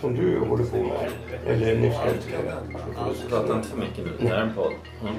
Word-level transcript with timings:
som 0.00 0.14
du 0.14 0.38
håller 0.38 0.64
på 0.64 0.76
med, 0.76 1.10
eller 1.46 1.76
nyss 1.76 1.94
älskade. 2.06 2.54
Prata 3.28 3.56
inte 3.56 3.68
för 3.68 3.76
mycket 3.76 4.04
nu. 4.04 4.10
Det 4.20 4.28
här 4.28 4.36
är 4.36 4.42
en 4.42 4.54
podd. 4.54 4.72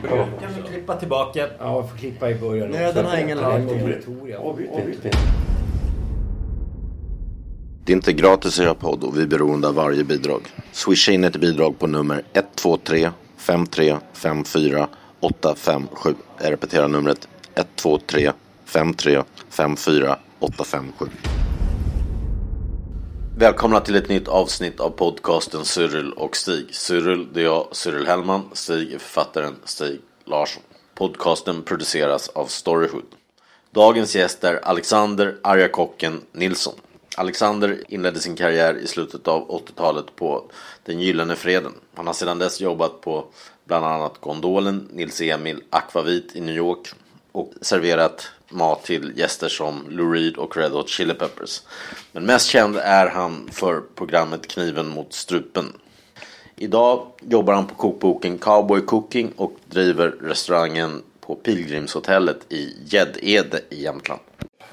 Ja. 0.10 0.28
Kan 0.42 0.54
vi 0.56 0.70
klippa 0.70 0.96
tillbaka? 0.96 1.48
Ja, 1.60 1.76
jag 1.76 1.90
får 1.90 1.98
klippa 1.98 2.30
i 2.30 2.36
början. 2.36 2.70
Nej, 2.70 2.94
den 2.94 3.06
har 3.06 3.18
ingen 3.18 3.38
Ja, 3.38 3.50
lagt 3.50 3.70
det 3.70 4.34
är. 4.34 4.38
Avbryt 4.38 4.70
inte. 5.06 5.18
Det 7.86 7.94
är 7.94 7.96
inte 7.96 8.14
gratis 8.14 8.60
att 8.60 8.66
göra 8.66 8.76
podd 8.76 9.04
och 9.04 9.18
vi 9.18 9.22
är 9.22 9.28
beroende 9.28 9.68
av 9.68 9.76
varje 9.76 10.04
bidrag. 10.04 10.42
Swisha 10.72 11.12
in 11.12 11.24
ett 11.24 11.36
bidrag 11.38 11.80
på 11.80 11.88
nummer 11.88 12.24
123 12.34 13.10
5354 13.38 14.88
857. 15.20 16.14
Jag 16.42 16.52
repeterar 16.52 16.88
numret 16.88 17.28
123 17.56 18.32
53 18.66 19.24
54 19.50 20.18
857. 20.40 21.06
Välkomna 23.40 23.80
till 23.80 23.96
ett 23.96 24.10
nytt 24.10 24.28
avsnitt 24.28 24.80
av 24.80 24.90
podcasten 24.90 25.66
Cyril 25.66 26.14
och 26.14 26.36
Stig. 26.36 26.76
Cyril, 26.76 27.28
det 27.34 27.40
är 27.40 27.44
jag, 27.44 27.68
Cyril 27.72 28.08
Hellman. 28.08 28.50
Stig 28.54 28.94
är 28.94 29.00
författaren 29.00 29.56
Stig 29.64 30.02
Larsson. 30.26 30.64
Podcasten 30.96 31.64
produceras 31.64 32.30
av 32.30 32.46
Storyhood. 32.46 33.06
Dagens 33.72 34.16
gäst 34.16 34.44
är 34.44 34.66
Alexander 34.66 35.38
Arjakocken 35.44 36.22
Nilsson. 36.32 36.74
Alexander 37.18 37.84
inledde 37.88 38.20
sin 38.20 38.36
karriär 38.36 38.74
i 38.74 38.88
slutet 38.88 39.28
av 39.28 39.48
80-talet 39.50 40.16
på 40.16 40.52
Den 40.86 41.00
Gyllene 41.00 41.36
Freden. 41.36 41.74
Han 41.96 42.08
har 42.08 42.14
sedan 42.14 42.40
dess 42.40 42.62
jobbat 42.62 43.02
på 43.02 43.26
bland 43.66 43.86
annat 43.86 44.18
Gondolen, 44.20 44.90
Nils 44.92 45.22
Emil, 45.22 45.62
Aquavit 45.70 46.36
i 46.36 46.42
New 46.42 46.56
York 46.56 46.94
och 47.32 47.54
serverat 47.62 48.32
mat 48.50 48.84
till 48.84 49.14
gäster 49.16 49.50
som 49.50 49.86
Lou 49.90 50.14
Reed 50.14 50.36
och 50.38 50.58
Red 50.58 50.72
Hot 50.72 50.90
Chili 50.90 51.14
Peppers. 51.14 51.62
Men 52.12 52.26
mest 52.26 52.48
känd 52.48 52.78
är 52.78 53.08
han 53.08 53.50
för 53.52 53.82
programmet 53.96 54.48
Kniven 54.48 54.88
mot 54.88 55.14
strupen. 55.14 55.66
Idag 56.56 57.08
jobbar 57.22 57.54
han 57.54 57.68
på 57.68 57.76
kokboken 57.76 58.38
Cowboy 58.38 58.82
Cooking 58.82 59.32
och 59.36 59.54
driver 59.66 60.08
restaurangen 60.10 61.02
på 61.20 61.36
Pilgrimshotellet 61.36 62.54
i 62.54 62.76
Gäddede 62.86 63.62
i 63.70 63.84
Jämtland. 63.84 64.22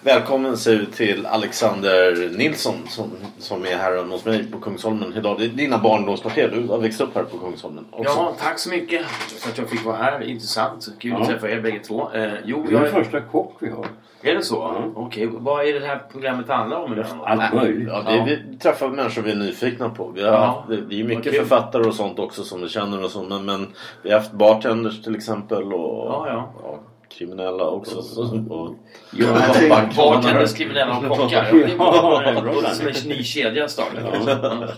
Välkommen 0.01 0.57
säger 0.57 0.79
vi 0.79 0.87
till 0.87 1.27
Alexander 1.27 2.31
Nilsson 2.39 2.75
som, 2.89 3.11
som 3.39 3.63
är 3.63 3.77
här 3.77 4.05
hos 4.05 4.25
mig 4.25 4.51
på 4.53 4.59
Kungsholmen 4.59 5.15
idag. 5.17 5.39
Det 5.39 5.45
är 5.45 5.49
dina 5.49 5.79
barndomskvarter, 5.79 6.49
du 6.55 6.69
har 6.69 6.79
växt 6.79 7.01
upp 7.01 7.15
här 7.15 7.23
på 7.23 7.39
Kungsholmen 7.39 7.85
också. 7.91 8.13
Ja, 8.19 8.35
tack 8.43 8.59
så 8.59 8.71
mycket 8.71 9.07
för 9.07 9.51
att 9.51 9.59
jag 9.59 9.69
fick 9.71 9.85
vara 9.85 9.97
här. 9.97 10.23
Intressant. 10.23 10.89
Kul 10.99 11.13
att 11.13 11.21
Ja. 11.21 11.27
träffa 11.27 11.51
er 11.51 11.61
bägge 11.61 11.79
två. 11.79 12.11
Eh, 12.15 12.33
jo, 12.45 12.63
Du 12.69 12.77
är 12.77 12.81
jag 12.83 12.93
den 12.93 13.05
första 13.05 13.21
kock 13.21 13.57
vi 13.61 13.71
har. 13.71 13.87
Är 14.23 14.35
det 14.35 14.43
så? 14.43 14.83
Okej, 14.95 15.29
vad 15.33 15.67
är 15.69 15.81
det 15.81 15.87
här 15.87 16.03
programmet 16.13 16.49
handlar 16.49 16.77
om? 16.85 16.93
idag? 16.93 17.07
Allt 17.25 17.55
möjligt. 17.55 17.89
Ja, 17.89 18.25
vi 18.27 18.59
träffar 18.59 18.89
människor 18.89 19.23
vi 19.23 19.31
är 19.31 19.37
nyfikna 19.37 19.89
på. 19.91 20.11
Vi 20.15 20.23
har 20.23 20.31
Ja. 20.33 20.65
det, 20.69 20.77
det 20.81 21.01
är 21.01 21.05
mycket 21.05 21.25
kul. 21.33 21.35
författare 21.35 21.83
och 21.85 21.95
sånt 21.95 22.19
också 22.19 22.43
som 22.45 22.61
vi 22.63 22.69
känner 22.69 23.05
och 23.05 23.11
så. 23.11 23.23
Men, 23.23 23.45
men 23.45 23.67
vi 24.03 24.11
har 24.13 24.19
haft 24.19 24.33
bartenders 24.33 25.03
till 25.03 25.17
exempel 25.17 25.73
och 25.73 26.07
Ja, 26.07 26.27
ja. 26.63 26.79
Kriminella 27.19 27.65
också. 27.69 27.99
Och, 28.51 28.75
Ja. 29.11 29.55
Bartenders, 29.97 30.55
kriminella 30.55 30.99
och 30.99 31.19
kockar. 31.19 31.53
Det 31.53 32.91
är 32.91 33.03
en 33.03 33.09
ny 33.09 33.23
kedja 33.25 33.69
startar. 33.69 34.75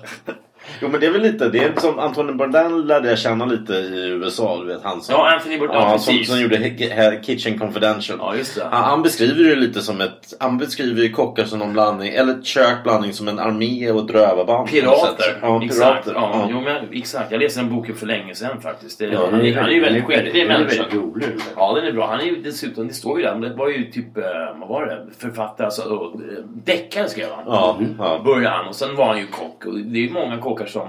Jo 0.81 0.89
men 0.89 1.01
det 1.01 1.07
är 1.07 1.11
väl 1.11 1.23
lite, 1.23 1.49
det 1.49 1.59
är 1.59 1.73
som 1.77 1.99
Anthony 1.99 2.33
Bourdain 2.33 2.87
lärde 2.87 3.09
jag 3.09 3.19
känna 3.19 3.45
lite 3.47 3.73
i 3.73 4.09
USA. 4.09 4.59
Du 4.61 4.67
vet 4.67 4.83
han 4.83 5.01
som, 5.03 5.15
Ja, 5.19 5.33
Anthony 5.35 5.59
Bourdain, 5.59 5.81
ja, 5.83 5.99
som, 5.99 6.25
som 6.25 6.41
gjorde 6.41 6.57
He- 6.57 6.95
He- 6.95 7.23
Kitchen 7.23 7.59
Confidential. 7.59 8.19
Ja, 8.21 8.35
just 8.37 8.55
det. 8.57 8.65
Han, 8.71 8.85
han 8.85 9.03
beskriver 9.03 9.45
ju 9.45 9.57
lite 9.57 9.81
som 9.81 10.01
ett, 10.01 10.35
han 10.41 10.59
beskriver 10.59 11.03
ju 11.03 11.13
kockar 11.13 11.45
som 11.45 11.59
någon 11.59 11.73
blandning, 11.73 12.09
eller 12.13 12.33
ett 12.33 12.45
kök 12.45 12.83
blandning 12.85 13.13
som 13.13 13.29
en 13.29 13.39
armé 13.39 13.91
och 13.91 14.05
ett 14.05 14.11
rövarband. 14.17 14.69
Pirater. 14.69 15.39
Ja, 15.43 15.65
exakt. 15.65 16.05
pirater. 16.05 16.13
Ja, 16.15 16.31
Ja. 16.35 16.49
Jo, 16.51 16.61
men, 16.61 16.77
exakt. 16.93 17.33
Jag 17.33 17.41
läste 17.43 17.61
den 17.61 17.71
boken 17.77 17.95
för 17.95 18.07
länge 18.07 18.35
sedan 18.35 18.61
faktiskt. 18.61 18.99
Det, 18.99 19.05
Ja, 19.07 19.29
han, 19.31 19.41
är, 19.41 19.55
han 19.57 19.65
är 19.65 19.71
ju 19.71 19.81
väldigt 19.81 20.05
skicklig 20.05 20.47
människa. 20.49 20.85
rolig. 20.93 21.29
Ja, 21.57 21.75
den 21.75 21.85
är 21.85 21.93
bra. 21.93 22.07
Han 22.07 22.21
är 22.21 22.25
ju 22.25 22.43
dessutom, 22.43 22.89
det 22.89 22.95
står 22.95 23.19
ju 23.19 23.25
där, 23.25 23.35
det 23.35 23.55
var 23.55 23.69
ju 23.69 23.85
typ, 23.85 24.17
eh, 24.17 24.23
vad 24.61 24.69
var 24.69 24.87
det? 24.87 25.07
Författare, 25.19 25.65
alltså 25.65 25.83
och, 25.83 26.15
eh, 26.15 26.21
deckare 26.65 27.09
skrev 27.09 27.27
han. 27.37 27.45
Ja, 27.47 27.79
ja. 27.99 28.21
Började 28.25 28.57
han 28.57 28.69
och 28.69 28.75
sen 28.75 28.97
var 28.97 29.07
han 29.07 29.19
ju 29.19 29.27
kock. 29.27 29.65
Och 29.67 29.75
det 29.79 29.99
är 29.99 30.03
ju 30.03 30.11
många 30.13 30.39
kockar 30.39 30.58
som 30.67 30.89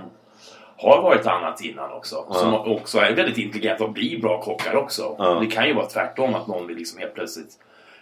har 0.78 1.02
varit 1.02 1.25
annat 1.25 1.62
innan 1.62 1.91
också. 1.91 2.25
Som 2.31 2.53
också 2.53 2.97
är 2.97 3.16
väldigt 3.16 3.38
intelligenta 3.38 3.84
och 3.84 3.91
blir 3.91 4.22
bra 4.22 4.41
kockar 4.41 4.75
också. 4.75 5.16
Ja. 5.18 5.40
Det 5.40 5.47
kan 5.47 5.68
ju 5.68 5.74
vara 5.74 5.85
tvärtom 5.85 6.35
att 6.35 6.47
någon 6.47 6.68
vill 6.68 6.78
liksom 6.78 7.00
helt 7.00 7.13
plötsligt 7.13 7.57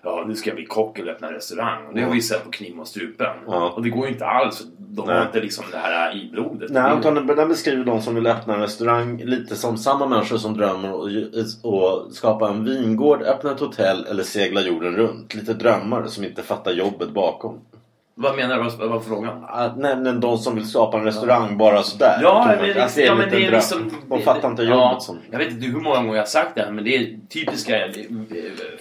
Ja, 0.07 0.23
nu 0.27 0.35
ska 0.35 0.49
jag 0.49 0.55
bli 0.55 0.65
kock 0.65 0.99
eller 0.99 1.11
öppna 1.11 1.33
restaurang. 1.33 1.87
Och 1.87 1.93
det 1.93 2.01
har 2.01 2.09
vi 2.09 2.15
ju 2.15 2.21
sett 2.21 2.43
på 2.43 2.51
Kniv 2.51 2.75
mot 2.75 2.87
strupen. 2.87 3.35
Ja. 3.47 3.69
Och 3.75 3.83
det 3.83 3.89
går 3.89 4.05
ju 4.05 4.13
inte 4.13 4.25
alls. 4.25 4.65
De 4.77 5.09
har 5.09 5.21
inte 5.21 5.39
liksom 5.39 5.65
det 5.71 5.77
här 5.77 6.15
i 6.15 6.29
blodet. 6.31 6.71
Nej, 6.71 6.81
Anthony 6.81 7.21
Bourdain 7.21 7.47
beskriver 7.47 7.85
de 7.85 8.01
som 8.01 8.15
vill 8.15 8.27
öppna 8.27 8.53
en 8.53 8.61
restaurang 8.61 9.17
lite 9.17 9.55
som 9.55 9.77
samma 9.77 10.07
människor 10.07 10.37
som 10.37 10.57
drömmer 10.57 10.93
och, 10.93 11.09
och 11.63 12.11
skapa 12.11 12.49
en 12.49 12.63
vingård, 12.63 13.21
öppna 13.21 13.51
ett 13.51 13.59
hotell 13.59 14.05
eller 14.05 14.23
segla 14.23 14.61
jorden 14.61 14.95
runt. 14.95 15.33
Lite 15.33 15.53
drömmare 15.53 16.07
som 16.07 16.23
inte 16.23 16.43
fattar 16.43 16.71
jobbet 16.71 17.09
bakom. 17.09 17.59
Vad 18.19 18.35
menar 18.35 18.55
du? 18.57 18.63
Vad 18.63 18.73
vad 18.73 18.89
var 18.89 18.99
frågan? 18.99 19.43
Att, 19.47 19.77
nej, 19.77 19.95
men 19.97 20.19
de 20.19 20.37
som 20.37 20.55
vill 20.55 20.67
skapa 20.67 20.97
en 20.97 21.03
restaurang 21.03 21.57
bara 21.57 21.83
sådär. 21.83 22.19
Ja, 22.21 22.55
men, 22.59 22.67
jag. 22.67 22.75
det, 22.75 22.83
Att 22.83 22.97
ja, 22.97 23.11
en 23.11 23.17
men 23.17 23.29
det 23.29 23.45
är 23.45 23.51
liksom... 23.51 23.91
De 24.09 24.21
fattar 24.21 24.49
inte 24.49 24.63
jobbet 24.63 24.77
ja, 24.77 24.99
som... 24.99 25.19
Jag 25.31 25.39
vet 25.39 25.51
inte 25.51 25.65
hur 25.65 25.79
många 25.79 25.95
gånger 25.95 26.13
jag 26.13 26.21
har 26.21 26.25
sagt 26.25 26.55
det 26.55 26.61
här, 26.61 26.71
men 26.71 26.83
det 26.83 26.95
är 26.95 27.19
typiska 27.29 27.85
eh, 27.85 27.91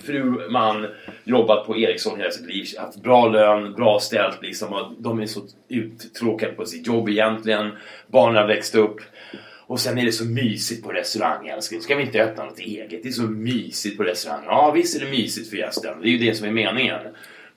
fru, 0.06 0.50
man, 0.50 0.86
jobbat 1.24 1.66
på 1.66 1.78
Ericsson 1.78 2.18
hela 2.18 2.30
sitt 2.30 2.46
liv, 2.46 2.64
haft 2.78 3.02
bra 3.02 3.28
lön, 3.28 3.72
bra 3.72 3.98
ställt 4.00 4.42
liksom. 4.42 4.72
Och 4.72 4.92
de 4.98 5.20
är 5.20 5.26
så 5.26 5.40
uttråkade 5.68 6.52
på 6.52 6.64
sitt 6.64 6.86
jobb 6.86 7.08
egentligen. 7.08 7.70
Barnen 8.06 8.36
har 8.36 8.46
växt 8.46 8.74
upp. 8.74 8.96
Och 9.66 9.80
sen 9.80 9.98
är 9.98 10.04
det 10.04 10.12
så 10.12 10.24
mysigt 10.24 10.84
på 10.84 10.92
restaurang 10.92 11.48
älskling. 11.48 11.80
Ska 11.80 11.96
vi 11.96 12.02
inte 12.02 12.22
öppna 12.22 12.44
något 12.44 12.58
eget? 12.58 13.02
Det 13.02 13.08
är 13.08 13.12
så 13.12 13.22
mysigt 13.22 13.96
på 13.96 14.02
restaurang. 14.02 14.44
Ja 14.46 14.70
visst 14.74 14.96
är 14.96 15.04
det 15.04 15.10
mysigt 15.10 15.50
för 15.50 15.56
gästen. 15.56 16.00
Det 16.02 16.08
är 16.08 16.12
ju 16.12 16.18
det 16.18 16.34
som 16.34 16.46
är 16.46 16.52
meningen. 16.52 17.00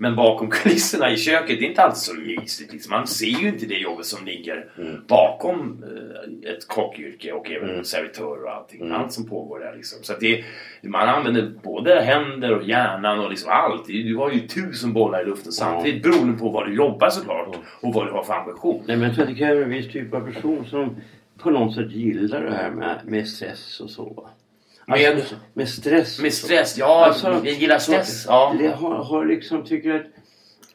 Men 0.02 0.16
bakom 0.16 0.50
kulisserna 0.50 1.12
i 1.12 1.18
köket, 1.18 1.60
det 1.60 1.66
är 1.66 1.70
inte 1.70 1.84
alltid 1.84 1.98
så 1.98 2.14
mysigt. 2.14 2.74
Liksom. 2.74 2.90
Man 2.92 3.08
ser 3.08 3.26
ju 3.42 3.48
inte 3.48 3.66
det 3.66 3.78
jobbet 3.78 4.06
som 4.06 4.26
ligger 4.26 4.66
bakom 5.08 5.84
eh, 5.84 6.52
ett 6.52 6.68
kockyrke 6.68 7.32
och 7.32 7.52
även 7.52 7.70
en 7.70 7.86
servitör 7.86 8.44
och 8.44 8.52
allting. 8.52 8.92
Allt 8.92 9.14
som 9.14 9.30
pågår 9.30 9.60
där 9.60 9.76
liksom. 9.76 10.04
Så 10.04 10.14
det, 10.20 10.44
man 10.82 11.10
använder 11.10 11.52
både 11.64 12.02
händer 12.02 12.52
och 12.56 12.64
hjärnan 12.64 13.20
och 13.20 13.30
liksom 13.30 13.52
allt. 13.52 13.88
Du 13.88 14.16
har 14.16 14.32
ju 14.32 14.40
tusen 14.40 14.94
bollar 14.94 15.22
i 15.22 15.26
luften 15.26 15.52
samtidigt 15.52 16.04
beroende 16.04 16.38
på 16.38 16.50
vad 16.50 16.68
du 16.68 16.76
jobbar 16.76 17.10
såklart. 17.10 17.56
Och 17.82 17.94
vad 17.94 18.08
du 18.08 18.12
har 18.12 18.24
för 18.24 18.34
ambition. 18.34 18.84
Nej, 18.88 18.98
men 18.98 19.08
jag 19.08 19.16
tror 19.16 19.24
att 19.24 19.30
det 19.30 19.36
kräver 19.36 19.62
en 19.62 19.70
viss 19.70 19.92
typ 19.92 20.14
av 20.14 20.32
person 20.32 20.66
som 20.66 20.96
på 21.38 21.50
något 21.50 21.76
sätt 21.76 21.92
gillar 21.92 22.42
det 22.42 22.56
här 22.56 22.72
med, 22.72 23.00
med 23.06 23.28
stress 23.28 23.80
och 23.80 23.90
så. 23.90 24.30
Med- 24.90 25.16
Alltså, 25.16 25.36
med 25.54 25.68
stress. 25.70 26.22
Med 26.22 26.34
stress, 26.34 26.78
ja. 26.78 27.06
Alltså, 27.06 27.42
jag 27.44 27.54
gillar 27.54 27.78
stress. 27.80 28.26
Ja. 28.28 28.56
Det 28.60 28.68
har, 28.68 28.96
har 29.04 29.26
liksom 29.26 29.64
tycker 29.64 29.96
att 29.96 30.06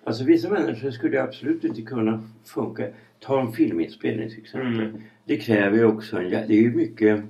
Alltså 0.06 0.24
vissa 0.24 0.48
människor 0.48 0.90
skulle 0.90 1.22
absolut 1.22 1.64
inte 1.64 1.82
kunna 1.82 2.22
funka. 2.44 2.86
Ta 3.20 3.40
en 3.40 3.52
filminspelning 3.52 4.28
till 4.30 4.38
exempel. 4.38 4.80
Mm. 4.84 5.02
Det 5.24 5.36
kräver 5.36 5.76
ju 5.78 5.84
också 5.84 6.16
en, 6.18 6.30
det 6.30 6.36
är 6.36 6.62
ju 6.62 6.74
mycket 6.74 7.20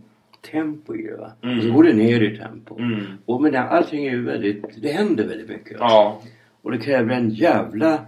tempo 0.52 0.96
i 0.96 1.02
det 1.02 1.16
va. 1.16 1.32
Mm. 1.42 1.60
Så 1.62 1.72
går 1.72 1.84
det 1.84 1.92
ner 1.92 2.20
i 2.22 2.38
tempo. 2.38 2.78
Mm. 2.78 3.00
Och 3.26 3.42
men 3.42 3.52
det, 3.52 3.60
allting 3.60 4.06
är 4.06 4.10
ju 4.10 4.24
väldigt, 4.24 4.82
det 4.82 4.92
händer 4.92 5.26
väldigt 5.26 5.48
mycket. 5.48 5.76
Ja. 5.80 6.20
Och 6.62 6.70
det 6.72 6.78
kräver 6.78 7.14
en 7.14 7.30
jävla 7.30 8.06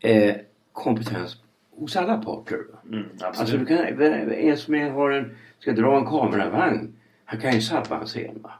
eh, 0.00 0.34
kompetens 0.72 1.36
hos 1.76 1.96
alla 1.96 2.18
parter. 2.18 2.58
Mm, 2.92 3.04
Alltså 3.20 3.56
du 3.56 3.66
kan, 3.66 3.78
en 4.32 4.56
som 4.56 4.74
har 4.74 5.10
en, 5.10 5.36
ska 5.58 5.72
dra 5.72 5.98
en 5.98 6.06
kameravagn, 6.06 6.92
han 7.30 7.40
kan 7.40 7.54
ju 7.54 7.60
sabba 7.60 8.00
en 8.00 8.06
scen 8.06 8.42
va. 8.42 8.52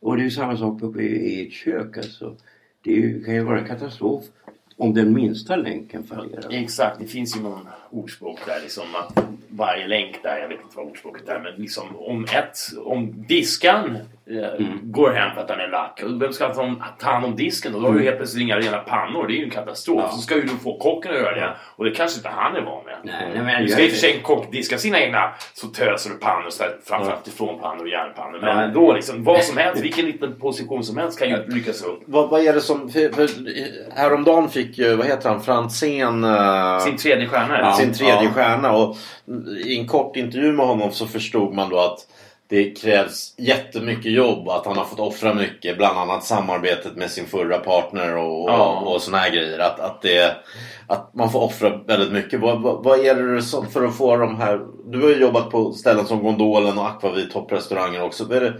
Och 0.00 0.16
det 0.16 0.22
är 0.22 0.24
ju 0.24 0.30
samma 0.30 0.56
sak 0.56 0.82
uppe 0.82 1.02
i, 1.02 1.46
ett 1.46 1.52
kök 1.52 1.96
alltså. 1.96 2.36
Det 2.82 2.90
ju, 2.90 3.24
kan 3.24 3.34
ju 3.34 3.42
vara 3.42 3.60
en 3.60 3.66
katastrof 3.66 4.24
om 4.76 4.94
den 4.94 5.12
minsta 5.12 5.56
länken 5.56 6.04
fallerar. 6.04 6.50
Exakt, 6.50 7.00
det 7.00 7.06
finns 7.06 7.36
ju 7.36 7.40
någon 7.40 7.68
ordspråk 7.90 8.38
där 8.46 8.60
liksom 8.62 8.84
att 8.94 9.24
varje 9.48 9.86
länk 9.86 10.22
där, 10.22 10.38
jag 10.38 10.48
vet 10.48 10.60
inte 10.60 10.76
vad 10.76 10.86
ordspråket 10.86 11.28
är, 11.28 11.40
men 11.40 11.54
liksom 11.62 11.96
om 11.96 12.24
ett, 12.24 12.58
om 12.84 13.24
diskan 13.28 13.98
eh, 14.30 14.66
går 14.82 15.10
hem 15.10 15.34
för 15.34 15.40
att 15.42 15.50
han 15.50 15.60
är 15.60 15.68
lack. 15.68 16.02
Och 16.04 16.22
vem 16.22 16.32
ska 16.32 16.54
ta 16.54 16.74
ta 16.98 17.10
hand 17.10 17.24
om 17.24 17.36
disken 17.36 17.72
då? 17.72 17.80
Då 17.80 17.86
har 17.86 17.94
du 17.94 18.02
helt 18.04 18.16
plötsligt 18.16 18.42
inga 18.42 18.58
rena 18.58 18.78
pannor. 18.78 19.26
Det 19.26 19.32
är 19.34 19.36
ju 19.36 19.44
en 19.44 19.50
katastrof. 19.50 20.12
Så 20.14 20.18
ska 20.20 20.34
ju 20.34 20.42
du 20.42 20.48
få 20.48 20.78
kocken 20.78 21.10
att 21.12 21.18
göra 21.18 21.34
det. 21.34 21.56
Och 21.76 21.84
det 21.84 21.90
kanske 21.90 22.16
inte 22.18 22.28
han 22.28 22.56
är 22.56 22.60
van 22.60 22.84
med. 22.84 22.94
Nej, 23.02 23.30
nej, 23.34 23.42
men 23.44 23.62
Du 23.62 23.68
ska 23.68 23.82
i 23.82 23.86
och 23.86 23.90
för 23.90 23.98
sig 23.98 24.16
en 24.16 24.22
kock 24.22 24.52
diska 24.52 24.78
sina 24.78 25.00
egna 25.00 25.30
så 25.54 25.66
töser 25.66 26.10
du 26.10 26.16
pannor, 26.16 26.50
så 26.50 26.62
där, 26.62 26.76
framförallt 26.84 27.28
ifrån 27.28 27.60
pannor 27.60 27.82
och 27.82 27.88
järnpannor. 27.88 28.38
Men 28.40 28.56
Ja. 28.56 28.62
ändå 28.62 28.92
liksom, 28.92 29.24
vad 29.24 29.44
som 29.44 29.56
helst, 29.56 29.82
vilken 29.84 30.06
liten 30.06 30.38
position 30.40 30.84
som 30.84 30.96
helst 30.96 31.18
kan 31.18 31.28
ju 31.28 31.46
lyckas 31.46 31.82
upp. 31.82 32.00
Vad, 32.06 32.30
vad 32.30 32.40
är 32.40 32.52
det 32.52 32.60
som... 32.60 32.90
För, 32.90 33.08
för, 33.12 33.28
häromdagen 33.96 34.48
fick 34.48 34.78
ju, 34.78 34.96
vad 34.96 35.06
heter 35.06 35.28
han, 35.28 35.40
Franzén... 35.42 36.24
eh, 36.24 36.78
Sin 36.78 36.96
tredje 36.96 37.26
stjärna. 37.28 37.72
sin 37.72 37.92
tredje 37.92 38.22
Ja. 38.24 38.30
stjärna. 38.30 38.72
Och 38.72 38.96
I 39.66 39.78
en 39.78 39.86
kort 39.86 40.16
intervju 40.16 40.52
med 40.52 40.66
honom 40.66 40.90
så 40.92 41.06
förstod 41.06 41.54
man 41.54 41.68
då 41.70 41.78
att 41.78 41.98
det 42.48 42.70
krävs 42.70 43.34
jättemycket 43.36 44.12
jobb 44.12 44.48
att 44.48 44.66
han 44.66 44.76
har 44.76 44.84
fått 44.84 45.00
offra 45.00 45.34
mycket. 45.34 45.76
Bland 45.76 45.98
annat 45.98 46.24
samarbetet 46.24 46.96
med 46.96 47.10
sin 47.10 47.26
förra 47.26 47.58
partner 47.58 48.16
och, 48.16 48.50
Ja. 48.50 48.82
och, 48.84 48.94
och 48.94 49.02
såna 49.02 49.18
här 49.18 49.30
grejer. 49.30 49.58
Att, 49.58 49.80
att, 49.80 50.02
det, 50.02 50.36
att 50.86 51.14
man 51.14 51.32
får 51.32 51.42
offra 51.42 51.76
väldigt 51.86 52.12
mycket. 52.12 52.40
Vad, 52.40 52.62
vad, 52.62 52.84
vad 52.84 52.98
är 52.98 53.14
det 53.14 53.42
som, 53.42 53.66
för 53.66 53.84
att 53.84 53.96
få 53.96 54.16
de 54.16 54.36
här... 54.36 54.60
Du 54.86 55.02
har 55.02 55.08
ju 55.08 55.20
jobbat 55.20 55.50
på 55.50 55.72
ställen 55.72 56.06
som 56.06 56.22
Gondolen 56.22 56.78
och 56.78 56.86
Aquavit 56.86 57.30
topprestauranger 57.32 58.02
också. 58.02 58.24
Vad 58.24 58.36
är 58.36 58.40
det, 58.40 58.54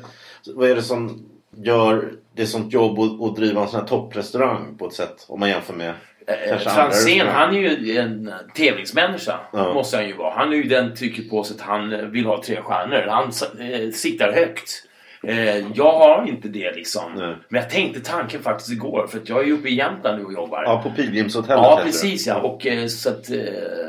vad 0.55 0.70
är 0.70 0.75
det 0.75 0.82
som 0.82 1.26
gör 1.56 2.12
det 2.38 2.46
sånt 2.46 2.73
jobb 2.73 2.99
att, 2.99 3.23
att 3.23 3.37
driva 3.37 3.62
en 3.62 3.69
sån 3.69 3.81
här 3.81 3.87
topprestaurang 3.87 4.76
på 4.79 4.87
ett 4.87 4.93
sätt? 4.93 5.26
Om 5.29 5.40
man 5.40 5.49
jämför 5.49 5.75
med 5.75 5.94
Eh, 6.29 6.58
Franzén, 6.58 7.26
han 7.26 7.56
är 7.56 7.61
ju 7.61 7.99
en 7.99 8.32
tävlingsmänniska. 8.55 9.40
Ja. 9.52 9.75
Måste 9.75 9.96
han 9.96 10.06
ju 10.06 10.17
vara. 10.17 10.35
Han 10.35 10.52
är 10.52 10.56
ju 10.56 10.62
den 10.62 10.94
trycker 10.94 11.23
på 11.23 11.44
sig 11.44 11.56
att 11.56 11.61
han 11.61 12.11
vill 12.11 12.26
ha 12.26 12.43
tre 12.43 12.56
stjärnor. 12.62 13.06
Han 13.08 13.32
eh, 13.70 13.90
siktar 13.90 14.32
högt. 14.32 14.88
Eh, 15.23 15.59
jag 15.75 15.93
har 15.93 16.25
inte 16.29 16.49
det 16.49 16.73
liksom. 16.73 17.15
Nej. 17.17 17.37
Men 17.49 17.61
jag 17.61 17.70
tänkte 17.70 18.00
tanken 18.00 18.43
faktiskt 18.43 18.73
igår. 18.73 19.06
För 19.06 19.19
att 19.19 19.29
jag 19.29 19.41
är 19.41 19.44
ju 19.44 19.53
uppe 19.53 19.69
i 19.69 19.75
Jämtland 19.75 20.19
nu 20.19 20.25
och 20.25 20.32
jobbar. 20.32 20.62
Ja, 20.62 20.82
på 20.82 20.91
Pilgrimshotellet 20.91 21.62
Ja, 21.62 21.81
precis 21.85 22.26
ja. 22.26 22.35
Och, 22.37 22.67
eh, 22.67 22.87
så 22.87 23.09
att, 23.09 23.31
eh, 23.31 23.37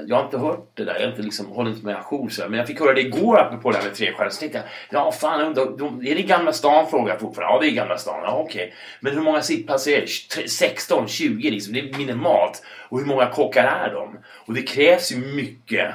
jag 0.07 0.15
har 0.15 0.23
inte 0.23 0.37
hört 0.37 0.71
det 0.73 0.83
där. 0.83 0.93
Jag 0.93 1.01
har 1.01 1.09
inte 1.09 1.21
liksom, 1.21 1.45
hållit 1.45 1.73
inte 1.73 1.85
med 1.85 1.95
ajour. 1.95 2.29
så. 2.29 2.49
Men 2.49 2.57
jag 2.59 2.67
fick 2.67 2.79
höra 2.79 2.93
det 2.93 3.01
igår 3.01 3.39
apropå 3.39 3.71
det 3.71 3.77
här 3.77 3.83
med 3.83 3.95
tre 3.95 4.11
stjärnor. 4.13 4.29
Så 4.29 4.39
tänkte 4.39 4.57
jag, 4.57 4.65
ja 5.01 5.11
fan, 5.11 5.41
undrar, 5.41 5.77
de, 5.77 6.05
är 6.07 6.15
det 6.15 6.21
Gamla 6.21 6.53
stan? 6.53 6.87
Frågar 6.89 7.13
jag 7.13 7.19
fortfarande. 7.19 7.55
Ja, 7.55 7.61
det 7.61 7.67
är 7.67 7.75
Gamla 7.75 7.97
stan. 7.97 8.19
Ja, 8.23 8.43
okej. 8.45 8.73
Men 8.99 9.13
hur 9.13 9.21
många 9.21 9.41
sittplatser 9.41 9.91
är 9.91 10.01
det? 10.01 10.49
16, 10.49 11.07
20 11.07 11.49
liksom. 11.51 11.73
Det 11.73 11.79
är 11.79 11.97
minimalt. 11.97 12.63
Och 12.89 12.99
hur 12.99 13.05
många 13.05 13.25
kockar 13.25 13.63
är 13.63 13.93
de? 13.93 14.17
Och 14.45 14.53
det 14.53 14.61
krävs 14.61 15.11
ju 15.11 15.17
mycket 15.17 15.87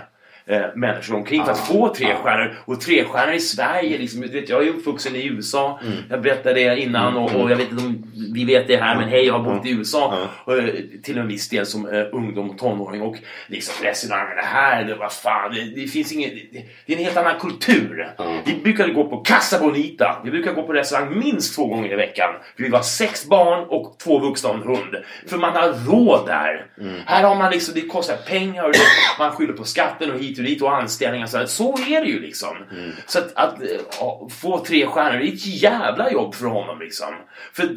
eh, 0.46 0.62
människor 0.74 1.16
omkring 1.16 1.44
för 1.44 1.52
att 1.52 1.66
få 1.66 1.94
tre 1.94 2.14
stjärnor. 2.22 2.54
Och 2.64 2.80
tre 2.80 3.04
stjärnor 3.04 3.34
i 3.34 3.40
Sverige, 3.40 3.98
liksom, 3.98 4.20
du 4.20 4.28
vet, 4.28 4.48
jag 4.48 4.66
är 4.66 4.68
uppvuxen 4.68 5.16
i 5.16 5.26
USA. 5.26 5.80
Jag 6.10 6.22
berättade 6.22 6.54
det 6.54 6.80
innan 6.80 7.16
och, 7.16 7.34
och 7.34 7.50
jag 7.50 7.56
vet 7.56 7.70
inte 7.70 7.84
om 7.84 8.04
vi 8.34 8.44
vet 8.44 8.68
det 8.68 8.76
här 8.76 8.96
men 8.96 9.08
hej, 9.08 9.26
jag 9.26 9.38
har 9.38 9.54
bott 9.54 9.66
i 9.66 9.70
USA 9.70 10.28
och, 10.44 10.58
eh, 10.58 10.74
till 11.02 11.18
en 11.18 11.28
viss 11.28 11.48
del 11.48 11.66
som 11.66 11.88
eh, 11.88 12.04
ungdom 12.12 12.50
och 12.50 12.58
tonåring. 12.58 13.02
Och 13.02 13.16
liksom 13.46 13.86
restaurangerna 13.86 14.42
här, 14.42 14.84
det 14.84 14.94
var 14.94 15.08
fan, 15.08 15.54
det, 15.54 15.80
det 15.80 15.86
finns 15.86 16.12
ingen, 16.12 16.30
det, 16.30 16.62
det 16.86 16.92
är 16.92 16.96
en 16.98 17.04
helt 17.04 17.16
annan 17.16 17.40
kultur. 17.40 18.08
Vi 18.44 18.54
brukade 18.62 18.92
gå 18.92 19.04
på 19.04 19.16
Casa 19.16 19.58
Bonita. 19.58 20.20
Vi 20.24 20.30
brukar 20.30 20.52
gå 20.52 20.62
på 20.62 20.72
restaurang 20.72 21.18
minst 21.18 21.54
två 21.56 21.66
gånger 21.66 21.92
i 21.92 21.96
veckan. 21.96 22.30
Vi 22.56 22.68
var 22.68 22.82
sex 22.82 23.26
barn 23.26 23.64
och 23.68 23.96
två 23.98 24.18
vuxna 24.18 24.48
och 24.48 24.54
en 24.54 24.62
hund. 24.62 24.96
För 25.26 25.36
man 25.36 25.52
har 25.52 25.72
råd 25.86 26.26
där. 26.26 26.66
Här 27.06 27.24
har 27.24 27.34
man 27.34 27.50
liksom, 27.52 27.74
det 27.74 27.80
kostar 27.80 28.16
pengar 28.16 28.64
och 28.64 28.74
man 29.18 29.32
skyller 29.32 29.52
på 29.52 29.64
skatten 29.64 30.10
och 30.10 30.18
hit 30.18 30.33
och 30.38 30.44
dit 30.44 30.62
och 30.62 30.76
anställningar. 30.76 31.26
Så, 31.26 31.38
här. 31.38 31.46
så 31.46 31.78
är 31.88 32.00
det 32.00 32.06
ju 32.06 32.20
liksom. 32.20 32.56
Så 33.06 33.18
att, 33.18 33.32
att 33.34 33.54
ja, 33.98 34.28
få 34.40 34.64
tre 34.64 34.86
stjärnor, 34.86 35.18
det 35.18 35.28
är 35.28 35.32
ett 35.32 35.46
jävla 35.46 36.12
jobb 36.12 36.34
för 36.34 36.46
honom 36.46 36.78
liksom. 36.80 37.14
För 37.52 37.76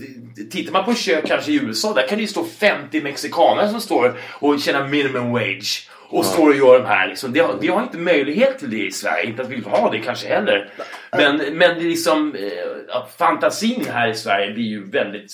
tittar 0.51 0.71
man 0.71 0.85
på 0.85 0.93
kök 0.93 1.27
kanske 1.27 1.51
i 1.51 1.55
USA, 1.55 1.93
där 1.93 2.07
kan 2.07 2.17
det 2.17 2.21
ju 2.21 2.27
stå 2.27 2.43
50 2.43 3.01
mexikaner 3.01 3.67
som 3.67 3.81
står 3.81 4.17
och 4.33 4.59
tjänar 4.59 4.87
minimum 4.87 5.31
wage. 5.31 5.89
Och 6.09 6.25
står 6.25 6.49
och 6.49 6.55
gör 6.55 6.79
de 6.79 6.85
här 6.85 7.07
liksom. 7.07 7.33
Det 7.33 7.39
har, 7.39 7.57
vi 7.61 7.67
har 7.67 7.83
inte 7.83 7.97
möjlighet 7.97 8.59
till 8.59 8.69
det 8.69 8.85
i 8.85 8.91
Sverige. 8.91 9.29
Inte 9.29 9.41
att 9.41 9.49
vi 9.49 9.55
vill 9.55 9.65
ha 9.65 9.91
det 9.91 9.99
kanske 9.99 10.27
heller. 10.27 10.69
Men, 11.11 11.37
men 11.37 11.57
det 11.57 11.85
är 11.85 11.89
liksom, 11.89 12.35
eh, 12.35 12.51
ja, 12.87 13.09
fantasin 13.17 13.85
här 13.91 14.09
i 14.09 14.15
Sverige 14.15 14.53
blir 14.53 14.63
ju 14.63 14.89
väldigt 14.89 15.33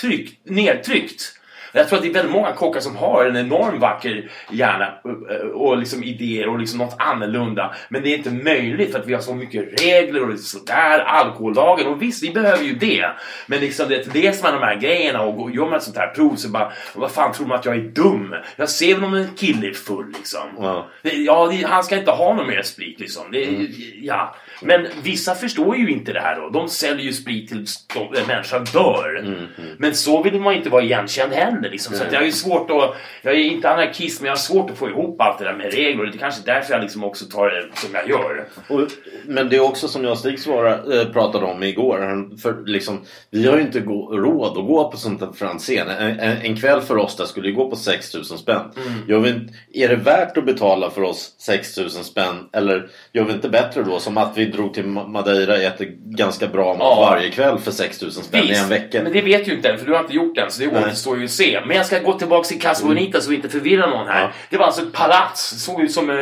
tryckt, 0.00 0.46
nedtryckt. 0.46 1.38
Jag 1.72 1.88
tror 1.88 1.96
att 1.98 2.02
det 2.04 2.10
är 2.10 2.14
väldigt 2.14 2.32
många 2.32 2.52
kockar 2.52 2.80
som 2.80 2.96
har 2.96 3.24
en 3.24 3.36
enorm 3.36 3.78
vacker 3.80 4.30
hjärna 4.50 4.94
eh, 5.30 5.46
och 5.46 5.78
liksom 5.78 6.02
idéer 6.04 6.48
och 6.48 6.58
liksom 6.58 6.78
något 6.78 6.96
annorlunda. 6.98 7.74
Men 7.88 8.02
det 8.02 8.08
är 8.14 8.16
inte 8.16 8.30
möjligt 8.30 8.92
för 8.92 8.98
att 8.98 9.06
vi 9.06 9.14
har 9.14 9.20
så 9.20 9.34
mycket 9.34 9.80
regler 9.82 10.28
och 10.32 10.38
sådär, 10.38 10.98
alkohollagen. 10.98 11.86
Och 11.86 12.02
visst, 12.02 12.22
vi 12.22 12.30
behöver 12.30 12.64
ju 12.64 12.74
det. 12.74 13.06
Men 13.46 13.60
liksom 13.60 13.88
det, 13.88 14.14
läser 14.14 14.42
man 14.42 14.60
de 14.60 14.66
här 14.66 14.76
grejerna 14.76 15.22
och 15.22 15.50
gör 15.50 15.64
man 15.64 15.74
ett 15.74 15.82
sånt 15.82 15.96
här 15.96 16.06
prov 16.06 16.36
så 16.36 16.48
bara, 16.48 16.72
vad 16.94 17.10
fan 17.10 17.32
tror 17.32 17.46
man 17.46 17.58
att 17.58 17.64
jag 17.64 17.74
är 17.74 17.80
dum? 17.80 18.34
Jag 18.56 18.68
ser 18.68 18.94
väl 18.94 19.04
om 19.04 19.14
en 19.14 19.28
kille 19.36 19.68
är 19.68 19.72
full 19.72 20.12
liksom. 20.18 20.40
Ja. 20.58 20.88
Ja, 21.02 21.52
han 21.66 21.84
ska 21.84 21.96
inte 21.96 22.10
ha 22.10 22.34
någon 22.34 22.46
mer 22.46 22.62
sprit 22.62 23.00
liksom. 23.00 23.22
Det, 23.32 23.42
Mm. 23.48 23.66
ja. 24.02 24.34
Men 24.62 24.86
vissa 25.02 25.34
förstår 25.34 25.76
ju 25.76 25.90
inte 25.90 26.12
det 26.12 26.20
här 26.20 26.36
då. 26.40 26.48
De 26.48 26.68
säljer 26.68 27.04
ju 27.06 27.12
sprit 27.12 27.48
tills 27.48 27.86
de- 27.94 28.14
en 28.20 28.26
människa 28.26 28.58
dör. 28.58 29.18
Mm, 29.24 29.46
Men 29.78 29.94
så 29.94 30.22
vill 30.22 30.40
man 30.40 30.54
inte 30.54 30.70
vara 30.70 30.82
igenkänd 30.82 31.32
heller. 31.32 31.61
Liksom. 31.68 31.94
Så 31.96 32.04
att 32.04 32.12
jag 32.12 32.26
är 32.26 32.30
svårt 32.30 32.70
att... 32.70 32.94
Jag 33.22 33.34
är 33.34 33.38
inte 33.38 33.70
anarkist 33.70 34.20
men 34.20 34.26
jag 34.26 34.32
har 34.32 34.38
svårt 34.38 34.70
att 34.70 34.78
få 34.78 34.88
ihop 34.88 35.20
allt 35.20 35.38
det 35.38 35.44
där 35.44 35.54
med 35.54 35.72
regler. 35.74 36.04
Det 36.06 36.16
är 36.16 36.18
kanske 36.18 36.42
därför 36.44 36.72
jag 36.72 36.82
liksom 36.82 37.04
också 37.04 37.24
tar 37.24 37.46
det 37.50 37.64
som 37.74 37.94
jag 37.94 38.08
gör. 38.08 38.46
Och, 38.68 38.80
men 39.26 39.48
det 39.48 39.56
är 39.56 39.60
också 39.60 39.88
som 39.88 40.04
jag 40.04 40.12
och 40.12 40.18
Stig 40.18 40.38
svara, 40.40 40.72
eh, 41.00 41.08
pratade 41.12 41.44
om 41.46 41.62
igår. 41.62 42.28
För 42.42 42.62
liksom, 42.66 43.00
vi 43.30 43.46
har 43.46 43.56
ju 43.56 43.62
inte 43.62 43.80
gå, 43.80 44.16
råd 44.16 44.58
att 44.58 44.66
gå 44.66 44.90
på 44.90 44.96
sånt 44.96 45.20
här 45.20 45.32
Franzén. 45.32 45.88
En, 45.88 46.20
en, 46.20 46.36
en 46.42 46.56
kväll 46.56 46.80
för 46.80 46.96
oss 46.96 47.16
där 47.16 47.24
skulle 47.24 47.48
ju 47.48 47.54
gå 47.54 47.70
på 47.70 47.76
6000 47.76 48.38
spänn. 48.38 48.60
Mm. 49.08 49.22
Vi, 49.22 49.28
inte- 49.30 49.54
är 49.72 49.88
det 49.88 49.96
värt 49.96 50.36
att 50.38 50.46
betala 50.46 50.90
för 50.90 51.02
oss 51.02 51.34
6000 51.38 52.04
spänn? 52.04 52.48
Eller 52.52 52.88
gör 53.12 53.24
vi 53.24 53.32
inte 53.32 53.48
bättre 53.48 53.82
då? 53.82 53.98
Som 53.98 54.18
att 54.18 54.38
vi 54.38 54.44
drog 54.44 54.74
till 54.74 54.84
Ma- 54.84 55.08
Madeira 55.08 55.52
och 55.52 55.58
äter 55.62 55.86
ganska 56.04 56.46
bra 56.46 56.64
mat 56.74 56.78
Ja. 56.80 57.08
varje 57.10 57.30
kväll 57.30 57.58
för 57.58 57.70
6000 57.70 58.24
spänn 58.24 58.44
i 58.44 58.52
en 58.54 58.68
vecka. 58.68 59.02
men 59.02 59.12
det 59.12 59.20
vet 59.22 59.48
ju 59.48 59.52
inte 59.54 59.68
än 59.68 59.78
för 59.78 59.86
du 59.86 59.92
har 59.92 60.00
inte 60.00 60.14
gjort 60.14 60.34
det 60.34 60.40
än 60.40 60.50
så 60.50 60.60
det 60.62 60.68
återstår 60.68 61.18
ju 61.18 61.24
att 61.24 61.30
se. 61.30 61.51
Men 61.60 61.76
jag 61.76 61.86
ska 61.86 61.98
gå 61.98 62.12
tillbaka 62.18 62.44
till 62.48 62.60
Casa 62.60 62.86
Bonita 62.86 63.20
så 63.20 63.30
vi 63.30 63.36
inte 63.36 63.48
förvirrar 63.48 63.88
någon 63.90 64.08
här. 64.08 64.22
Ja. 64.22 64.30
Det 64.50 64.56
var 64.56 64.66
alltså 64.66 64.82
ett 64.82 64.92
palats. 64.92 65.50
Det 65.52 65.58
såg 65.58 65.80
ut 65.80 65.92
som 65.92 66.10
eh, 66.10 66.16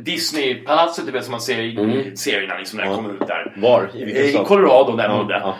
Disney-palatset 0.00 1.06
du 1.06 1.12
vet, 1.12 1.24
som 1.24 1.30
man 1.32 1.40
ser 1.40 1.58
i 1.60 2.12
serierna 2.16 2.58
liksom, 2.58 2.78
när 2.78 2.86
Ja. 2.86 2.94
kommer 2.94 3.14
ut 3.14 3.26
där. 3.26 3.52
Var? 3.56 3.90
I 3.94 4.02
Eh, 4.02 4.24
I 4.24 4.32
stad? 4.32 4.46
Colorado 4.46 4.96
där 4.96 5.04
Ja, 5.08 5.16
bodde. 5.16 5.54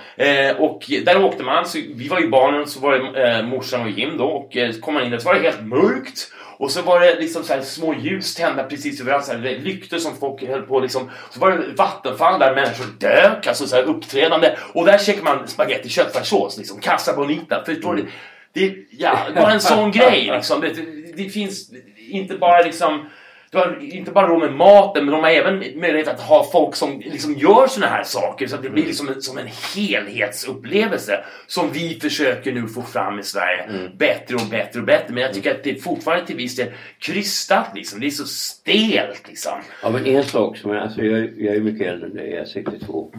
Eh, 0.51 0.57
och 0.57 0.83
där 1.05 1.25
åkte 1.25 1.43
man, 1.43 1.67
så 1.67 1.79
vi 1.95 2.09
var 2.09 2.21
ju 2.21 2.29
barnen, 2.29 2.67
så 2.67 2.81
var 2.81 2.93
det 2.93 3.29
eh, 3.29 3.43
morsan 3.43 3.81
och 3.83 3.91
Jim 3.91 4.19
då. 4.19 4.25
Och 4.25 4.57
eh, 4.57 4.73
kom 4.73 4.95
man 4.95 5.05
in 5.05 5.11
där 5.11 5.19
så 5.19 5.29
var 5.29 5.35
det 5.35 5.41
helt 5.41 5.63
mörkt. 5.67 6.33
Och 6.59 6.71
så 6.71 6.83
var 6.83 7.01
det 7.01 7.15
liksom 7.21 7.43
så 7.45 7.55
små 7.63 7.95
ljus 7.95 8.35
tända 8.35 8.63
precis 8.65 9.01
överallt, 9.01 9.25
så 9.25 9.33
här, 9.33 9.59
lyktor 9.63 9.99
som 9.99 10.17
folk 10.17 10.49
höll 10.49 10.63
på 10.63 10.81
liksom. 10.81 11.11
Så 11.31 11.41
var 11.41 11.51
det 11.51 11.59
vattenfall 11.77 12.41
där 12.41 12.55
människor 12.55 12.87
dök, 12.99 13.47
alltså 13.47 13.67
så 13.67 13.77
här 13.77 13.83
uppträdande. 13.83 14.57
Och 14.75 14.87
där 14.87 14.99
käkade 14.99 15.25
man 15.25 15.49
spagetti 15.49 15.89
köttfärssås, 15.89 16.59
liksom. 16.59 16.81
Casa 16.81 17.17
Bonita. 17.17 17.63
Förstår 17.67 17.95
du? 17.95 18.07
Det, 18.53 18.75
ja, 18.91 19.19
var 19.35 19.51
en 19.51 19.61
sån 19.61 19.91
grej 19.91 20.31
liksom. 20.35 20.61
Det, 20.61 20.73
det 21.17 21.29
finns 21.29 21.71
inte 21.97 22.35
bara 22.35 22.61
liksom 22.61 23.07
du 23.53 23.59
har 23.59 23.79
inte 23.81 24.11
bara 24.11 24.29
råd 24.29 24.41
med 24.41 24.53
maten, 24.53 25.05
men 25.05 25.15
de 25.15 25.25
har 25.25 25.31
även 25.31 25.59
möjlighet 25.59 26.09
att 26.09 26.21
ha 26.21 26.49
folk 26.53 26.77
som 26.77 27.01
liksom 27.01 27.35
gör 27.35 27.67
såna 27.67 27.87
här 27.87 28.03
saker. 28.05 28.47
Så 28.47 28.57
att 28.57 28.63
det 28.63 28.71
blir 28.71 28.87
liksom 28.87 29.09
en, 29.09 29.23
som 29.23 29.39
en 29.39 29.49
helhetsupplevelse 29.77 31.25
som 31.47 31.73
vi 31.73 32.01
försöker 32.01 32.53
nu 32.53 32.69
få 32.69 32.83
fram 32.83 33.19
i 33.19 33.23
Sverige. 33.23 33.91
Bättre 33.97 34.35
och 34.35 34.47
bättre 34.51 34.81
och 34.81 34.87
bättre. 34.87 35.15
Men 35.15 35.23
jag 35.23 35.35
tycker 35.35 35.51
att 35.51 35.65
det 35.65 35.83
fortfarande 35.83 36.27
till 36.27 36.37
viss 36.37 36.57
del 36.57 36.69
krystat. 36.99 37.67
Liksom. 37.75 38.01
Det 38.01 38.07
är 38.07 38.11
så 38.11 38.27
stelt. 38.27 39.29
Liksom. 39.29 39.53
Ja, 39.83 39.91
men 39.91 40.07
en 40.07 40.25
sak 40.25 40.57
som 40.57 40.71
är, 40.71 40.77
alltså 40.77 41.03
jag, 41.03 41.41
jag 41.41 41.57
är 41.57 41.61
mycket 41.61 41.87
äldre 41.87 42.07
än 42.07 42.15
dig, 42.15 42.31
jag 42.31 42.41
är 42.41 42.45
62. 42.45 43.13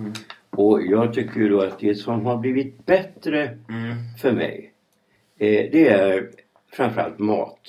Och 0.50 0.82
jag 0.82 1.14
tycker 1.14 1.40
ju 1.40 1.50
då 1.50 1.62
att 1.62 1.80
det 1.80 1.96
som 1.96 2.26
har 2.26 2.38
blivit 2.38 2.86
bättre 2.86 3.58
för 4.22 4.32
mig, 4.32 4.71
det 5.46 5.88
är 5.88 6.30
framförallt 6.74 7.20
mat. 7.20 7.60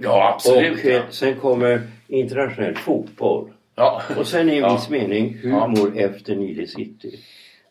Ja, 0.00 0.32
absolut. 0.34 0.78
Och 0.78 0.84
eh, 0.84 0.96
ja. 0.96 1.02
sen 1.10 1.34
kommer 1.34 1.80
internationell 2.08 2.74
fotboll. 2.74 3.50
Ja. 3.74 4.02
Och 4.18 4.26
sen 4.26 4.48
i 4.48 4.52
en 4.52 4.58
Ja. 4.58 4.74
viss 4.74 4.90
mening 4.90 5.38
humor 5.42 5.92
efter 5.96 6.36
Nile 6.36 6.66
City. 6.66 7.18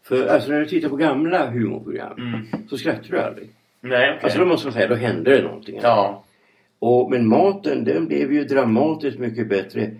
För 0.03 0.27
alltså 0.27 0.51
när 0.51 0.59
du 0.59 0.65
tittar 0.65 0.89
på 0.89 0.95
gamla 0.95 1.49
humorprogram 1.49 2.47
så 2.69 2.77
skrattar 2.77 3.09
du 3.09 3.19
aldrig. 3.21 3.49
Nej, 3.81 4.09
okej. 4.09 4.19
Alltså 4.23 4.39
då 4.39 4.45
måste 4.45 4.67
man 4.67 4.73
säga, 4.73 4.87
då 4.87 4.95
händer 4.95 5.31
det 5.31 5.43
någonting. 5.43 5.79
Ja. 5.83 6.23
Och, 6.79 7.11
men 7.11 7.27
maten 7.27 7.83
den 7.83 8.07
blev 8.07 8.33
ju 8.33 8.43
dramatiskt 8.43 9.19
mycket 9.19 9.49
bättre. 9.49 9.91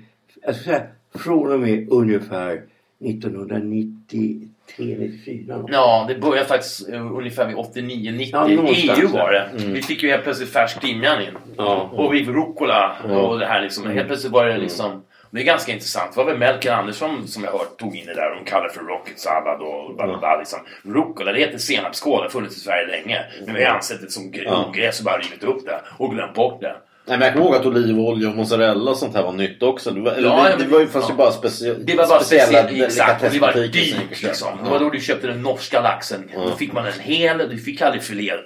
Jag 0.42 0.56
ska 0.56 0.64
säga 0.64 0.82
från 1.16 1.52
och 1.52 1.60
med 1.60 1.88
ungefär 1.90 2.62
1993, 3.06 4.48
94 4.78 5.58
något. 5.58 5.70
Ja, 5.74 6.06
det 6.08 6.16
började 6.16 6.48
faktiskt 6.48 6.90
uh, 6.90 7.18
ungefär 7.18 7.48
vid 7.48 7.56
89-90. 7.56 8.30
Ja, 8.32 8.48
EU 8.50 9.08
var 9.08 9.32
det. 9.32 9.50
Vi 9.54 9.82
fick 9.82 10.04
ju 10.04 10.10
helt 10.10 10.24
plötsligt 10.24 10.54
färsk 10.54 10.82
timjan 10.82 11.22
in. 11.22 11.38
Ja. 11.58 11.90
Och 11.94 12.14
vi 12.14 12.26
rucola 12.26 12.96
och 13.04 13.40
det 13.40 13.46
här 13.46 13.62
liksom. 13.62 13.90
Helt 13.90 14.08
plötsligt 14.08 14.34
var 14.34 14.46
det 14.46 14.58
liksom... 14.58 15.04
Det 15.32 15.42
är 15.42 15.46
ganska 15.46 15.72
intressant. 15.72 16.12
Det 16.14 16.18
var 16.18 16.26
väl 16.26 16.38
Melker 16.38 16.72
Andersson 16.72 17.28
som 17.28 17.44
jag 17.44 17.52
hört 17.52 17.78
tog 17.78 17.96
in 17.96 18.06
det 18.06 18.14
där. 18.14 18.36
De 18.36 18.46
kallar 18.52 18.70
för 18.70 18.82
rocket 18.82 19.20
salad 19.20 19.62
och 19.62 19.96
bla 19.96 20.08
bla 20.08 20.18
bla. 20.18 20.38
Liksom. 20.38 20.60
Rucola, 20.84 21.32
det 21.32 21.40
heter 21.40 21.58
senapskål. 21.58 22.18
Det 22.18 22.24
har 22.24 22.30
funnits 22.30 22.58
i 22.58 22.60
Sverige 22.60 22.88
länge. 22.88 23.26
Men 23.46 23.56
vi 23.56 23.64
har 23.64 23.76
ansett 23.76 24.02
det 24.02 24.12
som 24.12 24.34
ogräs 24.68 25.00
och 25.00 25.06
bara 25.06 25.18
rivit 25.18 25.44
upp 25.44 25.66
det 25.66 25.82
och 25.98 26.12
glömt 26.12 26.34
bort 26.34 26.62
det. 26.62 26.76
Nej, 27.10 27.18
men 27.18 27.26
jag 27.26 27.34
kommer 27.34 27.46
ihåg 27.46 27.56
att 27.56 27.66
olivolja 27.66 28.30
och 28.30 28.36
mozzarella 28.36 28.92
och 28.92 28.98
sånt 28.98 29.16
här 29.16 29.24
var 29.24 29.32
nytt 29.32 29.64
också. 29.64 29.92
Det 29.92 30.02
var, 30.02 30.12
eller 30.12 30.30
Ja, 30.30 30.44
det, 30.44 30.50
ja, 30.50 30.56
det 30.58 30.66
var 30.66 30.80
ju 30.80 30.88
fast 30.88 31.10
ja. 31.10 31.14
ju 31.14 31.18
bara 31.18 31.32
specie, 31.32 31.74
Det 31.74 31.96
var 31.96 32.08
bara 32.08 32.20
speciella 32.20 32.70
exakt. 32.86 33.24
Och 33.24 33.30
det 33.32 33.40
var 33.40 33.54
dyrt 33.54 34.22
liksom. 34.24 34.48
Det 34.64 34.70
var 34.70 34.80
då 34.80 34.90
du 34.90 35.00
köpte 35.00 35.28
den 35.28 35.42
norska 35.42 35.82
laxen. 35.82 36.32
Då 36.36 36.56
fick 36.56 36.74
man 36.74 36.86
en 36.86 37.00
hel, 37.00 37.38
du 37.38 37.58
fick 37.58 37.82
aldrig 37.82 38.04
filé 38.04 38.32
eh, 38.32 38.38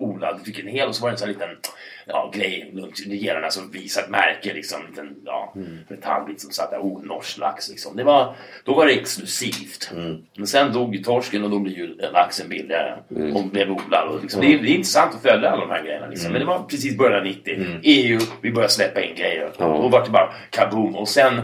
odlad. 0.00 0.38
Du 0.38 0.52
fick 0.52 0.64
en 0.64 0.68
hel 0.68 0.88
och 0.88 0.94
så 0.94 1.02
var 1.02 1.08
det 1.08 1.14
en 1.14 1.18
sån 1.18 1.28
här 1.28 1.34
liten 1.34 1.48
ja, 2.06 2.32
grej 2.34 2.72
runt 2.74 3.00
regerarna 3.06 3.50
som 3.50 3.70
visade 3.70 4.04
ett 4.04 4.10
märke 4.10 4.54
liksom. 4.54 4.80
En 4.80 4.88
liten 4.90 5.16
ja, 5.24 5.52
Mm. 5.56 5.78
metallbit 5.88 6.40
som 6.40 6.50
satt 6.50 6.70
där. 6.70 6.78
Oh, 6.78 7.04
norsk 7.04 7.38
lax 7.38 7.68
liksom. 7.70 7.96
Det 7.96 8.04
var, 8.04 8.34
då 8.64 8.74
var 8.74 8.86
det 8.86 8.92
exklusivt. 8.92 9.90
Mm. 9.96 10.16
Men 10.36 10.46
sen 10.46 10.72
dog 10.72 10.96
ju 10.96 11.02
torsken 11.02 11.44
och 11.44 11.50
då 11.50 11.58
blev 11.58 11.78
ju 11.78 11.94
laxen 12.12 12.48
billigare. 12.48 12.94
Mm. 13.16 13.36
Och 13.36 13.44
blev 13.44 13.70
odlad. 13.70 14.08
Och 14.08 14.22
liksom. 14.22 14.40
det, 14.40 14.46
är, 14.54 14.58
det 14.58 14.68
är 14.70 14.74
intressant 14.74 15.14
att 15.14 15.22
följa 15.22 15.50
alla 15.50 15.60
de 15.60 15.70
här 15.70 15.82
grejerna. 15.84 16.06
Liksom. 16.06 16.32
Men 16.32 16.40
det 16.40 16.46
var 16.46 16.62
precis 16.62 16.98
början 16.98 17.18
av 17.18 17.24
90. 17.24 17.66
EU, 17.92 18.18
vi 18.40 18.52
började 18.52 18.72
släppa 18.72 19.02
in 19.02 19.14
grejer. 19.16 19.50
Ja. 19.58 19.64
Och 19.66 19.82
då 19.82 19.88
var 19.88 20.04
det 20.04 20.10
bara 20.10 20.32
kaboom. 20.50 20.96
Och 20.96 21.08
sen 21.08 21.40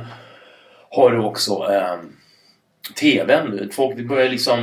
har 0.91 1.11
du 1.11 1.19
också 1.19 1.53
eh, 1.53 1.97
TVn. 3.01 3.71
Folk 3.73 3.97
det 3.97 4.03
börjar 4.03 4.29
liksom 4.29 4.59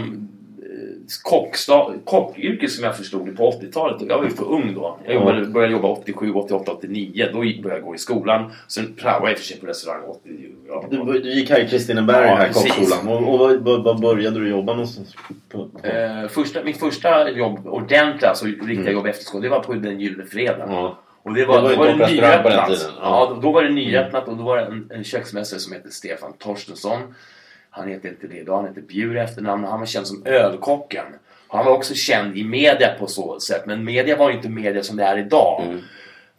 eh, 0.61 1.05
kocksta, 1.23 1.93
kockyrke 2.05 2.67
som 2.67 2.83
jag 2.83 2.97
förstod 2.97 3.25
det 3.25 3.31
på 3.31 3.51
80-talet. 3.51 4.01
Jag 4.09 4.17
var 4.17 4.23
ju 4.25 4.29
för 4.31 4.51
ung 4.51 4.73
då. 4.75 4.97
Jag 5.05 5.13
jobbade, 5.13 5.45
började 5.45 5.73
jobba 5.73 5.87
87, 5.87 6.33
88, 6.33 6.71
89. 6.71 7.29
Då 7.33 7.39
började 7.39 7.69
jag 7.69 7.81
gå 7.81 7.95
i 7.95 7.97
skolan. 7.97 8.51
Sen 8.67 8.95
praoade 9.01 9.29
jag 9.29 9.37
för 9.37 9.45
sig 9.45 9.59
på 9.59 9.65
restaurang 9.65 10.03
80. 10.03 10.29
Ja, 10.67 10.85
Du, 10.89 11.19
du 11.19 11.33
gick 11.33 11.49
här 11.49 11.59
i 11.59 11.67
Kristineberg, 11.67 12.27
Ja, 12.27 12.35
här 12.35 12.53
kockskolan. 12.53 13.07
Och, 13.07 13.33
och 13.33 13.59
vad, 13.63 13.83
vad 13.83 13.99
började 14.01 14.39
du 14.39 14.49
jobba 14.49 14.73
någonstans? 14.73 15.15
På, 15.49 15.69
på? 15.69 15.87
Eh, 15.87 16.27
första, 16.27 16.63
min 16.63 16.73
första 16.73 17.29
jobb, 17.29 17.67
ordentliga, 17.67 18.29
alltså 18.29 18.45
riktiga 18.45 18.91
jobb 18.91 19.05
efter 19.05 19.23
skolan, 19.25 19.43
det 19.43 19.49
var 19.49 19.59
på 19.59 19.73
den 19.73 19.99
Gyllene 19.99 20.25
Fredagen. 20.25 20.71
Ja. 20.71 20.97
Och 21.25 21.33
det 21.33 21.45
var, 21.45 21.55
Det 21.55 21.61
var 21.61 21.69
då 21.69 21.75
var 21.77 21.85
det 21.87 22.03
restaurang 22.05 22.43
på 22.43 22.49
den 22.49 22.65
tiden. 22.67 22.91
Ja, 23.01 23.27
Ja. 23.33 23.39
då, 23.41 23.51
var 23.51 23.63
det 23.63 23.69
nyöppnat 23.69 24.27
och 24.27 24.37
då 24.37 24.43
var 24.43 24.57
det 24.57 24.63
en, 24.63 24.89
en 24.93 25.03
köksmästare 25.03 25.59
som 25.59 25.73
heter 25.73 25.89
Stefan 25.89 26.33
Torstensson. 26.33 26.99
Han 27.69 27.87
heter 27.87 28.09
inte 28.09 28.27
det 28.27 28.37
idag, 28.37 28.55
han 28.55 28.67
heter 28.67 28.81
Bjur 28.81 29.15
i 29.17 29.19
efternamn 29.19 29.63
och 29.63 29.69
han 29.69 29.79
var 29.79 29.87
känd 29.87 30.07
som 30.07 30.25
ölkocken. 30.25 31.05
Han 31.47 31.65
var 31.65 31.71
också 31.71 31.93
känd 31.93 32.37
i 32.37 32.43
media 32.43 32.95
på 32.99 33.07
så 33.07 33.39
sätt, 33.39 33.65
men 33.65 33.83
media 33.83 34.15
var 34.17 34.31
inte 34.31 34.49
media 34.49 34.83
som 34.83 34.97
det 34.97 35.03
är 35.03 35.17
idag. 35.17 35.63
Mm. 35.65 35.79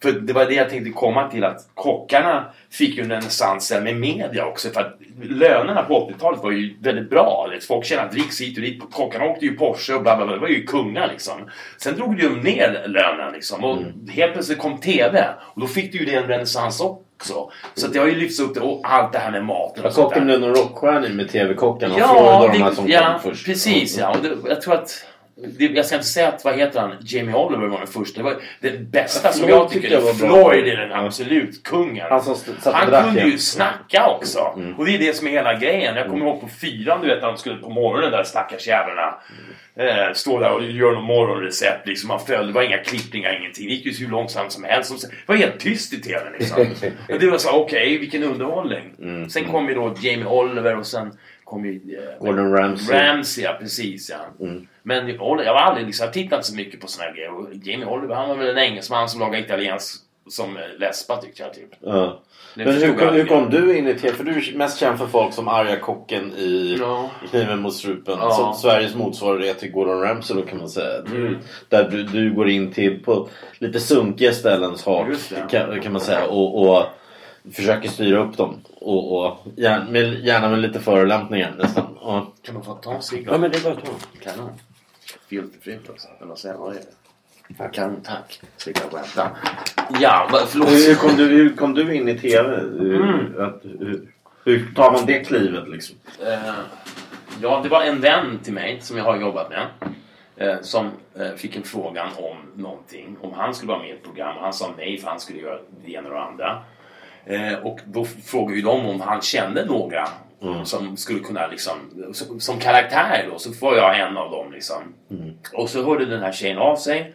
För 0.03 0.13
det 0.13 0.33
var 0.33 0.45
det 0.45 0.55
jag 0.55 0.71
tänkte 0.71 0.91
komma 0.91 1.29
till 1.31 1.45
att 1.45 1.69
kockarna 1.75 2.45
fick 2.71 2.97
ju 2.97 3.03
en 3.03 3.11
renässans 3.11 3.73
med 3.83 3.97
media 3.97 4.47
också. 4.47 4.69
För 4.71 4.81
att 4.81 4.99
lönerna 5.23 5.83
på 5.83 6.11
80-talet 6.11 6.43
var 6.43 6.51
ju 6.51 6.77
väldigt 6.81 7.11
bra. 7.11 7.49
Vet, 7.51 7.65
Folk 7.65 7.85
tjänade 7.85 8.11
dricks 8.13 8.41
hit 8.41 8.57
och 8.59 8.63
dit. 8.63 8.83
Kockarna 8.93 9.25
åkte 9.25 9.45
ju 9.47 9.57
Porsche 9.57 9.95
och 9.95 10.03
bla 10.03 10.17
bla 10.17 10.27
bla. 10.27 10.35
Det 10.35 10.41
var 10.41 10.49
ju 10.49 10.63
kungar 10.67 11.09
liksom. 11.13 11.33
Sen 11.77 11.97
drog 11.97 12.17
de 12.19 12.29
ner 12.29 12.85
lönen 12.87 13.33
liksom. 13.33 13.65
Och 13.65 13.77
Mm. 13.77 14.09
helt 14.13 14.33
plötsligt 14.33 14.59
kom 14.59 14.79
TV. 14.81 15.25
Och 15.41 15.61
då 15.61 15.67
fick 15.67 15.93
du 15.93 15.99
ju 15.99 16.05
det 16.05 16.15
en 16.15 16.27
renässans 16.29 16.81
också. 16.81 17.51
Så 17.75 17.87
att 17.87 17.93
det 17.93 17.99
har 17.99 18.07
ju 18.07 18.15
lyfts 18.15 18.41
upp 18.41 18.55
det. 18.55 18.61
Och 18.61 18.81
allt 18.85 19.13
det 19.13 19.19
här 19.19 19.31
med 19.31 19.45
maten 19.45 19.85
och 19.85 19.93
sånt 19.93 20.09
kocken 20.09 20.27
där. 20.27 20.39
blev 20.39 20.41
någon 20.49 20.57
rockstjärna 20.63 21.09
med 21.09 21.29
TV-kocken 21.31 21.93
och 21.93 21.99
Ja, 21.99 22.39
Florida 22.39 22.53
de 22.53 22.63
här 22.63 22.71
som 22.73 22.89
ja 22.89 23.19
kom 23.23 23.31
först. 23.31 23.47
precis 23.47 23.99
ja. 23.99 24.17
Det, 24.23 24.49
jag 24.49 24.61
tror 24.63 24.75
att 24.75 25.05
jag 25.59 25.87
ska 25.87 25.95
inte 25.95 26.07
säga 26.07 26.29
att, 26.29 26.45
vad 26.45 26.55
heter 26.55 26.81
han, 26.81 26.97
Jamie 27.01 27.35
Oliver 27.35 27.67
var 27.67 27.79
den 27.79 27.87
första. 27.87 28.19
Det 28.19 28.25
var 28.25 28.37
den 28.61 28.91
bästa 28.91 29.33
som 29.33 29.49
jag 29.49 29.71
tycker. 29.71 29.91
jag 29.91 30.01
var. 30.01 30.13
Floyd 30.13 30.69
är 30.69 30.77
den 30.77 30.93
absolut 30.93 31.63
kungen. 31.63 32.07
Han 32.11 32.23
Han 32.65 33.05
kunde 33.05 33.23
ju 33.23 33.39
snacka 33.39 34.07
också. 34.07 34.53
Mm. 34.57 34.75
Och 34.75 34.87
det 34.87 34.95
är 34.95 34.99
det 34.99 35.17
som 35.17 35.27
är 35.27 35.31
hela 35.31 35.55
grejen. 35.55 35.97
Jag 35.97 36.07
kommer 36.07 36.27
ihåg 36.27 36.41
på 36.41 36.49
fyran, 36.49 37.01
du 37.01 37.09
vet, 37.09 37.21
de 37.21 37.37
skulle 37.37 37.57
på 37.57 37.69
morgonen 37.69 38.11
där 38.11 38.25
stackars 38.25 38.67
jävlarna. 38.67 39.15
Eh, 39.79 40.13
stå 40.15 40.41
där 40.41 40.53
och 40.53 40.65
göra 40.65 40.93
någon 40.93 41.05
morgonrecept 41.05 41.87
liksom. 41.87 42.09
Man 42.09 42.21
följde, 42.21 42.47
det 42.47 42.53
var 42.53 42.63
inga 42.63 42.79
klippningar, 42.79 43.39
ingenting. 43.41 43.67
Det 43.69 43.75
gick 43.75 43.87
ju 43.87 44.07
hur 44.07 44.13
långsamt 44.13 44.53
som 44.53 44.65
helst. 44.65 45.03
Det 45.03 45.09
var 45.27 45.37
helt 45.37 45.61
tyst 45.61 45.93
i 45.93 46.01
TVn 46.01 46.33
liksom. 46.39 46.67
och 47.09 47.19
det 47.21 47.31
var 47.31 47.39
så, 47.39 47.51
okej, 47.51 47.99
vilken 47.99 48.23
underhållning. 48.23 48.93
Mm. 48.99 49.31
Sen 49.31 49.45
kom 49.45 49.69
ju 49.69 49.75
då 49.75 49.95
Jamie 50.01 50.27
Oliver 50.27 50.79
och 50.79 50.87
sen 50.87 51.13
kom 51.47 51.65
ju... 51.65 51.99
Eh, 51.99 52.27
Gordon 52.27 52.53
Ramsay. 52.53 52.97
Ramsay, 52.97 53.45
ja 53.45 53.57
precis 53.61 54.11
ja. 54.11 54.47
Mm. 54.47 54.67
Men 54.83 55.09
jag 55.09 55.19
var 55.55 55.61
aldrig 55.61 55.87
liksom, 55.87 56.09
inte 56.15 56.43
så 56.43 56.55
mycket 56.55 56.81
på 56.81 56.87
såna 56.87 57.05
här 57.05 57.15
grejer. 57.15 57.35
Och 57.35 57.49
Jamie 57.55 57.87
Oliver, 57.87 58.15
han 58.15 58.29
var 58.29 58.37
väl 58.37 58.49
en 58.49 58.59
engelsman 58.59 59.09
som 59.09 59.21
lagade 59.21 59.45
italiensk 59.45 60.03
som 60.29 60.57
eh, 60.57 60.63
lesba 60.79 61.17
tyckte 61.17 61.43
jag 61.43 61.55
typ. 61.55 61.71
Ja. 61.81 62.21
Men 62.55 62.75
hur 62.75 62.95
kom, 62.99 63.15
hur 63.15 63.25
kom 63.25 63.51
du 63.51 63.79
in 63.79 63.89
i 63.89 63.95
TV? 63.95 64.17
För 64.17 64.25
du 64.25 64.31
är 64.31 64.57
mest 64.57 64.79
känd 64.79 64.99
för 64.99 65.07
folk 65.07 65.35
som 65.35 65.49
arga 65.49 65.77
kocken 65.77 66.33
i 66.33 66.77
Ja. 66.81 67.11
Kniven 67.31 67.61
mot 67.61 67.75
strupen. 67.75 68.19
Ja. 68.21 68.31
Som 68.31 68.55
Sveriges 68.55 68.95
motsvarighet 68.95 69.59
till 69.59 69.73
Gordon 69.73 70.01
Ramsay 70.01 70.37
då 70.37 70.43
kan 70.43 70.59
man 70.59 70.69
säga. 70.69 70.99
Mm. 70.99 71.37
Där 71.69 71.89
du, 71.91 72.03
du 72.03 72.35
går 72.35 72.49
in 72.49 72.73
till 72.73 73.03
på 73.03 73.29
lite 73.59 73.81
sunkiga 73.81 74.33
ställen 74.33 74.77
hak, 74.85 75.09
kan, 75.51 75.81
kan 75.81 75.93
man 75.93 76.01
säga. 76.01 76.27
Och, 76.27 76.63
och 76.63 76.85
försöker 77.53 77.89
styra 77.89 78.19
upp 78.19 78.37
dem. 78.37 78.61
Och, 78.81 79.27
och 79.27 79.39
gärna, 79.57 79.91
med, 79.91 80.25
gärna 80.25 80.49
med 80.49 80.59
lite 80.59 80.81
förolämpningar 80.81 81.55
nästan. 81.59 81.99
Ja. 82.01 82.33
Kan 82.43 82.55
man 82.55 82.65
få 82.65 82.75
ta 82.75 82.95
en 82.95 83.03
cigg? 83.03 83.29
Ja 83.31 83.39
men 83.39 83.51
det 83.51 83.59
är 83.59 83.63
bara 83.63 83.73
att 83.73 83.85
ta. 83.85 83.93
Kanon. 84.21 84.51
Filterfritt 85.29 85.89
också. 85.89 86.09
Eller 86.19 86.29
vad 86.29 86.39
säger 86.39 86.55
jag? 86.55 86.75
Det? 86.75 87.69
Kanon, 87.73 88.01
tack. 88.03 88.41
Slipper 88.57 88.83
jag 88.83 88.93
skämta. 88.93 89.31
Ja, 90.01 90.29
förlåt. 90.49 90.69
Hur, 90.69 90.95
kom 90.95 91.17
du, 91.17 91.25
hur 91.25 91.57
kom 91.57 91.75
du 91.75 91.95
in 91.95 92.09
i 92.09 92.19
TV? 92.19 92.61
Mm. 92.61 93.41
att, 93.41 93.61
hur, 93.63 94.13
hur 94.45 94.75
tar 94.75 94.93
man 94.93 95.07
det 95.07 95.25
klivet 95.25 95.69
liksom? 95.69 95.97
Eh, 96.27 96.55
ja, 97.43 97.61
det 97.63 97.69
var 97.69 97.83
en 97.83 98.01
vän 98.01 98.39
till 98.43 98.53
mig 98.53 98.79
som 98.81 98.97
jag 98.97 99.05
har 99.05 99.17
jobbat 99.17 99.51
med. 99.51 99.67
Eh, 100.37 100.61
som 100.61 100.91
eh, 101.15 101.33
fick 101.37 101.57
en 101.57 101.63
frågan 101.63 102.09
om 102.17 102.63
någonting. 102.63 103.17
Om 103.21 103.33
han 103.33 103.55
skulle 103.55 103.69
vara 103.69 103.79
med 103.79 103.89
i 103.89 103.93
ett 103.93 104.03
program. 104.03 104.37
Han 104.41 104.53
sa 104.53 104.75
nej 104.77 104.99
för 104.99 105.09
han 105.09 105.21
skulle 105.21 105.41
göra 105.41 105.59
det 105.85 105.93
ena 105.93 106.09
och 106.09 106.15
det 106.15 106.21
andra. 106.21 106.63
Eh, 107.27 107.55
och 107.55 107.81
då 107.85 108.05
frågade 108.05 108.57
ju 108.57 108.63
de 108.63 108.87
om 108.87 109.01
han 109.01 109.23
kände 109.23 109.65
några 109.65 110.09
som 110.65 110.97
skulle 110.97 111.21
kunna 111.21 111.47
liksom, 111.47 111.73
som, 112.13 112.41
som 112.41 112.59
karaktär 112.59 113.29
då. 113.33 113.39
Så 113.39 113.51
var 113.61 113.77
jag 113.77 114.01
en 114.01 114.17
av 114.17 114.31
dem 114.31 114.53
liksom. 114.53 114.95
Och 115.53 115.71
så 115.71 115.85
hörde 115.85 116.05
den 116.05 116.23
här 116.23 116.33
tjejen 116.33 116.59
av 116.59 116.77
sig. 116.77 117.15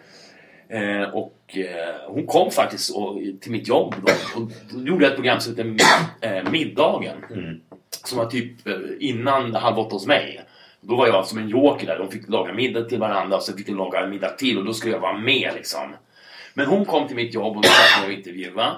Eh, 0.70 1.03
och 1.03 1.58
eh, 1.58 1.96
hon 2.08 2.27
kom 2.27 2.51
faktiskt 2.51 2.96
och, 2.96 3.18
till 3.41 3.51
mitt 3.51 3.68
jobb 3.68 3.96
då. 4.06 4.41
Och 4.41 4.51
då 4.72 4.88
gjorde 4.88 5.03
jag 5.03 5.12
ett 5.12 5.15
program 5.18 5.39
som 5.39 5.56
hette 5.58 5.75
eh, 6.22 6.51
Middagen. 6.51 7.25
Som 8.06 8.18
var 8.18 8.25
typ 8.25 8.68
eh, 8.68 8.74
innan 9.00 9.56
Halv 9.56 9.80
åtta 9.80 9.96
hos 9.96 10.08
mig. 10.08 10.41
Då 10.82 10.96
var 10.96 11.08
jag 11.08 11.25
som 11.25 11.38
en 11.38 11.50
joker 11.50 11.88
där. 11.88 11.98
De 11.98 12.12
fick 12.12 12.30
laga 12.30 12.53
middag 12.53 12.84
till 12.84 13.00
varandra 13.00 13.38
och 13.38 13.44
så 13.44 13.53
fick 13.53 13.65
de 13.65 13.77
laga 13.77 14.08
middag 14.08 14.30
till 14.30 14.58
och 14.58 14.65
då 14.65 14.74
skulle 14.74 14.94
jag 14.94 15.01
vara 15.01 15.18
med 15.18 15.51
liksom. 15.56 15.96
Men 16.53 16.68
hon 16.68 16.86
kom 16.86 17.08
till 17.08 17.15
mitt 17.15 17.34
jobb 17.34 17.58
och 17.58 17.65
satt 17.65 18.01
mig 18.01 18.13
och 18.13 18.18
intervjua. 18.18 18.75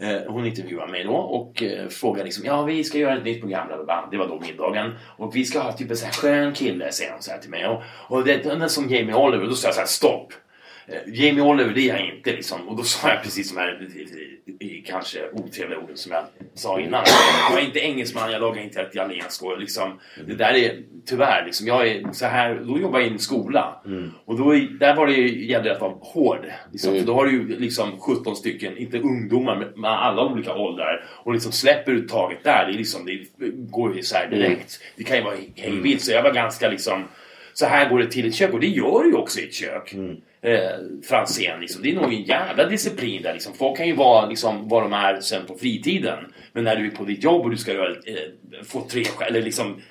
Eh, 0.00 0.32
hon 0.32 0.46
intervjuade 0.46 0.92
mig 0.92 1.04
då 1.04 1.14
och 1.14 1.62
eh, 1.62 1.88
frågade 1.88 2.24
liksom 2.24 2.44
Ja 2.44 2.62
vi 2.62 2.84
ska 2.84 2.98
göra 2.98 3.16
ett 3.16 3.24
nytt 3.24 3.40
program 3.40 3.68
bla. 3.84 4.08
Det 4.10 4.16
var 4.16 4.28
då 4.28 4.40
middagen. 4.40 4.94
Och 5.16 5.36
vi 5.36 5.44
ska 5.44 5.60
ha 5.60 5.72
typ 5.72 5.90
en 5.90 5.96
sån 5.96 6.06
här 6.06 6.14
skön 6.14 6.52
kille 6.52 6.92
säger 6.92 7.12
hon 7.12 7.22
så 7.22 7.30
här 7.30 7.38
till 7.38 7.50
mig. 7.50 7.66
Och, 7.66 7.82
och 8.08 8.24
det 8.24 8.44
den 8.44 8.62
är 8.62 8.68
som 8.68 8.88
Jamie 8.88 9.14
Oliver 9.14 9.46
Då 9.46 9.54
sa 9.54 9.68
jag 9.68 9.74
så 9.74 9.80
här 9.80 9.86
stopp. 9.86 10.32
Jamie 11.06 11.40
Oliver 11.42 11.74
det 11.74 11.80
är 11.90 11.96
jag 11.96 12.14
inte 12.14 12.32
liksom. 12.32 12.68
Och 12.68 12.76
då 12.76 12.82
sa 12.82 13.08
jag 13.08 13.22
precis 13.22 13.48
som 13.48 13.58
här 13.58 13.88
i, 13.96 14.66
i, 14.66 14.82
kanske 14.86 15.18
otrevliga 15.32 15.78
orden 15.78 15.96
som 15.96 16.12
jag 16.12 16.24
sa 16.54 16.80
innan. 16.80 17.04
Jag 17.50 17.60
är 17.60 17.64
inte 17.64 17.78
engelsman, 17.78 18.32
jag 18.32 18.40
lagar 18.40 18.62
inte 18.62 18.88
italiensk 18.92 19.42
och 19.42 19.58
liksom. 19.60 20.00
Det 20.26 20.34
där 20.34 20.54
är 20.54 20.78
tyvärr 21.06 21.44
liksom. 21.46 21.66
Jag 21.66 21.86
är 21.88 22.12
så 22.12 22.26
här, 22.26 22.54
då 22.54 22.78
jobbar 22.78 22.98
jag 23.00 23.08
i 23.08 23.12
en 23.12 23.18
skola. 23.18 23.82
Och 24.24 24.38
då, 24.38 24.54
är- 24.54 24.78
där 24.78 24.96
var 24.96 25.06
det 25.06 25.12
ju, 25.12 25.44
gällde 25.46 25.68
det 25.68 25.74
att 25.74 25.80
vara 25.80 25.94
hård. 26.00 26.46
Liksom. 26.72 26.98
För 26.98 27.06
då 27.06 27.14
har 27.14 27.26
du 27.26 27.32
ju 27.32 27.58
liksom 27.58 28.00
17 28.00 28.36
stycken, 28.36 28.76
inte 28.78 28.98
ungdomar, 28.98 29.72
men 29.76 29.84
alla 29.84 30.24
olika 30.24 30.54
åldrar. 30.54 31.04
Och 31.24 31.32
liksom 31.32 31.52
släpper 31.52 31.92
du 31.92 32.08
taget 32.08 32.38
där, 32.44 32.66
det, 32.66 32.72
är 32.72 32.78
liksom, 32.78 33.06
det 33.06 33.20
går 33.50 33.94
ju 33.94 34.00
isär 34.00 34.26
direkt. 34.30 34.80
Det 34.96 35.04
kan 35.04 35.16
ju 35.16 35.22
vara 35.22 35.34
hej 35.56 35.70
vilt. 35.82 36.00
Så 36.02 36.12
jag 36.12 36.22
var 36.22 36.32
ganska 36.32 36.68
liksom 36.70 37.04
så 37.52 37.66
här 37.66 37.90
går 37.90 37.98
det 37.98 38.06
till 38.10 38.24
i 38.24 38.28
ett 38.28 38.34
kök 38.34 38.52
och 38.52 38.60
det 38.60 38.66
gör 38.66 39.02
det 39.02 39.08
ju 39.08 39.14
också 39.14 39.40
i 39.40 39.44
ett 39.44 39.54
kök. 39.54 39.94
Eh, 40.44 40.70
Franzén 41.08 41.60
liksom. 41.60 41.82
Det 41.82 41.90
är 41.90 41.94
nog 41.94 42.12
en 42.12 42.22
jävla 42.22 42.66
disciplin 42.66 43.22
där 43.22 43.32
liksom. 43.32 43.54
Folk 43.54 43.76
kan 43.76 43.86
ju 43.86 43.94
vara 43.94 44.28
liksom 44.28 44.68
vad 44.68 44.82
de 44.82 44.92
är 44.92 45.20
sen 45.20 45.46
på 45.46 45.54
fritiden. 45.54 46.18
Men 46.52 46.64
när 46.64 46.76
du 46.76 46.86
är 46.86 46.90
på 46.90 47.04
ditt 47.04 47.24
jobb 47.24 47.44
och 47.44 47.50
du 47.50 47.56
ska 47.56 47.72
eh, 47.72 47.86
få 48.64 48.80
tre 48.80 49.04
eller 49.28 49.42
liksom 49.42 49.82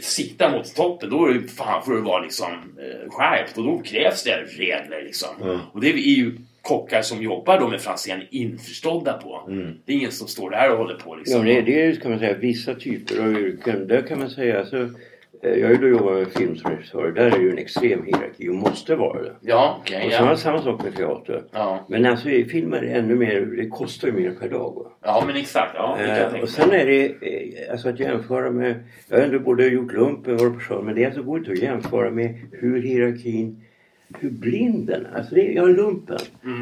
sikta 0.00 0.50
mot 0.50 0.74
toppen 0.74 1.10
då 1.10 1.26
är 1.26 1.34
det 1.34 1.48
fan 1.48 1.84
får 1.84 1.92
du 1.92 2.00
vara 2.00 2.22
liksom 2.22 2.48
eh, 2.78 3.10
skärpt 3.10 3.58
och 3.58 3.64
då 3.64 3.78
krävs 3.78 4.22
det 4.22 4.36
regler 4.58 5.02
liksom. 5.04 5.60
Och 5.72 5.80
det 5.80 5.90
är 5.90 5.96
ju 5.96 6.36
kockar 6.62 7.02
som 7.02 7.22
jobbar 7.22 7.60
då 7.60 7.68
med 7.68 7.80
Franzén 7.80 8.22
införstådda 8.30 9.12
på. 9.12 9.42
Det 9.84 9.92
är 9.92 9.96
ingen 9.96 10.12
som 10.12 10.28
står 10.28 10.50
där 10.50 10.70
och 10.72 10.78
håller 10.78 10.94
på 10.94 11.14
liksom. 11.14 11.46
Ja, 11.46 11.54
det, 11.54 11.62
det 11.62 11.82
är 11.82 11.94
kan 11.94 12.10
man 12.10 12.20
säga 12.20 12.34
vissa 12.34 12.74
typer 12.74 13.22
av 13.22 13.38
yrken. 13.38 13.88
Där 13.88 14.02
kan 14.02 14.18
man 14.18 14.30
säga 14.30 14.58
alltså, 14.58 14.90
jag 15.42 15.66
har 15.66 15.74
ju 15.74 15.76
då 15.76 15.88
jobbat 15.88 16.14
med 16.14 16.32
film 16.32 16.56
som 16.56 16.70
regissör. 16.70 17.10
Där 17.10 17.26
är 17.26 17.30
det 17.30 17.42
ju 17.42 17.50
en 17.50 17.58
extrem 17.58 18.04
hierarki 18.04 18.48
och 18.48 18.54
måste 18.54 18.94
vara 18.94 19.22
det. 19.22 19.32
Ja, 19.40 19.76
okej. 19.80 20.06
Och 20.06 20.12
så 20.12 20.22
ja. 20.24 20.36
samma 20.36 20.62
sak 20.62 20.84
med 20.84 20.96
teater. 20.96 21.42
Ja. 21.52 21.86
Men 21.88 22.06
alltså 22.06 22.28
i 22.30 22.44
film 22.44 22.72
är 22.72 22.82
ännu 22.82 23.14
mer, 23.14 23.40
det 23.40 23.68
kostar 23.68 24.08
ju 24.08 24.14
mer 24.14 24.30
per 24.40 24.48
dag. 24.48 24.74
Va? 24.74 24.90
ja, 25.02 25.24
men 25.26 25.36
exakt. 25.36 25.72
Ja, 25.74 25.98
Eh, 26.00 26.42
och 26.42 26.48
sen 26.48 26.70
är 26.72 26.86
det 26.86 27.04
eh, 27.06 27.72
alltså 27.72 27.88
att 27.88 28.00
jämföra 28.00 28.50
med, 28.50 28.74
jag 29.08 29.18
har 29.18 29.24
ändå 29.24 29.38
både 29.38 29.66
gjort 29.66 29.92
lumpen 29.92 30.34
och 30.34 30.58
person, 30.58 30.84
men 30.84 30.94
det 30.94 31.02
är 31.02 31.06
alltså 31.06 31.22
går 31.22 31.38
inte 31.38 31.52
att 31.52 31.58
jämföra 31.58 32.10
med 32.10 32.34
hur 32.52 32.82
hierarkin, 32.82 33.64
hur 34.18 34.30
blind 34.30 34.86
den 34.86 35.06
är. 35.06 35.18
Alltså 35.18 35.34
det 35.34 35.50
är, 35.50 35.56
jag 35.56 35.62
har 35.62 35.70
lumpen 35.70 36.18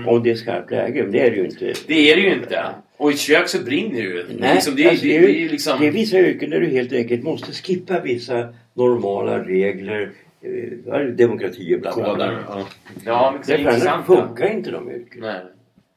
om 0.07 0.23
det 0.23 0.31
är 0.31 0.35
skarpt 0.35 0.71
läge, 0.71 1.03
men 1.03 1.13
det 1.13 1.21
är 1.27 1.31
det 1.31 1.37
ju 1.37 1.45
inte. 1.45 1.73
Det 1.87 2.13
är 2.13 2.17
det 2.17 2.23
ju 2.23 2.35
inte. 2.35 2.65
Och 2.97 3.11
i 3.11 3.15
ett 3.15 3.21
kök 3.21 3.49
så 3.49 3.59
brinner 3.59 4.03
det 4.03 4.09
ju. 4.09 4.25
Nej, 4.39 4.55
liksom, 4.55 4.77
det, 4.77 4.89
alltså, 4.89 5.07
det, 5.07 5.19
det 5.19 5.27
är 5.27 5.29
ju 5.29 5.49
liksom... 5.49 5.81
det 5.81 5.87
är 5.87 5.91
vissa 5.91 6.19
yrken 6.19 6.51
där 6.51 6.61
du 6.61 6.67
helt 6.67 6.93
enkelt 6.93 7.23
måste 7.23 7.53
skippa 7.53 8.01
vissa 8.01 8.49
normala 8.75 9.39
regler, 9.39 10.13
eh, 10.43 11.01
demokrati 11.01 11.77
och 11.77 11.81
bla 11.81 11.95
bla 11.95 12.15
bla. 12.15 12.65
Ja. 13.05 13.35
Men 13.49 13.65
det 13.65 14.03
funkar 14.07 14.53
inte 14.53 14.71
de 14.71 14.91
yrkena. 14.91 15.41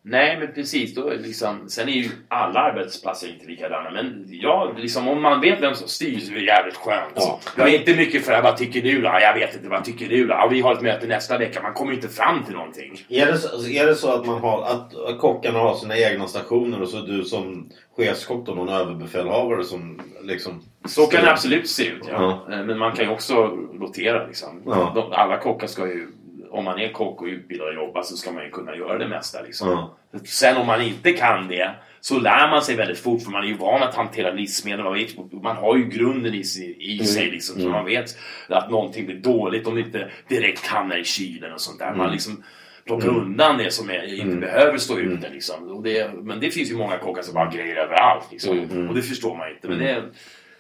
Nej. 0.10 0.38
Men 0.40 0.54
precis. 0.54 0.96
Då 0.96 1.10
är 1.10 1.18
liksom, 1.18 1.70
sen 1.70 1.90
är 1.90 1.94
ju 1.94 2.10
alla 2.28 2.60
arbetsplatser 2.60 3.28
inte 3.28 3.46
likadana. 3.46 3.92
Men 3.92 4.26
ja, 4.30 4.74
liksom, 4.78 5.08
om 5.08 5.22
man 5.22 5.42
vet 5.42 5.62
vem 5.62 5.76
som 5.76 5.88
styr 5.88 6.20
så 6.20 6.32
är 6.32 6.36
det 6.36 6.46
jävligt 6.46 6.76
skönt. 6.76 7.14
Ja. 7.16 7.40
Jag 7.58 7.70
är 7.70 7.80
inte 7.80 7.96
mycket 7.96 8.26
för 8.26 8.32
det 8.32 8.42
vad 8.42 8.58
tycker 8.58 8.82
du 8.82 9.02
då? 9.02 9.18
Jag 9.22 9.34
vet 9.34 9.56
inte, 9.56 9.70
vad 9.70 9.84
tycker 9.84 10.10
du 10.10 10.28
då? 10.28 10.34
Ja, 10.34 10.48
vi 10.52 10.62
har 10.62 10.74
ett 10.74 10.82
möte 10.82 11.08
nästa 11.08 11.38
vecka. 11.38 11.62
Man 11.62 11.74
kommer 11.74 11.94
inte 11.94 12.08
fram 12.08 12.44
till 12.44 12.56
någonting. 12.56 13.06
Är 13.10 13.26
det, 13.26 13.38
så, 13.38 13.54
alltså, 13.54 13.70
är 13.70 13.86
det 13.86 13.96
så 13.96 14.12
att, 14.12 14.26
man 14.26 14.40
har, 14.40 14.64
att, 14.64 15.20
kockarna 15.20 15.60
har 15.60 15.76
sina 15.76 15.98
egna 15.98 16.28
stationer 16.28 16.82
och 16.82 16.90
så 16.90 16.98
du 16.98 17.24
som 17.24 17.70
chefskock 17.98 18.46
då 18.46 18.54
någon 18.54 18.70
överbefälhavare 18.70 19.64
som 19.64 20.02
liksom... 20.22 20.64
Så 20.86 21.06
kan 21.06 21.24
det 21.24 21.32
absolut 21.32 21.70
se 21.70 21.88
ut, 21.88 22.04
ja. 22.12 22.46
Ja. 22.48 22.56
Eh, 22.56 22.66
Men 22.66 22.78
man 22.78 22.96
kan 22.96 23.06
ju 23.06 23.12
också 23.12 23.36
rotera 23.80 24.28
liksom. 24.28 24.62
Ja. 24.66 25.10
Alla 25.12 25.38
kockar 25.38 25.68
ska 25.68 25.88
ju, 25.88 26.08
om 26.50 26.64
man 26.66 26.80
är 26.80 26.92
kock 26.92 27.22
och 27.22 27.28
utbildad 27.28 27.68
och 27.68 27.74
jobbar 27.74 28.02
så 28.04 28.18
ska 28.18 28.32
man 28.32 28.44
ju 28.44 28.50
kunna 28.50 28.76
göra 28.76 28.98
det 28.98 29.08
mesta 29.08 29.42
liksom. 29.42 29.70
Ja. 29.70 29.96
Sen 30.26 30.58
om 30.58 30.68
man 30.68 30.82
inte 30.82 31.12
kan 31.14 31.48
det 31.48 31.72
så 32.00 32.20
lär 32.20 32.50
man 32.50 32.62
sig 32.62 32.76
väldigt 32.76 33.00
fort 33.00 33.22
för 33.22 33.32
man 33.32 33.44
är 33.44 33.48
ju 33.48 33.58
van 33.58 33.84
att 33.84 33.96
hantera 33.96 34.32
livsmedel. 34.32 34.84
Man, 34.84 34.94
vet, 34.94 35.10
man 35.32 35.56
har 35.58 35.78
ju 35.78 35.86
grunden 35.86 36.34
i, 36.34 36.44
sig- 36.44 36.76
i 36.80 37.06
sig 37.06 37.32
liksom. 37.32 37.62
Så 37.62 37.70
man 37.70 37.86
vet 37.86 38.18
att 38.50 38.72
någonting 38.72 39.06
blir 39.06 39.16
dåligt 39.16 39.68
om 39.68 39.76
det 39.76 39.82
inte 39.82 40.10
direkt 40.28 40.68
hamnar 40.68 40.98
i 40.98 41.04
kylen 41.04 41.54
och 41.54 41.62
sånt 41.62 41.80
där. 41.80 41.94
Man 41.96 42.12
liksom 42.12 42.44
plockar 42.86 43.08
undan 43.08 43.58
det 43.58 43.72
som 43.72 43.90
är, 43.90 44.20
inte 44.22 44.36
behöver 44.38 44.78
stå 44.78 44.98
ute 45.00 45.30
liksom. 45.30 45.84
Det, 45.84 46.12
men 46.14 46.40
det 46.40 46.52
finns 46.52 46.72
ju 46.72 46.76
många 46.78 46.98
kockar 46.98 47.22
som 47.22 47.34
bara 47.34 47.46
har 47.46 47.52
grejer 47.52 47.76
överallt 47.76 48.28
liksom. 48.32 48.60
Och 48.90 48.96
det 48.96 49.02
förstår 49.02 49.38
man 49.38 49.50
inte. 49.52 49.68
Men 49.68 49.80
det, 49.80 50.04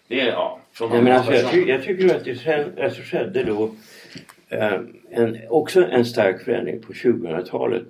det 0.08 0.22
är 0.22 0.28
ja. 0.28 0.60
Från 0.74 0.90
Nej, 0.90 1.02
men 1.02 1.14
alltså, 1.14 1.34
jag, 1.34 1.52
ty 1.52 1.64
jag 1.68 1.84
tycker 1.84 2.16
att 2.16 2.26
det 2.26 2.36
sen, 2.36 2.74
alltså, 2.84 3.02
skedde 3.02 3.44
då 3.44 3.72
eh, 4.50 4.80
en, 5.10 5.38
också 5.50 5.86
en 5.86 6.06
stark 6.06 6.42
förändring 6.42 6.80
på 6.80 6.94
2000-talet. 6.94 7.84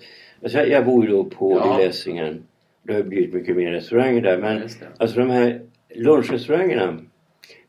Alltså, 0.44 0.60
jag, 0.60 0.86
bor 0.86 1.06
ju 1.06 1.12
då 1.12 1.24
på 1.24 1.52
Ja. 1.52 1.82
i 1.82 1.86
Lessingen. 1.86 2.44
Det 2.84 2.94
har 2.94 3.04
blivit 3.04 3.34
mycket 3.34 3.56
mer 3.56 3.72
restauranger 3.72 4.22
där. 4.22 4.38
Men 4.38 4.70
alltså 4.98 5.20
de 5.20 5.30
här 5.30 5.62
lunchrestaurangerna. 5.96 6.98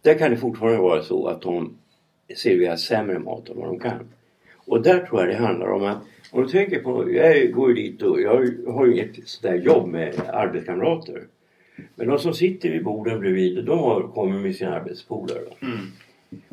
Där 0.03 0.19
kan 0.19 0.31
det 0.31 0.37
fortfarande 0.37 0.79
vara 0.79 1.03
så 1.03 1.27
att 1.27 1.43
de 1.43 1.77
serverar 2.37 2.77
sämre 2.77 3.19
mat 3.19 3.49
än 3.49 3.57
vad 3.57 3.67
de 3.67 3.79
kan. 3.79 4.09
Och 4.57 4.83
där 4.83 4.99
tror 4.99 5.21
jag 5.21 5.29
det 5.29 5.37
handlar 5.37 5.69
om 5.69 5.85
att 5.85 5.99
om 6.31 6.43
du 6.43 6.49
tänker 6.49 6.79
på, 6.79 7.13
jag 7.13 7.53
går 7.53 7.69
ju 7.69 7.75
dit 7.75 8.03
och 8.03 8.21
jag 8.21 8.51
har 8.67 8.87
ju 8.87 9.01
ett 9.01 9.29
sådär 9.29 9.55
jobb 9.55 9.89
med 9.89 10.15
arbetskamrater. 10.33 11.23
Men 11.95 12.09
de 12.09 12.19
som 12.19 12.35
sitter 12.35 12.71
vid 12.71 12.85
borden 12.85 13.21
bredvid, 13.21 13.65
de 13.65 13.79
har, 13.79 14.03
kommer 14.03 14.39
med 14.39 14.57
sina 14.57 14.75
arbetspolare. 14.75 15.39
Mm. 15.63 15.79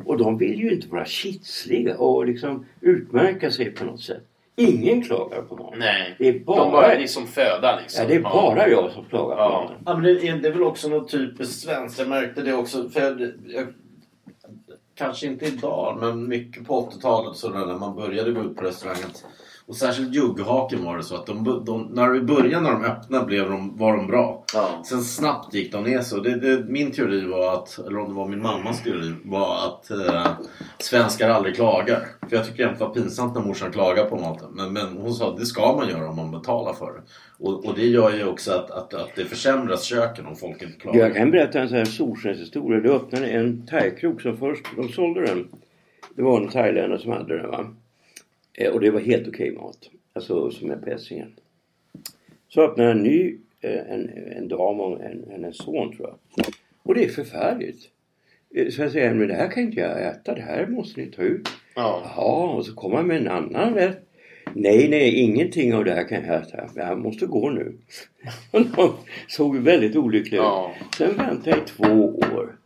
Och 0.04 0.18
de 0.18 0.38
vill 0.38 0.60
ju 0.60 0.72
inte 0.72 0.88
vara 0.88 1.04
kitsliga 1.04 1.98
och 1.98 2.26
liksom 2.26 2.66
utmärka 2.80 3.50
sig 3.50 3.70
på 3.70 3.84
något 3.84 4.02
sätt. 4.02 4.22
Ingen 4.56 5.02
klagar 5.02 5.42
på 5.42 5.56
maten. 5.56 5.78
Nej. 5.78 6.14
Det 6.18 6.28
är 6.28 6.32
De 6.32 6.38
bara, 6.38 6.70
bara, 6.70 6.88
det 6.94 7.02
är 7.02 7.06
som 7.06 7.26
föda 7.26 7.78
liksom. 7.80 8.02
ja, 8.02 8.08
det 8.08 8.14
är 8.14 8.20
bara 8.20 8.68
jag 8.68 8.92
som 8.92 9.04
klagar 9.04 9.36
på 9.36 9.42
Ja. 9.42 9.62
maten. 9.62 9.76
Ja, 9.86 9.94
men 9.94 10.02
det, 10.02 10.28
är, 10.28 10.36
det 10.36 10.48
är 10.48 10.52
väl 10.52 10.62
också 10.62 10.88
något 10.88 11.10
typiskt 11.10 11.60
svenskt. 11.62 11.98
Jag 11.98 12.08
märkte 12.08 12.42
det 12.42 12.52
också. 12.54 12.88
För 12.88 13.00
jag, 13.00 13.20
jag, 13.46 13.66
kanske 14.94 15.26
inte 15.26 15.46
idag, 15.46 15.98
men 16.00 16.28
mycket 16.28 16.66
på 16.66 16.90
80-talet 16.90 17.36
så 17.36 17.48
där, 17.48 17.66
när 17.66 17.78
man 17.78 17.96
började 17.96 18.30
gå 18.32 18.42
ut 18.42 18.56
på 18.56 18.62
restaurangen. 18.64 19.10
Och 19.68 19.76
särskilt 19.76 20.14
Jugghaken 20.14 20.84
var 20.84 20.96
det 20.96 21.02
så 21.02 21.14
att 21.14 21.26
de, 21.26 21.62
de, 21.66 21.88
när 21.92 22.16
i 22.16 22.20
början 22.20 22.62
när 22.62 22.70
de 22.70 22.84
öppnade 22.84 23.26
blev 23.26 23.50
de, 23.50 23.76
var 23.76 23.96
de 23.96 24.06
bra. 24.06 24.44
Ja. 24.54 24.82
Sen 24.84 25.02
snabbt 25.02 25.54
gick 25.54 25.72
de 25.72 25.84
ner 25.84 26.00
så. 26.00 26.20
Det, 26.20 26.36
det, 26.36 26.64
min 26.68 26.92
teori 26.92 27.26
var 27.26 27.54
att, 27.54 27.78
eller 27.78 27.98
om 27.98 28.08
det 28.08 28.14
var 28.14 28.28
min 28.28 28.42
mammas 28.42 28.82
teori, 28.82 29.14
var 29.24 29.66
att 29.66 29.90
eh, 29.90 30.26
svenskar 30.78 31.28
aldrig 31.28 31.54
klagar. 31.54 31.98
För 32.28 32.36
jag 32.36 32.46
tycker 32.46 32.62
jämt 32.62 32.78
det 32.78 32.84
var 32.84 32.94
pinsamt 32.94 33.34
när 33.34 33.42
morsan 33.42 33.72
klagar 33.72 34.04
på 34.04 34.16
maten. 34.16 34.48
Men, 34.52 34.72
men 34.72 34.96
hon 34.96 35.14
sa 35.14 35.30
att 35.30 35.36
det 35.36 35.46
ska 35.46 35.76
man 35.76 35.88
göra 35.88 36.08
om 36.08 36.16
man 36.16 36.30
betalar 36.30 36.72
för 36.72 36.92
det. 36.92 37.02
Och, 37.38 37.66
och 37.66 37.74
det 37.74 37.86
gör 37.86 38.16
ju 38.16 38.26
också 38.26 38.52
att, 38.52 38.70
att, 38.70 38.94
att 38.94 39.10
det 39.16 39.24
försämras 39.24 39.84
köken 39.84 40.26
om 40.26 40.36
folk 40.36 40.62
inte 40.62 40.78
klagar. 40.78 41.00
Jag 41.00 41.14
kan 41.14 41.30
berätta 41.30 41.60
en 41.60 41.68
sån 41.68 41.78
här 41.78 41.84
solskenshistoria. 41.84 42.80
Det 42.80 42.90
öppnade 42.90 43.26
en 43.26 43.66
thaikrog 43.66 44.22
som 44.22 44.36
först, 44.36 44.66
de 44.76 44.88
sålde 44.88 45.26
den. 45.26 45.48
Det 46.16 46.22
var 46.22 46.40
en 46.40 46.48
thailändare 46.48 46.98
som 46.98 47.12
hade 47.12 47.38
den 47.38 47.50
va. 47.50 47.66
Eh, 48.56 48.70
Och 48.72 48.80
det 48.80 48.90
var 48.90 49.00
helt 49.00 49.28
okej 49.28 49.50
mat. 49.52 49.90
Alltså 50.12 50.50
som 50.50 50.70
är 50.70 50.76
på 50.76 50.90
Essingen. 50.90 51.32
Så 52.48 52.62
öppnade 52.62 52.90
en 52.90 53.02
ny, 53.02 53.36
eh, 53.60 53.90
en, 53.92 54.10
en 54.36 54.48
dam 54.48 54.80
och 54.80 55.04
en, 55.04 55.24
hennes 55.30 55.56
son 55.56 55.96
tror 55.96 56.08
jag. 56.08 56.46
Och 56.82 56.94
det 56.94 57.04
är 57.04 57.08
förfärligt. 57.08 57.88
Eh, 58.54 58.68
Så 58.70 58.82
jag 58.82 58.92
säger, 58.92 59.14
men 59.14 59.28
det 59.28 59.34
här 59.34 59.48
kan 59.50 59.62
inte 59.62 59.80
jag 59.80 60.02
äta. 60.06 60.34
Det 60.34 60.40
här 60.42 60.66
måste 60.66 61.00
ni 61.00 61.06
ta 61.06 61.22
ut. 61.22 61.48
Ja. 61.74 62.02
Jaha, 62.04 62.54
och 62.56 62.66
så 62.66 62.74
kommer 62.74 62.96
han 62.96 63.06
med 63.06 63.16
en 63.16 63.28
annan 63.28 63.74
rätt. 63.74 64.02
Nej, 64.54 64.88
nej, 64.88 65.14
ingenting 65.14 65.74
av 65.74 65.84
det 65.84 65.90
här 65.94 66.08
kan 66.08 66.24
jag 66.24 66.42
äta. 66.42 66.68
Jag 66.74 66.98
måste 66.98 67.26
gå 67.26 67.50
nu. 67.50 67.72
De 68.50 68.92
såg 69.28 69.56
väldigt 69.56 69.96
olyckliga 69.96 70.40
Ja. 70.42 70.72
ut. 70.80 70.94
Sen 70.94 71.16
väntade 71.16 71.50
jag 71.50 71.58
i 71.58 71.62
två 71.66 72.18
år. 72.34 72.56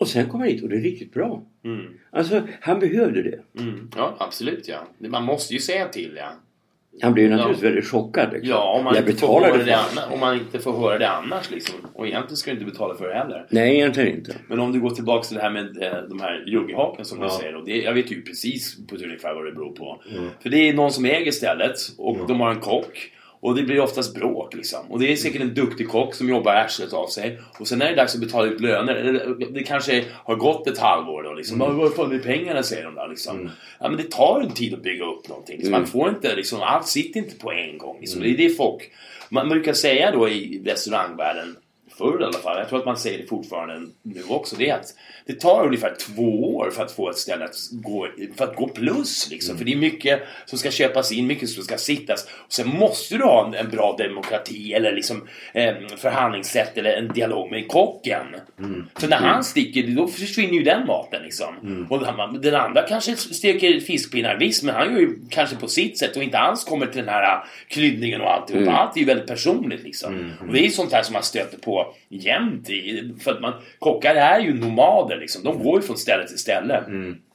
Och 0.00 0.08
sen 0.08 0.28
kom 0.28 0.40
han 0.40 0.48
hit 0.48 0.62
och 0.62 0.68
det 0.68 0.76
är 0.76 0.80
riktigt 0.80 1.12
bra. 1.14 1.42
Mm. 1.64 1.86
Alltså, 2.10 2.42
han 2.60 2.80
behövde 2.80 3.22
det. 3.22 3.60
Mm. 3.62 3.90
Ja, 3.96 4.16
absolut 4.18 4.68
ja. 4.68 5.08
Man 5.08 5.24
måste 5.24 5.54
ju 5.54 5.60
säga 5.60 5.88
till 5.88 6.12
ja. 6.16 6.32
Han 7.02 7.12
blev 7.14 7.26
ju 7.26 7.30
naturligtvis 7.36 7.62
Ja. 7.62 7.68
väldigt 7.68 7.86
chockad. 7.88 8.32
Liksom. 8.32 8.50
Ja, 8.50 8.76
om 8.78 8.84
man, 8.84 8.94
jag 8.94 9.08
inte 9.08 9.20
får 9.20 9.40
höra 9.40 9.56
det 9.56 9.64
det. 9.64 9.76
annars, 9.76 10.12
om 10.12 10.20
man 10.20 10.34
inte 10.34 10.58
får 10.58 10.72
höra 10.72 10.98
det 10.98 11.08
annars 11.10 11.50
liksom. 11.50 11.74
Och 11.94 12.06
egentligen 12.06 12.36
ska 12.36 12.50
du 12.50 12.58
inte 12.60 12.70
betala 12.72 12.94
för 12.94 13.08
det 13.08 13.14
heller. 13.14 13.46
Nej, 13.50 13.74
egentligen 13.76 14.16
inte. 14.16 14.36
Men 14.48 14.60
om 14.60 14.72
du 14.72 14.80
går 14.80 14.90
tillbaka 14.90 15.22
till 15.24 15.36
det 15.36 15.42
här 15.42 15.50
med 15.50 15.82
eh, 15.82 16.02
de 16.08 16.20
här 16.20 16.44
jugghaken 16.46 17.04
som 17.04 17.18
Ja. 17.20 17.24
du 17.24 17.30
säger. 17.30 17.54
Och 17.56 17.64
det, 17.64 17.76
jag 17.82 17.94
vet 17.94 18.12
ju 18.12 18.22
precis 18.22 18.86
på 18.86 18.94
ett 18.94 19.02
ungefär 19.02 19.34
vad 19.34 19.44
det 19.44 19.52
beror 19.52 19.72
på. 19.72 20.02
För 20.42 20.48
det 20.50 20.68
är 20.68 20.74
någon 20.74 20.90
som 20.92 21.04
äger 21.04 21.30
stället 21.32 21.76
och 21.98 22.18
de 22.28 22.40
har 22.40 22.50
en 22.50 22.60
kock. 22.60 23.12
Och 23.40 23.54
det 23.54 23.62
blir 23.62 23.80
oftast 23.80 24.14
bråk 24.14 24.54
liksom. 24.54 24.90
Och 24.90 24.98
det 25.00 25.12
är 25.12 25.16
säkert 25.16 25.42
en 25.42 25.54
duktig 25.54 25.88
kock 25.88 26.14
som 26.14 26.28
jobbar 26.28 26.54
arslet 26.54 26.92
av 26.92 27.06
sig. 27.06 27.40
Och 27.58 27.68
sen 27.68 27.82
är 27.82 27.90
det 27.90 27.96
dags 27.96 28.14
att 28.14 28.20
betala 28.20 28.48
ut 28.48 28.60
löner. 28.60 28.94
Eller, 28.94 29.52
Det 29.52 29.62
kanske 29.62 30.04
har 30.24 30.36
gått 30.36 30.66
ett 30.66 30.78
halvår 30.78 31.22
då 31.22 31.34
liksom. 31.34 31.62
Mm. 31.62 31.76
Vad 31.76 31.94
fan 31.94 32.12
är 32.12 32.18
pengarna 32.18 32.62
säger 32.62 32.84
de 32.84 32.94
där 32.94 33.08
liksom. 33.08 33.50
Ja 33.80 33.88
men 33.88 33.96
det 33.96 34.10
tar 34.10 34.40
en 34.40 34.50
tid 34.54 34.74
att 34.74 34.82
bygga 34.82 35.04
upp 35.04 35.28
någonting. 35.28 35.56
Liksom. 35.56 35.72
Man 35.72 35.86
får 35.86 36.08
inte 36.08 36.36
liksom, 36.36 36.60
allt 36.60 36.86
sitter 36.86 37.20
inte 37.20 37.36
på 37.36 37.52
en 37.52 37.78
gång. 37.78 37.96
Liksom. 38.00 38.22
Det 38.22 38.30
är 38.30 38.36
det 38.36 38.50
folk, 38.50 38.90
man 39.28 39.48
brukar 39.48 39.72
säga 39.72 40.10
då 40.10 40.28
i 40.28 40.62
restaurangvärlden 40.64 41.56
förr 42.00 42.20
i 42.20 42.24
alla 42.24 42.38
fall, 42.38 42.58
jag 42.58 42.68
tror 42.68 42.78
att 42.78 42.86
man 42.86 42.96
säger 42.96 43.18
det 43.18 43.26
fortfarande 43.26 43.86
nu 44.02 44.22
också, 44.28 44.56
det 44.56 44.68
är 44.68 44.74
att 44.74 44.94
det 45.26 45.40
tar 45.40 45.66
ungefär 45.66 45.94
två 46.06 46.56
år 46.56 46.70
för 46.70 46.82
att 46.82 46.92
få 46.92 47.10
ett 47.10 47.16
ställe 47.16 47.44
att 47.44 47.56
gå, 47.72 48.08
för 48.36 48.44
att 48.44 48.56
gå 48.56 48.68
plus. 48.68 49.30
Liksom. 49.30 49.58
För 49.58 49.64
det 49.64 49.72
är 49.72 49.76
mycket 49.76 50.22
som 50.46 50.58
ska 50.58 50.70
köpas 50.70 51.12
in, 51.12 51.26
mycket 51.26 51.48
som 51.48 51.64
ska 51.64 51.78
sittas. 51.78 52.24
Och 52.24 52.52
sen 52.52 52.68
måste 52.68 53.16
du 53.16 53.24
ha 53.24 53.46
en, 53.46 53.54
en 53.54 53.70
bra 53.70 53.96
demokrati 53.98 54.72
eller 54.74 54.92
liksom, 54.92 55.28
eh, 55.52 55.74
förhandlingssätt 55.96 56.78
eller 56.78 56.92
en 56.92 57.08
dialog 57.08 57.50
med 57.50 57.68
kocken. 57.68 58.26
För 58.94 59.08
när 59.08 59.16
han 59.16 59.44
sticker, 59.44 59.82
då 59.82 60.08
försvinner 60.08 60.54
ju 60.54 60.62
den 60.62 60.86
maten. 60.86 61.22
Liksom. 61.22 61.86
Och 61.90 62.00
den, 62.00 62.40
den 62.40 62.54
andra 62.54 62.82
kanske 62.82 63.16
steker 63.16 63.80
fiskpinnar, 63.80 64.36
visst, 64.36 64.62
men 64.62 64.74
han 64.74 64.92
gör 64.92 65.00
ju 65.00 65.18
kanske 65.30 65.56
på 65.56 65.68
sitt 65.68 65.98
sätt 65.98 66.16
och 66.16 66.22
inte 66.22 66.38
alls 66.38 66.64
kommer 66.64 66.86
till 66.86 67.00
den 67.00 67.08
här 67.08 67.44
kryddningen 67.68 68.20
och 68.20 68.32
alltihopa. 68.32 68.70
Allt 68.72 68.96
är 68.96 69.00
ju 69.00 69.06
väldigt 69.06 69.26
personligt 69.26 69.82
liksom. 69.82 70.32
Och 70.40 70.52
det 70.52 70.60
är 70.60 70.64
ju 70.64 70.70
sånt 70.70 70.92
här 70.92 71.02
som 71.02 71.12
man 71.12 71.22
stöter 71.22 71.58
på 71.58 71.89
jämt 72.08 72.70
i, 72.70 73.12
för 73.20 73.30
att 73.32 73.40
man, 73.40 73.52
kockar 73.78 74.14
är 74.14 74.40
ju 74.40 74.54
nomader 74.54 75.16
liksom. 75.16 75.42
De 75.44 75.62
går 75.62 75.80
ju 75.80 75.86
från 75.86 75.96
ställe 75.96 76.26
till 76.28 76.38
ställe. 76.38 76.84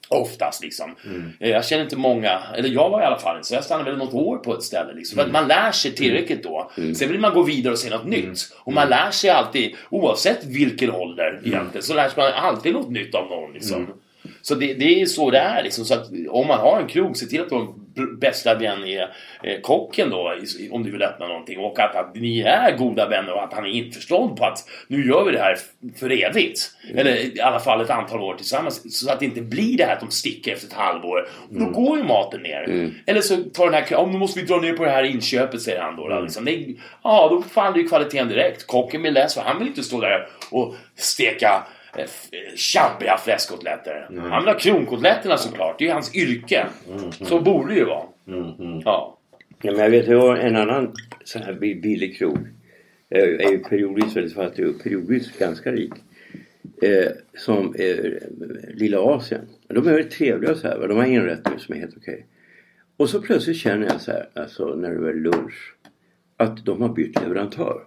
Oftast 0.07 0.63
liksom. 0.63 0.95
Eh, 1.39 1.49
Jag 1.49 1.65
känner 1.65 1.83
inte 1.83 1.97
många, 1.97 2.39
eller 2.57 2.69
jag 2.69 2.89
var 2.89 3.01
i 3.01 3.03
alla 3.05 3.17
fall 3.19 3.35
inte, 3.35 3.47
så 3.47 3.53
jag 3.55 3.63
stannade 3.63 3.89
väl 3.91 3.99
något 3.99 4.13
år 4.13 4.37
på 4.37 4.53
ett 4.53 4.63
ställe. 4.63 4.93
Liksom, 4.93 5.15
För 5.15 5.25
att 5.25 5.31
man 5.31 5.47
lär 5.47 5.71
sig 5.71 5.91
tillräckligt 5.91 6.43
då. 6.43 6.71
Sen 6.95 7.09
vill 7.09 7.19
man 7.19 7.33
gå 7.33 7.43
vidare 7.43 7.73
och 7.73 7.79
se 7.79 7.89
något 7.89 8.05
nytt. 8.05 8.25
Och 8.63 8.73
man 8.73 8.89
lär 8.89 9.11
sig 9.11 9.29
alltid, 9.29 9.75
oavsett 9.89 10.45
vilken 10.45 10.91
ålder 10.91 11.41
egentligen, 11.45 11.83
så 11.83 11.93
lär 11.93 12.11
man 12.17 12.31
alltid 12.33 12.73
något 12.73 12.89
nytt 12.91 13.15
av 13.15 13.29
någon. 13.29 13.53
Liksom. 13.53 13.87
Så 14.41 14.55
det, 14.55 14.73
det 14.73 15.01
är 15.01 15.05
så 15.05 15.31
det 15.31 15.37
är 15.39 15.63
liksom. 15.63 15.85
Så 15.85 15.93
att 15.93 16.07
om 16.29 16.47
man 16.47 16.59
har 16.59 16.81
en 16.81 16.87
krog, 16.87 17.17
se 17.17 17.25
till 17.25 17.41
att 17.41 17.49
b- 17.95 18.01
bästa 18.21 18.55
vän 18.55 18.83
är 18.83 19.01
eh, 19.43 19.59
kocken 19.61 20.09
då, 20.09 20.33
om 20.71 20.83
du 20.83 20.91
vill 20.91 21.01
öppna 21.01 21.27
någonting. 21.27 21.59
Och 21.59 21.79
att, 21.79 21.95
att 21.95 22.15
ni 22.15 22.41
är 22.41 22.77
goda 22.77 23.09
vänner 23.09 23.33
och 23.33 23.43
att 23.43 23.53
han 23.53 23.65
är 23.65 23.69
införstådd 23.69 24.37
på 24.37 24.45
att 24.45 24.57
nu 24.87 25.07
gör 25.07 25.25
vi 25.25 25.31
det 25.31 25.39
här 25.39 25.57
för 25.99 26.11
evigt. 26.23 26.59
Eller 26.95 27.37
i 27.37 27.41
alla 27.41 27.59
fall 27.59 27.81
ett 27.81 27.89
antal 27.89 28.21
år 28.21 28.35
tillsammans. 28.35 28.99
Så 28.99 29.11
att 29.11 29.19
det 29.19 29.25
inte 29.25 29.41
blir 29.41 29.77
det 29.77 29.83
här 29.85 29.93
att 29.93 29.99
de 29.99 30.11
sticker 30.11 30.53
efter 30.53 30.67
ett 30.67 30.73
halvår. 30.73 31.27
Då 31.49 31.65
går 31.65 31.97
ju 31.97 32.03
maten 32.03 32.41
ner. 32.41 32.91
Eller 33.05 33.21
så 33.21 33.37
tar 33.37 33.65
den 33.65 33.73
här, 33.73 33.85
ja, 33.89 34.09
nu 34.11 34.17
måste 34.17 34.39
vi 34.39 34.45
dra 34.45 34.57
ner 34.57 34.73
på 34.73 34.85
det 34.85 34.91
här 34.91 35.03
inköpet 35.03 35.61
säger 35.61 35.81
han 35.81 35.95
då. 35.95 36.07
då 36.07 36.19
liksom. 36.21 36.45
det, 36.45 36.65
ja, 37.03 37.27
då 37.31 37.41
faller 37.41 37.77
ju 37.77 37.87
kvaliteten 37.87 38.27
direkt. 38.27 38.67
Kocken 38.67 39.01
blir 39.01 39.11
less 39.11 39.33
för 39.33 39.41
han 39.41 39.59
vill 39.59 39.67
inte 39.67 39.83
stå 39.83 40.01
där 40.01 40.27
och 40.51 40.75
steka 40.95 41.63
tjabbiga 42.55 43.17
fläskkotletter. 43.17 44.07
Han 44.29 44.43
vill 44.43 44.53
ha 44.53 44.59
kronkotletterna 44.59 45.37
såklart. 45.37 45.79
Det 45.79 45.83
är 45.83 45.87
ju 45.87 45.93
hans 45.93 46.15
yrke. 46.15 46.65
Så 47.11 47.39
borde 47.39 47.73
det 47.73 47.79
ju 47.79 47.85
vara. 47.85 48.03
Ja. 48.85 49.17
Ja, 49.61 49.71
men 49.71 49.81
jag 49.81 49.89
vet, 49.89 50.07
jag 50.07 50.19
har 50.21 50.35
en 50.37 50.55
annan 50.55 50.93
sån 51.23 51.41
här 51.41 51.53
bi- 51.53 51.75
billig 51.81 52.17
krog. 52.17 52.37
Jag 53.09 53.21
är 53.21 53.51
ju 53.51 53.57
periodvis 53.59 54.15
väldigt 54.15 54.33
fattig 54.33 54.67
och 54.67 54.83
periodvis 54.83 55.37
ganska 55.39 55.71
rik. 55.71 55.93
Eh, 56.81 57.11
som 57.37 57.75
eh, 57.75 58.11
Lilla 58.73 58.99
Asien. 58.99 59.41
De 59.67 59.77
är 59.77 59.81
väldigt 59.91 60.11
trevliga 60.11 60.55
så 60.55 60.67
här. 60.67 60.77
va. 60.77 60.87
De 60.87 60.97
har 60.97 61.05
inrättningar 61.05 61.57
som 61.59 61.75
är 61.75 61.79
helt 61.79 61.97
okej. 61.97 62.25
Och 62.97 63.09
så 63.09 63.21
plötsligt 63.21 63.57
känner 63.57 63.87
jag 63.87 64.01
så 64.01 64.11
här, 64.11 64.29
alltså 64.33 64.65
när 64.75 64.89
det 64.91 64.99
var 64.99 65.13
lunch. 65.13 65.75
Att 66.37 66.65
de 66.65 66.81
har 66.81 66.89
bytt 66.89 67.21
leverantör. 67.21 67.81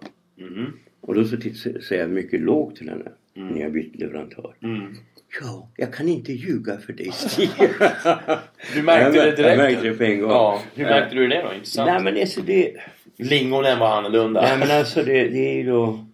Och 1.01 1.15
då 1.15 1.23
så 1.25 1.37
säger 1.81 2.01
jag 2.01 2.09
mycket 2.09 2.41
lågt 2.41 2.75
till 2.75 2.89
henne. 2.89 3.11
Ni 3.33 3.61
har 3.63 3.69
bytt 3.69 3.95
leverantör. 3.95 4.53
Ja, 5.41 5.69
jag 5.75 5.93
kan 5.93 6.07
inte 6.07 6.33
ljuga 6.33 6.77
för 6.77 6.93
dig 6.93 7.11
Stig. 7.11 7.49
Du 8.75 8.81
märkte 8.83 9.17
Jag 9.17 9.25
det 9.27 9.35
direkt? 9.35 9.39
jag 9.39 9.57
märkte 9.57 9.83
det 9.89 9.93
på 9.97 10.03
en 10.03 10.19
gång. 10.21 10.29
Ja. 10.31 10.61
Hur 10.75 10.83
märkte 10.85 11.15
du 11.15 11.27
det 11.27 11.41
då? 11.41 11.53
Intressant. 11.53 11.87
Nej 11.91 12.03
men 12.03 12.21
alltså 12.21 12.41
det... 12.41 12.73
Lingonen 13.17 13.79
var 13.79 13.97
annorlunda. 13.97 14.41
Nej 14.41 14.57
men 14.57 14.71
alltså 14.77 15.03
det, 15.03 15.27
det 15.27 15.49
är 15.49 15.53
ju 15.53 15.63
då... 15.63 16.05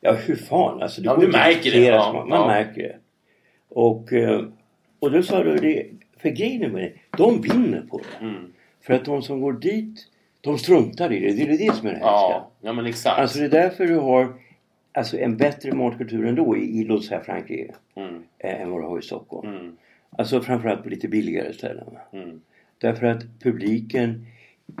Ja 0.00 0.12
hur 0.12 0.36
fan 0.36 0.82
alltså. 0.82 1.00
Det 1.00 1.06
Ja, 1.06 1.16
du 1.16 1.28
märker 1.28 1.70
det, 1.70 1.84
ja. 1.84 2.12
Man, 2.12 2.28
man 2.28 2.40
Ja. 2.40 2.46
märker 2.46 2.82
det. 2.82 2.96
Och, 3.68 4.12
eh, 4.12 4.44
och 5.00 5.10
då 5.10 5.22
sa 5.22 5.42
du 5.44 5.56
det. 5.56 5.86
För 6.22 6.28
grejen 6.28 6.72
med 6.72 6.82
det. 6.82 6.92
De 7.18 7.40
vinner 7.40 7.80
på 7.90 7.98
det. 7.98 8.24
Mm. 8.26 8.52
För 8.86 8.94
att 8.94 9.04
de 9.04 9.22
som 9.22 9.40
går 9.40 9.52
dit. 9.52 10.06
De 10.40 10.58
struntar 10.58 11.12
i 11.12 11.20
det. 11.20 11.32
Det 11.32 11.42
är 11.42 11.58
det 11.58 11.74
som 11.74 11.86
är 11.86 11.90
det 11.90 11.96
hemska. 11.98 12.06
Ja, 12.06 12.50
ja 12.60 12.72
men 12.72 12.86
exakt. 12.86 13.18
Alltså 13.18 13.38
det 13.38 13.44
är 13.44 13.48
därför 13.48 13.86
du 13.86 13.94
har 13.96 14.28
alltså, 14.94 15.18
en 15.18 15.36
bättre 15.36 15.72
matkultur 15.72 16.26
ändå 16.26 16.56
i, 16.56 16.84
låt 16.84 17.04
säga 17.04 17.20
Frankrike. 17.20 17.74
Mm. 17.94 18.22
eh, 18.38 18.60
Än 18.60 18.70
vad 18.70 18.82
du 18.82 18.86
har 18.86 18.98
i 18.98 19.02
Stockholm. 19.02 19.54
Mm. 19.54 19.76
Alltså 20.18 20.40
framförallt 20.40 20.82
på 20.82 20.88
lite 20.88 21.08
billigare 21.08 21.52
ställen. 21.52 21.86
Mm. 22.12 22.40
Därför 22.78 23.06
att 23.06 23.24
publiken 23.42 24.26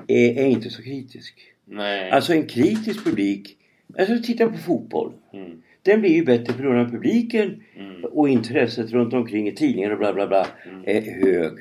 är, 0.08 0.38
är 0.38 0.46
inte 0.46 0.70
så 0.70 0.82
kritisk. 0.82 1.34
Nej. 1.64 2.10
Alltså 2.10 2.32
en 2.32 2.46
kritisk 2.46 3.04
publik. 3.04 3.56
Alltså 3.98 4.18
titta 4.22 4.50
på 4.50 4.58
fotboll. 4.58 5.12
Mm. 5.32 5.62
Den 5.82 6.00
blir 6.00 6.10
ju 6.10 6.24
bättre 6.24 6.52
på 6.52 6.62
grund 6.62 6.78
av 6.80 6.90
publiken 6.90 7.62
Mm. 7.76 8.04
och 8.04 8.28
intresset 8.28 8.90
runt 8.90 9.14
omkring 9.14 9.48
i 9.48 9.52
tidningar 9.52 9.90
och 9.90 9.98
bla 9.98 10.12
bla 10.12 10.26
bla 10.26 10.46
är 10.84 11.00
hög. 11.00 11.52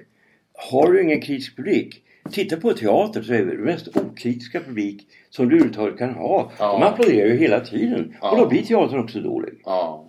Har 0.54 0.92
du 0.92 1.02
ingen 1.04 1.22
kritisk 1.22 1.56
publik 1.56 2.03
Titta 2.32 2.58
på 2.58 2.74
teater 2.74 3.22
så 3.22 3.34
är 3.34 3.38
det 3.38 3.46
den 3.46 3.62
mest 3.62 3.98
okritiska 3.98 4.60
publik 4.60 5.08
som 5.30 5.50
du 5.50 5.56
överhuvudtaget 5.56 5.98
kan 5.98 6.14
ha. 6.14 6.52
Ja. 6.60 6.72
De 6.74 6.84
applåderar 6.84 7.28
ju 7.28 7.38
hela 7.38 7.60
tiden. 7.60 8.16
Ja. 8.22 8.32
Och 8.32 8.38
då 8.38 8.48
blir 8.50 8.62
teatern 8.62 9.00
också 9.00 9.20
dålig. 9.20 9.54
Ja. 9.66 10.06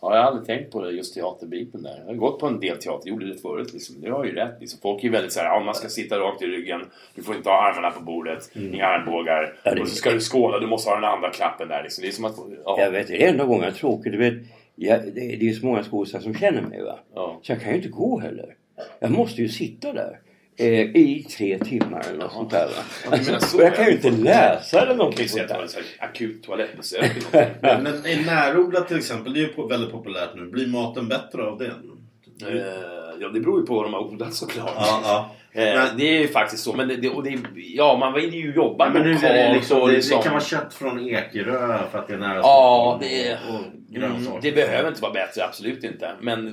ja. 0.00 0.14
Jag 0.14 0.22
har 0.22 0.26
aldrig 0.26 0.46
tänkt 0.46 0.72
på 0.72 0.82
det, 0.82 0.90
just 0.90 1.14
teaterbiten 1.14 1.82
där. 1.82 1.98
Jag 1.98 2.06
har 2.06 2.14
gått 2.14 2.40
på 2.40 2.46
en 2.46 2.60
del 2.60 2.76
teater, 2.78 3.08
gjorde 3.08 3.28
det 3.28 3.38
förut 3.38 3.72
liksom. 3.72 4.00
Det 4.00 4.10
har 4.10 4.24
ju 4.24 4.32
rätt 4.34 4.56
liksom. 4.60 4.78
Folk 4.82 5.00
är 5.00 5.04
ju 5.04 5.10
väldigt 5.10 5.32
såhär, 5.32 5.46
ja 5.46 5.60
man 5.64 5.74
ska 5.74 5.88
sitta 5.88 6.18
rakt 6.18 6.42
i 6.42 6.46
ryggen. 6.46 6.80
Du 7.14 7.22
får 7.22 7.36
inte 7.36 7.48
ha 7.48 7.70
armarna 7.70 7.90
på 7.90 8.02
bordet, 8.02 8.50
inga 8.54 8.86
armbågar. 8.86 9.42
Mm. 9.44 9.56
Ja, 9.64 9.74
det- 9.74 9.80
Och 9.80 9.88
så 9.88 9.94
ska 9.94 10.10
du 10.10 10.20
skåla, 10.20 10.58
du 10.58 10.66
måste 10.66 10.90
ha 10.90 10.94
den 10.96 11.04
andra 11.04 11.30
klappen 11.30 11.68
där 11.68 11.82
liksom. 11.82 12.02
Det 12.02 12.08
är 12.08 12.12
som 12.12 12.24
att... 12.24 12.36
Ja. 12.64 12.76
Jag 12.80 12.90
vet, 12.90 13.06
det 13.08 13.24
är 13.24 13.30
enda 13.30 13.44
gången 13.44 13.72
tråkigt. 13.72 14.12
Du 14.12 14.18
vet, 14.18 14.34
jag, 14.74 15.00
det, 15.04 15.10
det 15.10 15.20
är 15.34 15.42
ju 15.42 15.54
så 15.54 15.66
många 15.66 15.82
skådespelare 15.82 16.22
som 16.24 16.34
känner 16.34 16.62
mig 16.62 16.82
va. 16.82 16.98
Så 17.42 17.52
jag 17.52 17.60
kan 17.60 17.70
ju 17.70 17.76
inte 17.76 17.88
gå 17.88 18.18
heller. 18.20 18.54
Jag 19.00 19.10
måste 19.10 19.42
ju 19.42 19.48
sitta 19.48 19.92
där. 19.92 20.18
Eh, 20.56 20.96
I 20.96 21.26
tre 21.36 21.58
timmar 21.58 22.04
eller 22.08 22.18
något 22.18 22.32
sånt 22.32 22.50
där 22.50 22.68
menar 23.10 23.38
så, 23.38 23.56
och 23.56 23.62
jag 23.64 23.76
kan 23.76 23.86
ju 23.86 23.92
inte 23.92 24.10
läsa 24.10 24.80
eller 24.82 24.94
någonting 24.94 25.28
sånt 25.28 25.48
det 25.48 25.54
där. 25.54 25.68
akut 25.98 26.42
toalettbesök. 26.42 27.12
Men 27.60 28.06
i 28.06 28.24
närodlat 28.26 28.88
till 28.88 28.96
exempel, 28.96 29.32
det 29.32 29.38
är 29.38 29.48
ju 29.56 29.68
väldigt 29.68 29.92
populärt 29.92 30.30
nu. 30.34 30.46
Blir 30.46 30.66
maten 30.66 31.08
bättre 31.08 31.42
av 31.42 31.58
det? 31.58 31.66
Eh, 31.66 33.03
ja, 33.20 33.28
det 33.28 33.40
beror 33.40 33.60
ju 33.60 33.66
på 33.66 33.74
vad 33.74 33.84
de 33.84 33.94
har 33.94 34.00
odlat 34.00 34.34
såklart. 34.34 34.72
Ja, 34.76 35.00
ja. 35.04 35.30
Eh, 35.56 35.74
Men- 35.74 35.96
det 35.96 36.16
är 36.16 36.20
ju 36.20 36.28
faktiskt 36.28 36.62
så. 36.64 36.72
Men 36.72 36.88
det, 36.88 36.96
det, 36.96 37.08
och 37.10 37.22
det, 37.24 37.38
ja, 37.54 37.96
man 38.00 38.12
vill 38.12 38.34
ju 38.34 38.54
jobba 38.54 38.90
Men 38.90 39.02
nu 39.02 39.10
är 39.12 39.20
det, 39.20 39.38
lokalt 39.38 39.56
liksom, 39.56 39.80
det, 39.88 39.92
liksom- 39.92 40.16
det 40.18 40.22
kan 40.22 40.32
vara 40.32 40.42
kött 40.44 40.74
från 40.74 41.08
Ekerö 41.08 41.78
för 41.90 41.98
att 41.98 42.08
det 42.08 42.14
är 42.14 42.18
nära 42.18 42.36
Ja, 42.38 42.98
det, 43.00 43.28
är, 43.28 43.38
och, 43.48 43.96
mm, 43.96 44.40
det 44.42 44.52
behöver 44.52 44.88
inte 44.88 45.02
vara 45.02 45.12
bättre, 45.12 45.44
absolut 45.44 45.84
inte. 45.84 46.10
Men, 46.20 46.44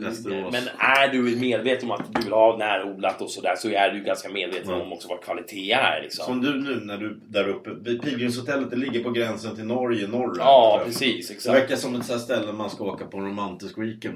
men 0.51 0.63
är 0.77 1.07
du 1.11 1.21
medveten 1.21 1.91
om 1.91 1.95
att 1.99 2.13
du 2.13 2.21
vill 2.21 2.33
ha 2.33 2.57
närodlat 2.57 3.21
och 3.21 3.29
sådär 3.29 3.55
så 3.57 3.69
är 3.69 3.91
du 3.91 4.03
ganska 4.03 4.29
medveten 4.29 4.71
Ja. 4.71 4.81
om 4.81 4.93
också 4.93 5.07
vad 5.07 5.21
kvalitet 5.21 5.71
är. 5.71 6.01
Liksom. 6.01 6.25
Som 6.25 6.41
du 6.41 6.53
nu 6.61 6.79
när 6.85 6.97
du 6.97 7.19
där 7.27 7.47
uppe. 7.49 7.69
Pilgrimshotellet 8.03 8.69
det 8.69 8.75
ligger 8.77 9.03
på 9.03 9.11
gränsen 9.11 9.55
till 9.55 9.65
Norge 9.65 10.07
norrut. 10.07 10.37
Ja, 10.39 10.81
precis. 10.85 11.27
Det 11.27 11.33
Exakt. 11.33 11.55
verkar 11.55 11.75
som 11.75 11.95
ett 11.95 12.05
sånt 12.05 12.21
ställe 12.21 12.51
man 12.53 12.69
ska 12.69 12.83
åka 12.83 13.05
på 13.05 13.17
en 13.17 13.25
romantisk 13.25 13.77
weekend. 13.77 14.15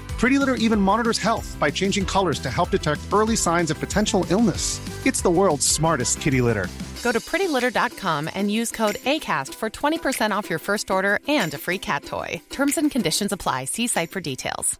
Pretty 0.21 0.37
Litter 0.37 0.53
even 0.53 0.79
monitors 0.79 1.17
health 1.17 1.57
by 1.59 1.71
changing 1.71 2.05
colors 2.05 2.37
to 2.41 2.49
help 2.51 2.69
detect 2.69 2.99
early 3.11 3.35
signs 3.35 3.71
of 3.71 3.79
potential 3.79 4.23
illness. 4.29 4.79
It's 5.03 5.23
the 5.23 5.31
world's 5.31 5.65
smartest 5.65 6.21
kitty 6.21 6.41
litter. 6.41 6.67
Go 7.03 7.11
to 7.11 7.19
prettylitter.com 7.19 8.29
and 8.35 8.51
use 8.51 8.69
code 8.69 8.97
ACAST 9.05 9.55
for 9.55 9.71
20% 9.71 10.29
off 10.29 10.47
your 10.47 10.59
first 10.59 10.91
order 10.91 11.17
and 11.27 11.51
a 11.55 11.57
free 11.57 11.79
cat 11.79 12.05
toy. 12.05 12.39
Terms 12.51 12.77
and 12.77 12.91
conditions 12.91 13.31
apply. 13.31 13.65
See 13.65 13.87
site 13.87 14.11
for 14.11 14.21
details. 14.21 14.79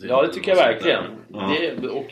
Ja, 0.00 0.22
det 0.22 0.32
tycker 0.32 0.50
jag 0.50 0.56
verkligen. 0.56 1.04
Ja. 1.32 1.56
Det, 1.80 1.88
och, 1.88 2.06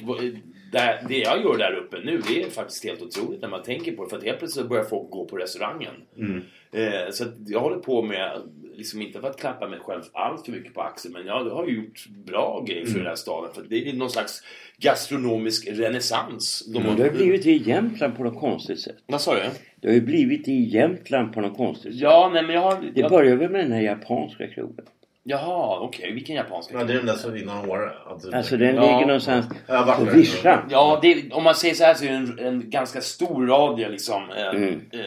det, 0.73 1.05
det 1.09 1.19
jag 1.19 1.43
gör 1.43 1.59
där 1.59 1.73
uppe 1.75 2.01
nu, 2.05 2.23
det 2.29 2.43
är 2.43 2.51
faktiskt 2.51 2.85
helt 2.85 3.03
otroligt 3.03 3.41
när 3.43 3.49
man 3.49 3.63
tänker 3.63 3.93
på 3.93 4.05
det. 4.05 4.11
För 4.11 4.17
att 4.17 4.25
helt 4.25 4.39
plötsligt 4.39 4.69
börjar 4.69 4.85
folk 4.85 5.11
gå 5.11 5.25
på 5.25 5.37
restaurangen. 5.37 5.95
Mm. 6.17 6.43
Eh, 6.75 7.11
så 7.11 7.25
jag 7.47 7.61
håller 7.61 7.77
på 7.77 8.03
med, 8.03 8.43
liksom 8.75 9.03
inte 9.03 9.21
för 9.21 9.29
att 9.29 9.41
klappa 9.41 9.69
mig 9.69 9.79
själv 9.79 10.03
allt 10.13 10.45
för 10.45 10.53
mycket 10.53 10.75
på 10.75 10.83
axeln, 10.83 11.13
men 11.15 11.27
jag 11.27 11.45
har 11.45 11.67
ju 11.67 11.77
gjort 11.77 12.07
bra 12.27 12.65
grejer 12.67 12.87
för 12.87 12.99
den 12.99 13.07
här 13.07 13.15
staden. 13.15 13.55
För 13.55 13.63
det 13.69 13.89
är 13.89 13.93
någon 13.93 14.11
slags 14.11 14.43
gastronomisk 14.79 15.69
renässans. 15.69 16.67
De 16.67 16.83
Men 16.83 16.97
det 16.97 17.03
har 17.03 17.11
blivit 17.11 17.43
det 17.43 17.51
i 17.51 17.69
Jämtland 17.69 18.17
på 18.17 18.25
något 18.25 18.41
konstigt 18.41 18.81
sätt. 18.81 18.97
Vad 19.07 19.21
sa 19.21 19.35
du? 19.35 19.41
Det 19.81 19.89
har 19.89 19.95
ju 19.95 20.01
blivit 20.01 20.45
det 20.45 20.53
i 20.53 20.69
Jämtland 20.69 21.33
på 21.33 21.41
något 21.41 21.57
konstigt 21.57 21.93
sätt. 21.93 22.01
Ja, 22.03 22.31
nej 22.33 22.43
men 22.43 22.55
jag 22.55 22.63
har... 22.63 22.93
Det 22.95 23.09
började 23.09 23.37
väl 23.37 23.51
med 23.51 23.61
den 23.61 23.73
här 23.73 23.83
japanska 23.83 24.47
krogen. 24.47 24.85
Jaha, 25.25 25.79
okej. 25.81 26.13
Vilken 26.13 26.37
japanska? 26.37 26.75
Ja, 26.79 26.85
det 26.85 26.93
är 26.93 26.97
den 26.97 27.07
där 27.07 27.15
som 27.15 27.37
innan 27.37 27.71
Åre. 27.71 27.91
Att- 28.07 28.35
Alltså 28.35 28.57
den 28.57 28.75
Ja. 28.77 28.83
ligger 28.83 29.07
någonstans 29.07 29.47
Jag 29.67 29.75
har 29.77 29.87
varit 29.87 29.99
på 29.99 30.05
där. 30.05 30.13
Vischa. 30.15 30.63
Ja, 30.71 30.99
det, 31.03 31.33
om 31.33 31.45
man 31.45 31.55
säger 31.55 31.75
så 31.75 31.85
här 31.85 31.95
så 31.95 32.05
är 32.05 32.09
det 32.09 32.15
en, 32.15 32.39
en 32.39 32.71
ganska 32.71 33.01
stor 33.01 33.47
radie 33.47 33.89
liksom. 33.89 34.23
Eh, 34.37 34.47
Mm. 34.49 34.81
eh, 34.93 35.01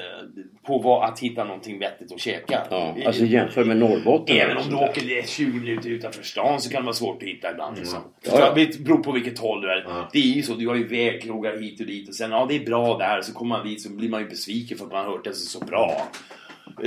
på 0.68 0.78
vad, 0.80 1.04
att 1.10 1.20
hitta 1.20 1.44
någonting 1.44 1.80
vettigt 1.80 2.12
att 2.14 2.20
käka. 2.20 2.62
Ja, 2.70 2.94
Eh, 2.98 3.08
alltså 3.08 3.24
jämför 3.26 3.64
med 3.66 3.78
Norrbotten. 3.78 4.38
Även 4.38 4.58
om 4.58 4.64
du 4.70 4.76
åker 4.76 5.02
det 5.08 5.30
20 5.30 5.60
minuter 5.60 5.90
utanför 5.90 6.24
stan 6.24 6.62
så 6.62 6.70
kan 6.70 6.82
det 6.82 6.86
vara 6.86 6.94
svårt 6.94 7.24
att 7.24 7.30
hitta 7.30 7.52
ibland. 7.52 7.78
Liksom. 7.78 8.00
Ja, 8.26 8.32
ja. 8.40 8.54
Det 8.56 8.80
beror 8.80 8.98
på 8.98 9.12
vilket 9.12 9.40
håll 9.40 9.62
du 9.62 9.72
är. 9.72 9.86
Ja. 9.90 10.10
Det 10.14 10.20
är 10.20 10.24
ju 10.36 10.42
så, 10.42 10.54
du 10.54 10.68
har 10.68 10.76
ju 10.76 10.88
vägkrogar 10.88 11.58
hit 11.58 11.80
och 11.80 11.86
dit 11.88 12.10
och 12.10 12.16
sen 12.16 12.32
ja 12.32 12.46
det 12.50 12.56
är 12.56 12.66
bra 12.66 12.98
där 12.98 13.22
så 13.22 13.34
kommer 13.34 13.58
man 13.58 13.68
dit 13.68 13.82
så 13.82 13.90
blir 13.90 14.10
man 14.10 14.22
ju 14.22 14.28
besviken 14.30 14.78
för 14.78 14.86
att 14.86 14.92
man 14.92 15.06
har 15.06 15.12
hört 15.12 15.24
det 15.24 15.34
så, 15.34 15.60
så 15.60 15.66
bra. 15.66 16.02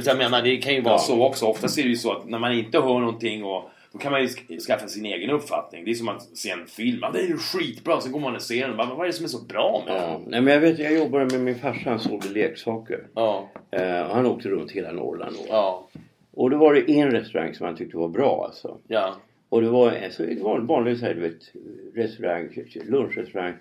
Jag 0.07 0.19
menar, 0.19 0.43
det 0.43 0.57
kan 0.57 0.75
ju 0.75 0.81
vara 0.81 0.95
Ja. 0.95 0.99
så 0.99 1.27
också. 1.27 1.47
Oftast 1.47 1.79
är 1.79 1.83
det 1.83 1.89
ju 1.89 1.97
så 1.97 2.13
att 2.13 2.29
när 2.29 2.39
man 2.39 2.53
inte 2.53 2.79
hör 2.79 2.99
någonting 3.01 3.45
och 3.45 3.71
då 3.93 3.99
kan 3.99 4.13
man 4.13 4.21
ju 4.21 4.27
sk- 4.27 4.59
skaffa 4.61 4.87
sin 4.89 5.05
egen 5.07 5.31
uppfattning. 5.31 5.85
Det 5.85 5.91
är 5.91 5.95
som 5.95 6.09
att 6.09 6.23
se 6.23 6.51
en 6.51 6.67
film. 6.67 6.99
Ja, 7.03 7.11
det 7.15 7.21
är 7.21 7.27
ju 7.27 7.37
skitbra. 7.37 8.01
Sen 8.01 8.13
går 8.13 8.21
man 8.21 8.35
och 8.35 8.43
ser 8.43 8.69
den. 8.69 8.77
Bara, 8.77 8.95
Vad 8.95 9.01
är 9.01 9.07
det 9.07 9.13
som 9.13 9.25
är 9.25 9.29
så 9.29 9.45
bra 9.45 9.83
med 9.87 9.97
Ja. 9.97 10.01
den? 10.09 10.23
Nej, 10.27 10.41
men 10.41 10.55
jag 10.55 10.61
vet, 10.61 10.79
jag 10.79 10.95
jobbade 10.95 11.25
med 11.27 11.41
min 11.41 11.55
farsa, 11.55 11.91
han 11.91 12.01
sålde 12.01 12.29
leksaker. 12.29 13.07
Ja. 13.15 13.49
Eh, 13.71 14.01
och 14.03 14.15
han 14.15 14.27
åkte 14.27 14.49
runt 14.49 14.71
hela 14.71 14.93
Norrland. 14.93 15.37
då. 15.39 15.45
Ja. 15.49 15.89
Och 16.35 16.51
då 16.51 16.57
var 16.57 16.75
det 16.75 16.91
en 16.91 17.11
restaurang 17.11 17.55
som 17.55 17.67
han 17.67 17.77
tyckte 17.77 17.97
var 17.97 18.09
bra 18.09 18.45
alltså. 18.47 18.79
Ja. 18.89 19.15
Och 19.49 19.61
det 19.63 19.69
var 19.69 19.93
en 19.93 20.13
så 20.13 20.23
det 20.23 20.43
var 20.43 20.59
en 20.59 20.67
vanlig 20.67 20.99
så 20.99 21.07
här, 21.07 21.15
du 21.15 21.21
vet, 21.21 21.53
restaurang, 21.95 22.49
lunchrestaurang 22.89 23.55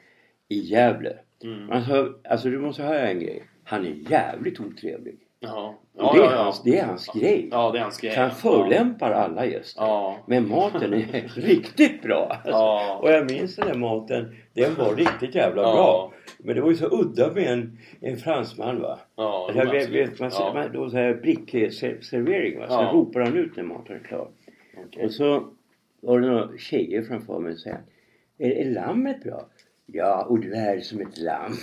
i 0.49 0.59
Gävle. 0.59 1.13
Mm. 1.43 1.71
Alltså, 1.71 2.13
alltså 2.29 2.49
du 2.49 2.59
måste 2.59 2.83
höra 2.83 3.09
en 3.09 3.19
grej. 3.19 3.43
Han 3.63 3.85
är 3.85 4.11
jävligt 4.11 4.59
otrevlig. 4.59 5.17
Ja. 5.41 5.75
Ja, 5.97 6.11
det, 6.13 6.19
är 6.19 6.23
ja, 6.23 6.31
ja. 6.31 6.43
Hans, 6.43 6.63
det 6.63 6.79
är 6.79 6.85
hans 6.85 7.07
grej. 7.07 7.47
Ja, 7.51 7.71
det 7.71 7.77
är 7.79 7.83
hans 7.83 7.97
grej. 8.01 8.11
Så 8.11 8.19
han 8.21 8.31
förolämpar 8.31 9.11
alla 9.11 9.45
gäster. 9.45 9.81
Ja. 9.81 10.17
Men 10.25 10.49
maten 10.49 10.93
är 10.93 11.31
riktigt 11.35 12.01
bra. 12.01 12.37
Ja. 12.45 12.99
Och 13.01 13.11
jag 13.11 13.31
minns 13.31 13.55
den 13.55 13.67
där 13.67 13.75
maten. 13.75 14.35
Den 14.53 14.75
var 14.75 14.95
riktigt 14.95 15.35
jävla 15.35 15.61
bra. 15.61 16.13
Men 16.39 16.55
det 16.55 16.61
var 16.61 16.69
ju 16.69 16.75
så 16.75 16.85
udda 17.01 17.31
med 17.33 17.47
en, 17.53 17.77
en 18.01 18.17
fransman 18.17 18.81
va. 18.81 18.99
Ja, 19.15 19.45
Alltså, 19.47 19.63
jag 19.63 19.71
vet, 19.71 19.89
vet, 19.89 20.19
man, 20.19 20.31
Ja. 20.33 20.51
man, 20.53 20.71
då 20.73 20.89
så 20.89 20.97
här 20.97 21.13
brickservering 21.13 22.59
va. 22.59 22.67
Så 22.67 22.73
Ja. 22.73 22.91
ropar 22.93 23.19
han 23.21 23.37
ut 23.37 23.55
när 23.55 23.63
maten 23.63 23.95
är 23.95 23.99
klar. 23.99 24.27
Och 25.03 25.11
så 25.11 25.47
var 26.01 26.19
det 26.19 26.27
några 26.27 26.57
tjejer 26.57 27.01
framför 27.03 27.39
mig 27.39 27.53
och 27.53 27.59
sa 27.59 27.69
är, 28.37 28.51
är 28.51 28.65
lammet 28.71 29.23
bra? 29.23 29.45
Ja, 29.93 30.25
och 30.29 30.39
du 30.39 30.53
är 30.53 30.79
som 30.81 31.01
ett 31.01 31.17
lamm. 31.17 31.55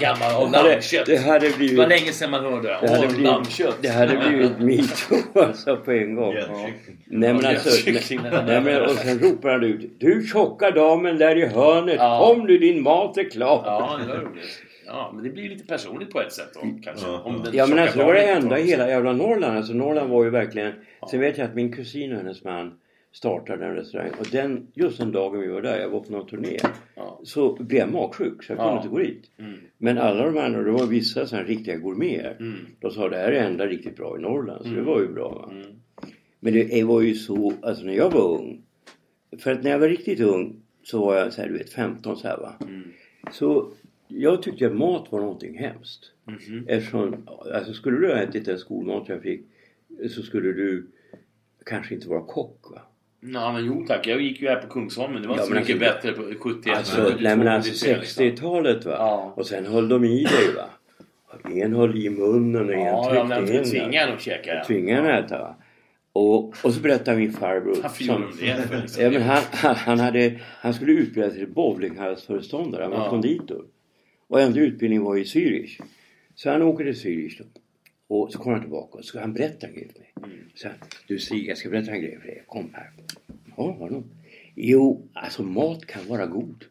Gammal 0.00 0.42
och 0.42 0.50
Det 0.50 0.56
hade- 0.58 0.70
lammkött. 0.72 1.06
Det 1.06 1.16
hade 1.16 1.48
Det 1.48 1.56
blivit... 1.56 1.78
var 1.78 1.86
länge 1.86 2.12
sedan 2.12 2.30
man 2.30 2.44
hörde. 2.44 2.68
Det 2.80 2.88
hade 2.90 3.06
blivit, 3.06 3.24
lammkött. 3.26 3.76
det 3.82 3.88
hade 3.88 4.16
blivit 4.16 4.58
metoo 4.58 5.42
alltså 5.42 5.76
på 5.76 5.92
en 5.92 6.14
gång. 6.14 6.32
Gräddkyckling. 6.34 6.96
Nej 7.06 7.32
men 7.34 7.42
Ja, 7.42 7.48
alltså, 7.48 7.90
nej, 8.46 8.60
men, 8.60 8.82
och 8.82 8.90
sen 8.90 9.18
ropar 9.18 9.50
han 9.50 9.64
ut 9.64 10.00
Du 10.00 10.26
tjocka 10.26 10.70
damen 10.70 11.18
där 11.18 11.36
i 11.36 11.46
hörnet, 11.46 11.94
Ja. 11.98 12.18
kom 12.34 12.46
nu 12.46 12.58
din 12.58 12.82
mat 12.82 13.18
är 13.18 13.30
klar. 13.30 13.62
Ja, 13.64 13.98
det 14.02 14.08
var 14.08 14.20
roligt. 14.20 14.62
Ja, 14.86 15.10
men 15.14 15.24
det 15.24 15.30
blir 15.30 15.48
lite 15.48 15.66
personligt 15.66 16.10
på 16.10 16.20
ett 16.20 16.32
sätt 16.32 16.48
då 16.54 16.60
kanske. 16.84 17.06
Om 17.08 17.42
den 17.44 17.56
Ja 17.56 17.66
men 17.66 17.78
alltså 17.78 17.98
det 17.98 18.04
var 18.04 18.14
det 18.14 18.22
enda 18.22 18.58
i 18.58 18.62
hela 18.62 18.88
jävla 18.88 19.12
Norrland. 19.12 19.56
Alltså 19.56 19.72
Norrland 19.72 20.10
var 20.10 20.24
ju 20.24 20.30
verkligen... 20.30 20.72
Sen 21.10 21.20
vet 21.20 21.38
jag 21.38 21.44
att 21.44 21.54
min 21.54 21.72
kusin 21.72 22.12
och 22.12 22.18
hennes 22.18 22.44
man 22.44 22.72
startade 23.18 23.66
en 23.66 23.74
restaurang. 23.74 24.10
Och 24.20 24.26
den, 24.32 24.66
just 24.74 24.98
den 24.98 25.12
dagen 25.12 25.40
vi 25.40 25.48
var 25.48 25.62
där, 25.62 25.80
jag 25.80 25.88
var 25.90 26.00
på 26.00 26.12
någon 26.12 26.26
turné. 26.26 26.58
Ja. 26.94 27.20
Så 27.24 27.54
blev 27.54 27.78
jag 27.80 27.92
magsjuk 27.92 28.42
så 28.42 28.52
jag 28.52 28.58
kunde 28.58 28.72
Ja. 28.72 28.76
inte 28.76 28.88
gå 28.88 28.98
dit. 28.98 29.30
Mm. 29.38 29.54
Men 29.78 29.98
alla 29.98 30.24
de 30.24 30.38
andra, 30.38 30.62
det 30.62 30.70
var 30.70 30.86
vissa 30.86 31.26
sådana 31.26 31.48
riktiga 31.48 31.76
gourmeter. 31.76 32.36
Mm. 32.40 32.54
De 32.80 32.90
sa 32.90 33.08
det 33.08 33.16
här 33.16 33.24
är 33.28 33.32
det 33.32 33.38
enda 33.38 33.66
riktigt 33.66 33.96
bra 33.96 34.18
i 34.18 34.20
Norrland. 34.20 34.62
Så 34.64 34.70
det 34.70 34.82
var 34.82 35.00
ju 35.00 35.08
bra. 35.08 35.28
Va? 35.28 35.48
Mm. 35.52 35.66
Men 36.40 36.52
det 36.52 36.84
var 36.84 37.00
ju 37.00 37.14
så, 37.14 37.52
alltså 37.62 37.84
när 37.84 37.92
jag 37.94 38.10
var 38.10 38.38
ung. 38.38 38.62
För 39.38 39.52
att 39.52 39.62
när 39.62 39.70
jag 39.70 39.78
var 39.78 39.88
riktigt 39.88 40.20
ung 40.20 40.62
så 40.82 41.00
var 41.06 41.16
jag 41.16 41.32
så 41.32 41.42
här, 41.42 41.48
du 41.48 41.58
vet 41.58 41.70
15 41.70 42.16
så 42.16 42.28
här 42.28 42.36
va. 42.36 42.54
Mm. 42.60 42.82
Så 43.32 43.70
jag 44.08 44.42
tyckte 44.42 44.66
att 44.66 44.76
mat 44.76 45.12
var 45.12 45.20
någonting 45.20 45.58
hemskt. 45.58 46.12
Mhm. 46.24 46.64
Eftersom, 46.68 47.28
alltså 47.54 47.72
skulle 47.72 47.98
du 47.98 48.06
ha 48.06 48.20
ätit 48.22 48.44
den 48.44 48.58
skolmat 48.58 49.08
jag 49.08 49.22
fick 49.22 49.40
så 50.10 50.22
skulle 50.22 50.52
du 50.52 50.86
kanske 51.66 51.94
inte 51.94 52.08
vara 52.08 52.22
kock 52.22 52.70
va. 52.70 52.80
Ja, 53.20 53.52
men 53.52 53.64
jo 53.66 53.84
tack. 53.88 54.06
Jag 54.06 54.20
gick 54.20 54.40
ju 54.42 54.48
här 54.48 54.56
på 54.56 54.66
Kungsholmen. 54.68 55.22
Det 55.22 55.28
var 55.28 55.36
Ja, 55.36 55.42
så 55.42 55.50
men 55.50 55.58
mycket 55.60 55.82
alltså- 55.82 56.08
bättre 56.08 56.22
på 56.34 56.38
71. 56.40 56.76
Alltså, 56.76 57.12
nej 57.20 57.36
men 57.36 57.48
alltså 57.48 57.86
60-talet 57.86 58.84
va. 58.84 58.92
Ja. 58.98 59.32
Och 59.36 59.46
sen 59.46 59.66
höll 59.66 59.88
de 59.88 60.04
i 60.04 60.24
dig 60.24 60.54
va. 60.56 60.64
Och 61.26 61.50
En 61.50 61.72
höll 61.74 61.96
i 62.06 62.10
munnen 62.10 62.64
och 62.68 62.72
en 62.74 62.80
Ja, 62.80 63.14
ja, 63.14 63.26
tryckte 63.26 63.40
men 63.44 63.52
in. 63.54 63.58
va. 63.58 63.64
tvinga 63.64 64.02
en 64.02 64.14
att 64.14 64.20
käka. 64.20 64.54
ja. 64.54 64.64
Tvinga 64.64 64.98
en 64.98 65.06
att 65.06 65.24
äta 65.24 65.38
va. 65.38 65.56
Och, 66.12 66.44
och 66.64 66.74
så 66.74 66.80
berättade 66.80 67.16
min 67.16 67.32
farbror. 67.32 67.76
Varför 67.82 68.04
gjorde 68.04 68.20
de 68.40 68.46
det? 68.46 68.80
Liksom- 68.80 69.02
ja, 69.04 69.10
men 69.10 69.22
han, 69.22 69.42
han, 69.52 69.74
han, 69.74 70.00
hade, 70.00 70.40
han 70.60 70.74
skulle 70.74 70.92
utbilda 70.92 71.30
sig 71.30 71.38
till 71.38 71.48
bowlinghallsföreståndare. 71.54 72.82
Han 72.82 72.90
var 72.90 72.98
Ja. 72.98 73.10
konditor. 73.10 73.64
Och 74.28 74.40
enda 74.40 74.60
utbildningen 74.60 75.04
var 75.04 75.16
i 75.16 75.22
Zürich. 75.24 75.80
Så 76.34 76.50
han 76.50 76.62
åker 76.62 76.84
till 76.84 76.92
Zürich 76.94 77.38
då. 77.38 77.44
Och 78.08 78.32
så 78.32 78.38
kommer 78.38 78.52
han 78.56 78.62
tillbaka 78.62 78.98
och 78.98 79.04
så 79.04 79.08
ska 79.08 79.20
han 79.20 79.32
berätta 79.32 79.66
en 79.66 79.74
grej 79.74 79.88
för 79.92 79.98
mig. 80.00 80.12
Mm. 80.16 80.48
Så 80.54 80.68
du 81.06 81.18
Stig, 81.18 81.48
jag 81.48 81.58
ska 81.58 81.68
berätta 81.68 81.90
en 81.92 82.00
grej 82.02 82.18
för 82.20 82.26
dig. 82.28 82.42
Kom 82.46 82.70
här. 82.74 82.90
Ja, 83.56 83.76
vadå? 83.80 84.02
Jo, 84.54 85.08
alltså 85.12 85.42
mat 85.42 85.86
kan 85.86 86.02
vara 86.08 86.26
god. 86.26 86.64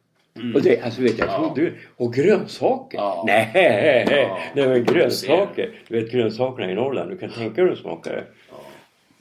Och 0.56 0.62
det, 0.62 0.82
alltså 0.82 1.02
vet 1.02 1.20
jag, 1.20 1.28
Mm. 1.30 1.42
Ja. 1.42 1.54
trodde 1.56 1.74
Och 1.96 2.14
grönsaker? 2.14 2.98
Ja. 2.98 3.24
Nej, 3.28 4.06
Ja. 4.12 4.40
nej 4.56 4.68
men 4.68 4.84
Du 4.86 4.94
grönsaker. 4.94 5.80
Du 5.88 6.02
vet 6.02 6.12
grönsakerna 6.12 6.72
i 6.72 6.76
Norrland, 6.76 7.10
du 7.10 7.18
kan 7.18 7.30
tänka 7.30 7.54
dig 7.56 7.64
hur 7.64 7.70
de 7.76 7.82
smakar 7.82 8.12
det. 8.16 8.24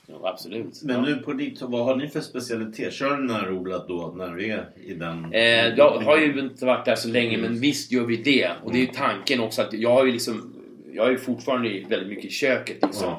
Ja, 0.06 0.20
absolut. 0.22 0.82
Men 0.84 0.96
ja. 0.96 1.02
nu 1.02 1.16
på 1.16 1.32
ditt, 1.32 1.62
vad 1.62 1.84
har 1.84 1.96
ni 1.96 2.08
för 2.08 2.20
specialitet? 2.20 2.92
Kör 2.92 3.16
ni 3.16 3.32
närodlat 3.32 3.88
då 3.88 4.14
när 4.16 4.30
vi 4.34 4.50
är 4.50 4.68
i 4.84 4.94
den? 4.94 5.32
Eh, 5.32 5.66
jag 5.76 5.90
har 5.90 6.18
ju 6.18 6.40
inte 6.40 6.66
varit 6.66 6.84
där 6.84 6.94
så 6.94 7.08
länge 7.08 7.38
men 7.38 7.60
visst 7.60 7.92
gör 7.92 8.04
vi 8.04 8.16
det. 8.16 8.50
Och 8.64 8.72
det 8.72 8.78
är 8.78 8.80
ju 8.80 8.86
tanken 8.86 9.40
också 9.40 9.62
att 9.62 9.72
jag 9.72 9.90
har 9.90 10.06
ju 10.06 10.12
liksom 10.12 10.52
Jag 10.96 11.12
är 11.12 11.16
fortfarande 11.16 11.68
väldigt 11.88 12.08
mycket 12.08 12.24
i 12.24 12.30
köket 12.30 12.76
liksom. 12.82 13.14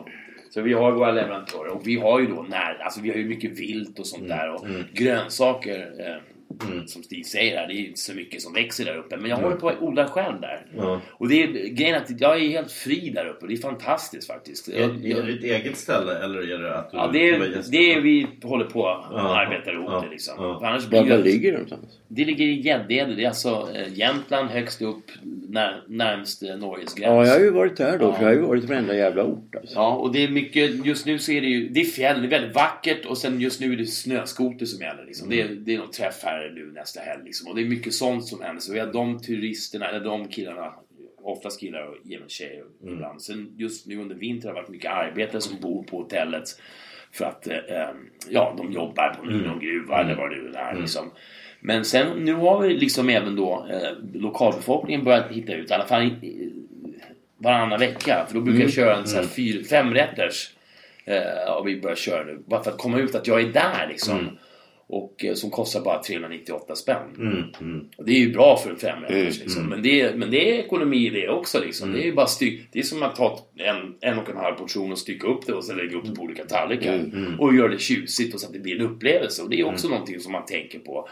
Så 0.50 0.62
vi 0.62 0.74
har 0.74 0.92
våra 0.92 1.12
leverantörer 1.12 1.68
och 1.68 1.88
vi 1.88 1.96
har 1.96 2.20
ju 2.20 2.28
då 2.28 2.46
när, 2.50 2.84
alltså 2.84 3.02
vi 3.02 3.10
har 3.10 3.18
ju 3.18 3.26
mycket 3.26 3.60
vilt 3.60 4.00
och 4.00 4.08
sånt 4.08 4.28
där 4.28 4.54
och 4.54 4.66
grönsaker 4.94 5.94
eh, 6.00 6.37
Som 6.86 7.04
Stig 7.04 7.26
säger 7.26 7.58
här, 7.58 7.68
det 7.68 7.74
är 7.74 7.88
inte 7.88 8.00
så 8.00 8.14
mycket 8.14 8.42
som 8.42 8.54
växer 8.54 8.86
där 8.86 8.98
uppe. 8.98 9.18
Men 9.18 9.30
jag 9.30 9.38
håller 9.38 9.56
på 9.56 9.70
att 9.70 9.82
odla 9.82 10.08
själv 10.08 10.42
där. 10.42 10.66
Ja. 10.78 11.02
Och 11.12 11.28
det 11.28 11.44
är 11.44 11.48
grejen 11.48 11.96
är 11.96 12.00
att 12.00 12.22
jag 12.22 12.42
är 12.42 12.50
helt 12.50 12.72
fri 12.72 13.10
där 13.16 13.26
uppe. 13.26 13.48
Det 13.48 13.54
är 13.54 13.58
fantastiskt 13.58 14.28
faktiskt. 14.28 14.68
Är, 14.68 15.06
är 15.06 15.24
det 15.24 15.34
ett 15.34 15.44
eget 15.44 15.78
ställe 15.78 16.24
eller 16.24 16.54
är 16.54 16.60
det 16.60 16.78
att 16.78 16.92
du 16.92 16.98
Ja, 16.98 17.10
det 17.14 17.30
är 17.30 17.64
det 17.72 17.94
är 17.94 18.02
vi 18.02 18.28
håller 18.44 18.66
på 18.66 18.80
och 18.80 19.18
Ja, 19.18 19.46
arbetar 19.46 19.74
ihop 19.74 20.04
det 20.04 20.10
liksom. 20.10 20.40
annars 20.40 20.88
blir 20.88 21.10
var 21.10 21.18
ligger 21.18 21.52
det 21.52 21.58
någonstans? 21.58 22.00
det 22.08 22.26
ligger 22.26 22.46
i 22.46 22.62
Gäddede. 22.62 23.16
Det 23.16 23.24
är 23.24 23.28
alltså 23.28 23.70
eh, 23.76 23.94
Jämtland 23.94 24.50
högst 24.50 24.82
upp 24.82 25.12
när, 25.50 25.84
närmst 25.88 26.44
eh, 26.44 26.58
Norges 26.58 26.94
gräns. 26.94 27.12
Ja, 27.12 27.26
jag 27.26 27.34
har 27.34 27.40
ju 27.40 27.52
varit 27.52 27.78
där 27.78 27.98
då. 27.98 28.06
Ja. 28.06 28.14
För 28.14 28.22
jag 28.22 28.30
har 28.30 28.36
ju 28.36 28.42
varit 28.42 28.64
i 28.64 28.68
varenda 28.68 28.96
jävla 28.96 29.24
ort 29.24 29.56
alltså. 29.56 29.76
Ja, 29.76 29.96
och 29.96 30.14
det 30.14 30.24
är 30.24 30.30
mycket, 30.30 30.86
just 30.86 31.06
nu 31.06 31.20
så 31.20 31.32
är 31.32 31.42
det 31.42 31.48
ju, 31.48 31.70
det 31.70 31.80
är 31.80 31.86
fjäll, 31.86 32.22
det 32.22 32.28
är 32.28 32.30
väldigt 32.30 32.56
vackert 32.56 33.06
och 33.06 33.18
sen 33.18 33.42
just 33.42 33.62
nu 33.62 33.74
är 33.74 33.78
det 33.78 33.86
snöskoter 33.86 34.66
som 34.66 34.82
gäller 34.82 35.06
liksom. 35.06 35.30
Det, 35.30 35.42
är, 35.42 35.48
det 35.48 35.74
är 35.74 35.78
någon 35.78 35.92
träff 35.92 36.20
här 36.24 36.37
nu 36.40 36.72
nästa 36.72 37.00
helg 37.02 37.24
liksom. 37.26 37.48
Och 37.50 37.56
det 37.56 37.62
är 37.62 37.66
mycket 37.66 37.94
sånt 37.94 38.26
som 38.26 38.42
händer. 38.42 38.62
Så 38.62 38.74
vi 38.74 38.80
har 38.80 38.94
de 38.94 39.20
turisterna, 39.20 39.90
eller 39.90 40.00
de 40.00 40.28
killarna, 40.28 40.74
oftast 41.22 41.60
killar 41.60 41.88
och 41.88 41.96
även 42.14 42.30
tjejer 42.30 42.64
ibland. 42.88 43.22
Sen 43.22 43.54
just 43.58 43.88
nu 43.88 43.98
under 43.98 44.16
vintern 44.16 44.48
har 44.50 44.56
det 44.56 44.62
varit 44.62 44.70
mycket 44.70 44.92
arbetare 44.92 45.42
som 45.42 45.60
bor 45.62 45.84
på 45.84 45.98
hotellet. 45.98 46.44
För 47.12 47.26
att, 47.26 47.48
eh, 47.48 47.90
ja, 48.30 48.54
de 48.58 48.72
jobbar 48.72 49.14
på 49.20 49.26
någon 49.26 49.60
gruva 49.60 50.02
eller 50.02 50.16
vad 50.16 50.30
det 50.30 50.36
nu 50.42 50.54
är 50.56 50.76
liksom. 50.82 51.12
Men 51.60 51.86
sen 51.86 52.08
nu 52.18 52.34
har 52.34 52.62
vi 52.62 52.74
liksom 52.74 53.10
även 53.10 53.36
då 53.36 53.68
eh, 53.72 53.92
lokalbefolkningen 54.14 55.04
börjat 55.04 55.32
hitta 55.32 55.54
ut, 55.54 55.72
i 55.72 55.74
alla 55.74 55.86
fall 55.86 56.04
i- 56.04 56.54
varannan 57.38 57.80
vecka. 57.80 58.26
För 58.28 58.34
då 58.36 58.42
brukar 58.42 58.62
jag 58.62 58.74
köra 58.74 58.96
en 58.96 59.08
sån 59.08 59.20
här 59.20 59.28
fyr, 59.28 59.64
femrätters. 59.64 60.54
Eh, 61.06 61.52
och 61.58 61.68
vi 61.68 61.82
börjar 61.82 61.96
köra 61.96 62.24
nu. 62.24 62.40
Bara 62.46 62.64
för 62.64 62.72
att 62.72 62.78
komma 62.78 63.00
ut 63.00 63.16
att 63.16 63.28
jag 63.28 63.42
är 63.42 63.48
där 63.54 63.88
liksom. 63.90 64.18
Och 64.90 65.26
eh, 65.26 65.34
som 65.34 65.50
kostar 65.50 65.82
bara 65.82 66.04
398 66.04 66.76
spänn. 66.76 67.16
Mm, 67.18 67.44
mm. 67.62 67.86
Det 67.98 68.12
är 68.12 68.20
ju 68.20 68.34
bra 68.34 68.58
för 68.58 68.70
en 68.70 68.76
femrätters 68.76 69.16
Mm, 69.16 69.28
liksom. 69.28 69.66
Men, 69.70 69.82
det 69.84 70.02
är, 70.02 70.14
men 70.16 70.32
det 70.32 70.52
är 70.52 70.60
ekonomi 70.60 71.08
i 71.08 71.10
det 71.10 71.30
också 71.30 71.60
liksom. 71.60 71.94
Det 71.94 72.02
är 72.02 72.06
ju 72.06 72.14
bara 72.14 72.28
styck, 72.28 72.68
Det 72.72 72.80
är 72.80 72.84
som 72.84 73.04
att 73.04 73.16
ta 73.16 73.40
en, 73.58 73.96
en 74.12 74.20
och 74.20 74.30
en 74.30 74.38
halv 74.38 74.56
portion 74.56 74.92
och 74.92 74.98
stycka 74.98 75.28
upp 75.28 75.46
det 75.46 75.54
och 75.54 75.64
sen 75.64 75.78
lägga 75.78 75.98
upp 75.98 76.06
det 76.06 76.16
på 76.16 76.22
olika 76.22 76.46
tallrikar. 76.46 76.94
Mm, 76.94 77.40
Och 77.40 77.56
göra 77.56 77.68
det 77.68 77.80
tjusigt 77.80 78.34
och 78.34 78.40
så 78.42 78.48
att 78.48 78.54
det 78.54 78.60
blir 78.60 78.76
en 78.76 78.82
upplevelse. 78.82 79.42
Och 79.44 79.50
det 79.50 79.60
är 79.60 79.64
också 79.64 79.88
någonting 79.90 80.20
som 80.20 80.32
man 80.32 80.46
tänker 80.46 80.80
på. 80.80 81.10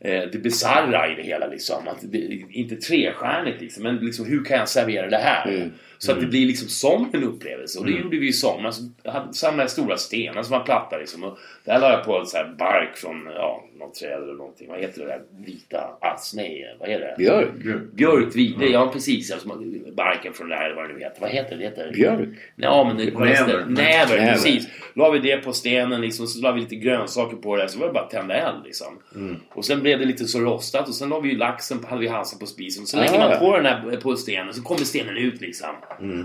Eh, 0.00 0.22
det 0.32 0.38
bisarra 0.42 1.12
i 1.12 1.14
det 1.14 1.22
hela 1.22 1.46
liksom. 1.46 1.88
Att 1.88 1.98
det, 2.12 2.18
inte 2.50 2.76
trestjärnigt 2.76 3.60
liksom. 3.60 3.82
Men 3.82 3.96
liksom 3.96 4.26
hur 4.26 4.44
kan 4.44 4.56
jag 4.58 4.68
servera 4.68 5.10
det 5.10 5.16
här? 5.16 5.70
Mm. 5.98 6.06
Så 6.06 6.12
att 6.12 6.20
det 6.20 6.26
blir 6.26 6.46
liksom 6.46 6.68
som 6.68 7.10
en 7.12 7.24
upplevelse. 7.24 7.78
Och 7.78 7.86
det 7.86 7.92
gjorde 7.92 8.16
vi 8.18 8.28
i 8.28 8.32
somras. 8.32 8.80
Jag 9.02 9.34
samlade 9.34 9.68
stora 9.68 9.96
stenar 9.96 10.42
som 10.42 10.58
var 10.58 10.64
platta 10.64 10.98
liksom. 10.98 11.24
Och 11.24 11.38
där 11.64 11.78
la 11.80 11.90
jag 11.90 12.04
på 12.04 12.18
en 12.18 12.26
sån 12.26 12.38
här 12.38 12.54
bark 12.58 12.96
från 12.96 13.26
ja, 13.34 13.64
något 13.78 13.94
träd 13.94 14.22
eller 14.22 14.34
någonting. 14.34 14.68
Vad 14.68 14.80
heter 14.80 15.00
det 15.00 15.06
där 15.06 15.22
vita? 15.46 15.98
Ass, 16.00 16.34
nej, 16.34 16.76
vad 16.80 16.88
är 16.88 16.98
det? 17.00 17.14
Björk? 17.18 17.48
Björkvide, 17.94 18.66
ja 18.66 18.90
precis. 18.92 19.32
Alltså, 19.32 19.48
barken 19.92 20.32
från 20.32 20.48
det 20.48 20.56
här, 20.56 20.74
vad 20.74 20.88
det 20.88 20.94
nu 20.94 21.00
heter. 21.00 21.20
Vad 21.20 21.30
heter 21.30 21.56
det? 21.56 21.64
heter... 21.64 21.92
Björk? 21.92 22.28
Ja, 22.56 22.84
men 22.84 22.96
det 22.96 23.04
Näver. 23.18 23.66
Näver, 23.66 24.32
precis. 24.32 24.68
La 24.94 25.10
vi 25.10 25.18
det 25.18 25.36
på 25.36 25.52
stenen 25.52 26.00
liksom, 26.00 26.26
så 26.26 26.42
la 26.42 26.52
vi 26.52 26.60
lite 26.60 26.76
grönsaker 26.76 27.36
på 27.36 27.56
det. 27.56 27.68
Så 27.68 27.78
var 27.78 27.86
det 27.86 27.92
bara 27.92 28.04
att 28.04 28.10
tända 28.10 28.34
eld 28.34 28.64
liksom. 28.64 28.98
Och 29.54 29.64
sen 29.64 29.80
blev 29.80 29.98
det 29.98 30.04
lite 30.04 30.24
så 30.24 30.40
rostat 30.40 30.88
och 30.88 30.94
sen 30.94 31.08
la 31.08 31.20
vi 31.20 31.28
ju 31.28 31.36
laxen, 31.36 31.84
hade 31.88 32.00
vi 32.00 32.08
halsen 32.08 32.38
på 32.38 32.46
spisen. 32.46 32.86
Så 32.86 32.96
lägger 32.96 33.18
Ah. 33.20 33.28
man 33.28 33.38
på 33.38 33.56
den 33.56 33.66
här 33.66 33.96
på 33.96 34.16
stenen 34.16 34.54
så 34.54 34.62
kommer 34.62 34.80
stenen 34.80 35.16
ut 35.16 35.40
liksom. 35.40 35.68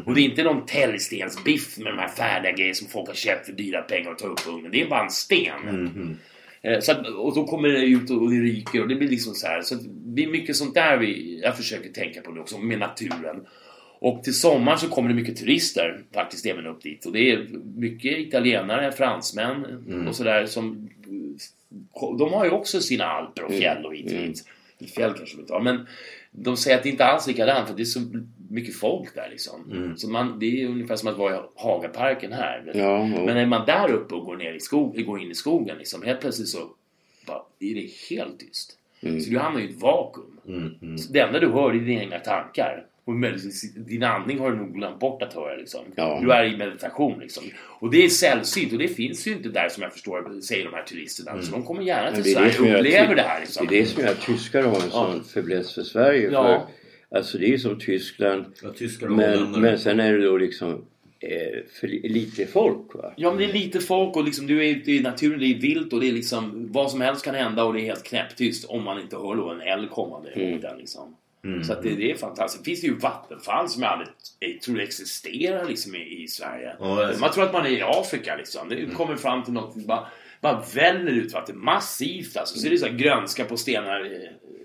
Och 0.05 0.15
det 0.15 0.21
är 0.21 0.25
inte 0.25 0.43
någon 0.43 0.65
täljstensbiff 0.65 1.77
med 1.77 1.93
de 1.93 1.99
här 1.99 2.07
färdiga 2.07 2.51
grejerna 2.51 2.73
som 2.75 2.87
folk 2.87 3.07
har 3.07 3.15
köpt 3.15 3.45
för 3.45 3.53
dyra 3.53 3.81
pengar 3.81 4.11
och 4.11 4.17
tar 4.17 4.27
upp 4.29 4.47
ugnen. 4.47 4.71
Det 4.71 4.81
är 4.81 4.87
bara 4.89 5.03
en 5.03 5.09
sten. 5.09 6.17
Eh, 6.61 6.79
Så 6.79 6.91
att, 6.91 7.07
och 7.07 7.35
då 7.35 7.47
kommer 7.47 7.69
det 7.69 7.85
ut 7.85 8.09
och 8.09 8.31
det 8.31 8.37
ryker 8.37 8.81
och 8.81 8.87
det 8.87 8.95
blir 8.95 9.09
liksom 9.09 9.33
så 9.33 9.47
här. 9.47 9.61
Så 9.61 9.75
det 9.85 10.23
är 10.23 10.27
mycket 10.27 10.55
sånt 10.55 10.73
där 10.73 10.97
vi, 10.97 11.39
jag 11.43 11.57
försöker 11.57 11.89
tänka 11.89 12.21
på 12.21 12.31
nu 12.31 12.39
också 12.39 12.57
med 12.57 12.79
naturen. 12.79 13.45
Och 13.99 14.23
till 14.23 14.33
sommaren 14.39 14.79
så 14.79 14.87
kommer 14.89 15.09
det 15.09 15.15
mycket 15.15 15.37
turister 15.37 16.01
faktiskt 16.13 16.45
även 16.45 16.67
upp 16.67 16.81
dit. 16.81 17.05
Och 17.05 17.11
det 17.13 17.31
är 17.31 17.47
mycket 17.75 18.17
italienare, 18.17 18.91
fransmän 18.91 19.65
Mm. 19.65 20.07
och 20.07 20.15
sådär 20.15 20.45
som... 20.45 20.89
De 22.19 22.33
har 22.33 22.45
ju 22.45 22.51
också 22.51 22.81
sina 22.81 23.05
alper 23.05 23.43
och 23.43 23.49
Mm. 23.49 23.61
fjäll 23.61 23.85
och 23.85 23.95
hit 23.95 24.05
och 24.05 24.11
dit. 24.17 24.45
Fjäll 24.95 25.13
kanske 25.13 25.35
de 25.35 25.41
inte 25.41 25.53
har, 25.53 25.61
men 25.61 25.87
de 26.31 26.57
säger 26.57 26.77
att 26.77 26.83
det 26.83 26.89
inte 26.89 27.05
alls 27.05 27.27
är 27.27 27.31
likadant 27.31 27.67
för 27.69 27.75
det 27.75 27.83
är 27.83 27.85
så 27.85 27.99
mycket 28.53 28.75
folk 28.75 29.15
där 29.15 29.29
liksom. 29.31 29.71
Mm. 29.71 29.97
Så 29.97 30.09
man, 30.09 30.39
det 30.39 30.61
är 30.61 30.67
ungefär 30.67 30.95
som 30.95 31.09
att 31.09 31.17
vara 31.17 31.35
i 31.35 31.39
Hagaparken 31.55 32.33
här. 32.33 32.71
Ja, 32.73 32.81
ja. 32.81 33.25
Men 33.25 33.37
är 33.37 33.45
man 33.45 33.65
där 33.65 33.91
uppe 33.91 34.15
och 34.15 34.25
går, 34.25 34.37
ner 34.37 34.53
i 34.53 34.59
skog, 34.59 35.05
går 35.05 35.21
in 35.21 35.31
i 35.31 35.35
skogen 35.35 35.77
liksom, 35.77 36.03
helt 36.03 36.21
plötsligt 36.21 36.49
så 36.49 36.69
bara, 37.27 37.41
är 37.59 37.75
det 37.75 37.89
helt 38.09 38.39
tyst. 38.39 38.77
Mm. 39.01 39.21
Så 39.21 39.29
du 39.29 39.39
hamnar 39.39 39.61
i 39.61 39.69
ett 39.69 39.81
vakuum. 39.81 40.97
Så 40.97 41.13
det 41.13 41.19
enda 41.19 41.39
du 41.39 41.47
hör 41.47 41.69
är 41.69 41.79
dina 41.79 42.01
egna 42.01 42.19
tankar. 42.19 42.85
Och 43.05 43.13
möjligtvis 43.13 43.73
din 43.73 44.03
andning 44.03 44.39
har 44.39 44.51
du 44.51 44.57
nog 44.57 44.73
glömt 44.73 44.99
bort 44.99 45.21
att 45.21 45.33
höra. 45.33 45.55
Liksom. 45.55 45.81
Ja. 45.95 46.19
Du 46.21 46.31
är 46.31 46.45
i 46.45 46.57
meditation. 46.57 47.19
Liksom. 47.19 47.43
Och 47.79 47.91
det 47.91 48.05
är 48.05 48.09
sällsynt 48.09 48.71
och 48.73 48.79
det 48.79 48.87
finns 48.87 49.27
ju 49.27 49.31
inte 49.31 49.49
där 49.49 49.69
som 49.69 49.83
jag 49.83 49.93
förstår, 49.93 50.41
säger 50.41 50.65
de 50.65 50.73
här 50.73 50.83
turisterna. 50.83 51.41
Så 51.41 51.51
de 51.51 51.63
kommer 51.63 51.81
gärna 51.81 52.15
till 52.15 52.33
Sverige 52.33 52.59
och 52.59 52.79
upplever 52.79 53.15
det 53.15 53.21
här. 53.21 53.39
Liksom. 53.39 53.67
Det 53.67 53.77
är 53.77 53.81
det 53.81 53.87
som 53.87 54.03
gör 54.03 54.11
att 54.11 54.21
tyskar 54.21 54.63
har 54.63 54.75
en 54.75 54.91
sån 54.91 55.23
fäbless 55.23 55.75
för 55.75 55.83
Sverige. 55.83 56.29
Ja. 56.31 56.43
För, 56.43 56.82
alltså 57.15 57.37
det 57.37 57.45
är 57.45 57.49
ju 57.49 57.59
som 57.59 57.79
Tyskland. 57.79 58.45
Ja, 58.61 58.69
men, 59.51 59.61
men 59.61 59.79
sen 59.79 59.99
är 59.99 60.13
det 60.17 60.25
då 60.25 60.37
liksom 60.37 60.85
eh, 61.19 61.59
för 61.79 61.87
li- 61.87 62.09
lite 62.09 62.45
folk 62.45 62.93
va. 62.95 63.13
Ja 63.17 63.29
men 63.29 63.37
det 63.39 63.45
är 63.45 63.53
lite 63.53 63.79
folk 63.79 64.15
och 64.15 64.23
liksom, 64.23 64.47
du 64.47 64.65
är 64.65 64.69
ute 64.75 64.91
i 64.91 64.99
naturen, 64.99 65.39
det 65.39 65.45
är 65.45 65.59
vilt 65.59 65.93
och 65.93 65.99
det 65.99 66.07
är 66.09 66.13
liksom 66.13 66.67
vad 66.71 66.91
som 66.91 67.01
helst 67.01 67.25
kan 67.25 67.35
hända 67.35 67.63
och 67.63 67.73
det 67.73 67.81
är 67.81 67.85
helt 67.85 68.03
knäpptyst 68.03 68.65
om 68.65 68.83
man 68.83 69.01
inte 69.01 69.15
hör 69.15 69.35
då 69.35 69.49
en 69.49 69.61
älg 69.61 69.87
kommande 69.87 70.29
Mm. 70.29 70.61
den 70.61 70.77
liksom. 70.77 71.15
Så 71.63 71.73
att 71.73 71.83
det, 71.83 71.89
det 71.95 72.11
är 72.11 72.15
fantastiskt. 72.15 72.63
Det 72.65 72.69
finns 72.71 72.83
ju 72.83 72.95
vattenfall 72.97 73.69
som 73.69 73.83
jag 73.83 73.91
aldrig 73.91 74.09
jag 74.39 74.61
tror 74.61 74.79
existerar 74.79 75.65
liksom 75.69 75.95
i, 75.95 76.23
i 76.23 76.27
Sverige. 76.27 76.67
Det 76.79 77.13
så. 77.13 77.19
man 77.19 77.31
tror 77.31 77.43
att 77.43 77.53
man 77.53 77.65
är 77.65 77.69
i 77.69 77.81
Afrika 77.81 78.35
liksom. 78.35 78.69
Det 78.69 78.85
kommer 78.85 79.15
fram 79.15 79.43
till 79.43 79.53
något, 79.53 79.75
bara, 79.75 80.07
bara 80.41 80.63
väller 80.75 81.11
ut 81.11 81.33
vatten. 81.33 81.59
Massivt 81.59 82.37
alltså. 82.37 82.59
Så 82.59 82.67
är 82.67 82.71
det 82.71 82.77
så 82.77 82.85
här 82.85 82.93
grönska 82.97 83.45
på 83.45 83.57
stenar. 83.57 84.11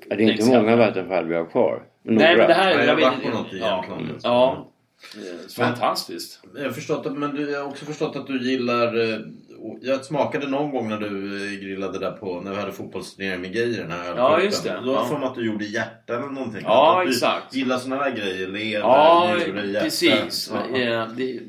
Det 0.08 0.14
är 0.14 0.20
inte 0.20 0.44
många 0.46 0.76
vattenfall 0.76 1.26
vi 1.26 1.34
har 1.34 1.44
kvar. 1.46 1.82
Några. 2.02 2.18
Nej 2.26 2.36
men 2.36 2.48
det 2.48 2.54
här... 2.54 2.70
Ja, 2.74 2.80
jag 2.80 2.88
har 2.88 2.96
vet- 2.96 3.04
varit 3.04 3.22
på 3.22 3.28
något 3.28 3.52
i 3.52 3.58
ja, 3.58 3.84
Jämtland. 3.88 4.20
ja. 4.22 4.68
Eh, 5.16 5.48
Fantastiskt. 5.56 6.40
Jag 6.56 6.64
har, 6.64 6.70
förstått 6.70 7.06
att, 7.06 7.16
men 7.18 7.34
du, 7.34 7.50
jag 7.50 7.60
har 7.60 7.66
också 7.68 7.84
förstått 7.84 8.16
att 8.16 8.26
du 8.26 8.50
gillar... 8.50 9.12
eh, 9.12 9.18
Jag 9.82 10.04
smakade 10.04 10.48
någon 10.48 10.70
gång 10.70 10.88
när 10.88 10.98
du 10.98 11.06
eh, 11.54 11.60
grillade 11.60 11.98
där 11.98 12.10
på, 12.10 12.40
när 12.40 12.50
vi 12.50 12.56
hade 12.60 12.72
fotbollsturnering 12.72 13.40
med 13.40 13.54
Geijer 13.54 13.82
den 13.82 13.90
här 13.90 14.16
Ja, 14.16 14.40
just 14.42 14.64
det. 14.64 14.70
Då 14.84 14.86
har 14.90 14.94
jag 14.94 15.02
Ja. 15.02 15.06
för 15.08 15.18
mig 15.18 15.28
att 15.28 15.34
du 15.34 15.46
gjorde 15.46 15.64
hjärta 15.64 16.14
eller 16.16 16.26
någonting. 16.26 16.60
Ja, 16.64 16.98
att 17.00 17.06
du 17.06 17.10
exakt. 17.12 17.54
gillar 17.54 17.78
såna 17.78 17.96
här 17.96 18.10
grejer. 18.10 18.46
Lever, 18.48 18.78
Ja, 18.80 19.34
njure, 19.38 19.66
hjärta. 19.66 19.84
precis. 19.84 20.52
Ja. 20.74 21.06
Det, 21.16 21.40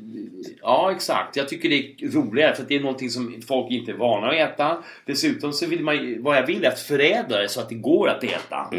ja, 0.62 0.92
exakt. 0.96 1.36
Jag 1.36 1.48
tycker 1.48 1.68
det 1.68 1.76
är 1.76 2.08
roligare 2.08 2.54
för 2.54 2.64
det 2.68 2.76
är 2.76 2.80
någonting 2.80 3.10
som 3.10 3.42
folk 3.48 3.70
inte 3.70 3.92
är 3.92 3.96
vana 3.96 4.26
att 4.26 4.34
äta. 4.34 4.78
Dessutom 5.04 5.52
så 5.52 5.66
vill 5.66 5.80
man 5.84 6.22
vad 6.22 6.36
jag 6.36 6.46
vill 6.46 6.64
är 6.64 6.68
att 6.68 6.80
förädla 6.80 7.38
det 7.38 7.48
så 7.48 7.60
att 7.60 7.68
det 7.68 7.74
går 7.74 8.08
att 8.08 8.24
äta. 8.24 8.70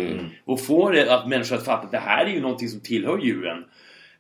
Och 0.46 0.62
få 0.62 0.90
det 0.90 1.14
att 1.14 1.28
människor 1.28 1.56
att 1.56 1.66
fatta 1.66 1.86
att 1.86 1.92
det 1.92 1.98
här 1.98 2.26
är 2.26 2.30
ju 2.30 2.42
någonting 2.42 2.70
som 2.70 2.80
tillhör 2.80 3.18
djuren. 3.18 3.64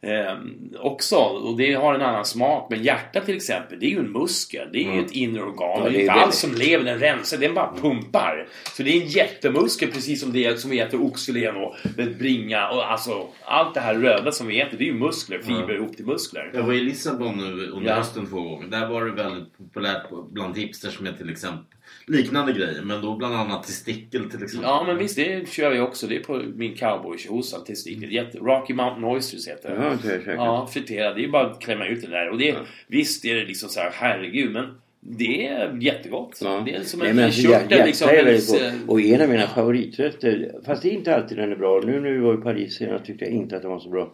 Eh, 0.03 0.37
också, 0.79 1.15
och 1.15 1.57
det 1.57 1.73
har 1.73 1.93
en 1.93 2.01
annan 2.01 2.25
smak. 2.25 2.67
Men 2.69 2.83
hjärta 2.83 3.21
till 3.21 3.35
exempel, 3.35 3.79
det 3.79 3.85
är 3.85 3.89
ju 3.89 3.99
en 3.99 4.11
muskel. 4.11 4.69
Det 4.73 4.79
är 4.85 4.93
ju 4.93 5.05
ett 5.05 5.11
inre 5.11 5.41
organ. 5.41 5.83
Ja, 5.83 5.89
det 5.89 5.97
är 5.97 5.99
inte 5.99 6.11
alls 6.11 6.35
som 6.39 6.53
lever, 6.53 6.85
den 6.85 6.99
rensar, 6.99 7.37
den 7.37 7.53
bara 7.53 7.73
pumpar. 7.81 8.47
Så 8.73 8.83
det 8.83 8.97
är 8.97 9.01
en 9.01 9.07
jättemuskel 9.07 9.91
precis 9.91 10.21
som 10.21 10.33
det 10.33 10.59
som 10.59 10.71
vi 10.71 10.79
äter 10.79 11.01
oxfilén 11.01 11.55
och 11.55 11.75
bringa 12.19 12.69
och 12.69 12.91
alltså 12.91 13.27
allt 13.45 13.73
det 13.73 13.79
här 13.79 13.95
röda 13.95 14.31
som 14.31 14.47
vi 14.47 14.61
äter 14.61 14.77
det 14.77 14.83
är 14.83 14.85
ju 14.85 14.93
muskler, 14.93 15.39
fibrer 15.39 15.75
ihop 15.75 15.95
till 15.95 16.05
muskler. 16.05 16.51
Jag 16.53 16.63
var 16.63 16.73
i 16.73 16.79
Lissabon 16.79 17.37
nu 17.37 17.67
under 17.67 17.89
Ja. 17.89 17.95
hösten 17.95 18.27
två 18.27 18.41
gånger. 18.41 18.67
Där 18.67 18.87
var 18.87 19.05
det 19.05 19.11
väldigt 19.11 19.57
populärt 19.57 20.03
bland 20.31 20.57
hipsters 20.57 20.99
med 20.99 21.17
till 21.17 21.29
exempel 21.29 21.65
liknande 22.07 22.53
grejer. 22.53 22.81
Men 22.83 23.01
då 23.01 23.15
bland 23.15 23.35
annat 23.35 23.63
testikel 23.63 24.29
till 24.29 24.43
exempel. 24.43 24.69
Ja 24.69 24.83
men 24.87 24.97
visst, 24.97 25.15
det 25.15 25.49
kör 25.49 25.71
jag 25.71 25.87
också. 25.87 26.07
Det 26.07 26.15
är 26.15 26.23
på 26.23 26.41
min 26.55 26.75
cowboytjosa 26.75 27.59
testikel. 27.59 28.11
Jätte... 28.11 28.37
Rocky 28.37 28.73
Mountain 28.73 29.05
Oysters 29.05 29.47
heter 29.47 29.69
det. 29.69 29.75
Ja, 29.75 29.89
jag 29.91 30.01
käkat. 30.01 30.35
Ja, 30.35 30.69
friterad. 30.73 31.15
Det 31.15 31.23
är 31.23 31.27
bara 31.27 31.45
att 31.45 31.61
klämma 31.61 31.85
ut 31.85 32.01
det 32.01 32.07
där. 32.07 32.29
Och 32.29 32.37
det, 32.37 32.55
Visst 32.87 33.25
är 33.25 33.35
det 33.35 33.45
liksom 33.45 33.69
så 33.69 33.79
här, 33.79 33.91
herregud, 33.93 34.51
men 34.51 34.65
det 34.99 35.47
är 35.47 35.77
jättegott. 35.81 36.39
Ja. 36.43 36.63
Det 36.65 36.75
är 36.75 36.83
som 36.83 36.99
Nej, 36.99 37.09
en 37.09 37.15
men 37.15 37.25
alltså, 37.25 37.41
körtel 37.41 37.85
liksom. 38.25 38.57
Och 38.87 39.01
en 39.01 39.21
av 39.21 39.29
mina 39.29 39.47
favoriträtter, 39.47 40.55
fast 40.65 40.81
det 40.83 40.89
är 40.89 40.93
inte 40.93 41.15
alltid 41.15 41.37
den 41.37 41.51
är 41.51 41.55
bra. 41.55 41.81
Nu 41.85 41.99
när 41.99 42.09
vi 42.09 42.17
var 42.17 42.33
i 42.33 42.37
Paris 42.37 42.75
senast 42.75 43.05
tyckte 43.05 43.25
jag 43.25 43.33
inte 43.33 43.55
att 43.55 43.61
den 43.61 43.71
var 43.71 43.79
så 43.79 43.89
bra. 43.89 44.13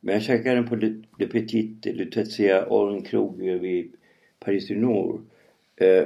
Men 0.00 0.14
jag 0.14 0.22
käkade 0.22 0.54
den 0.54 0.68
på 0.68 0.76
Le, 0.76 1.02
Le 1.18 1.26
Petit 1.26 1.86
Lutetia 1.86 2.64
och 2.64 2.92
en 2.92 3.02
krog 3.02 3.42
vid 3.42 3.92
Paris 4.44 4.68
du 4.68 4.76
Nord. 4.76 5.20
Eh, 5.76 6.04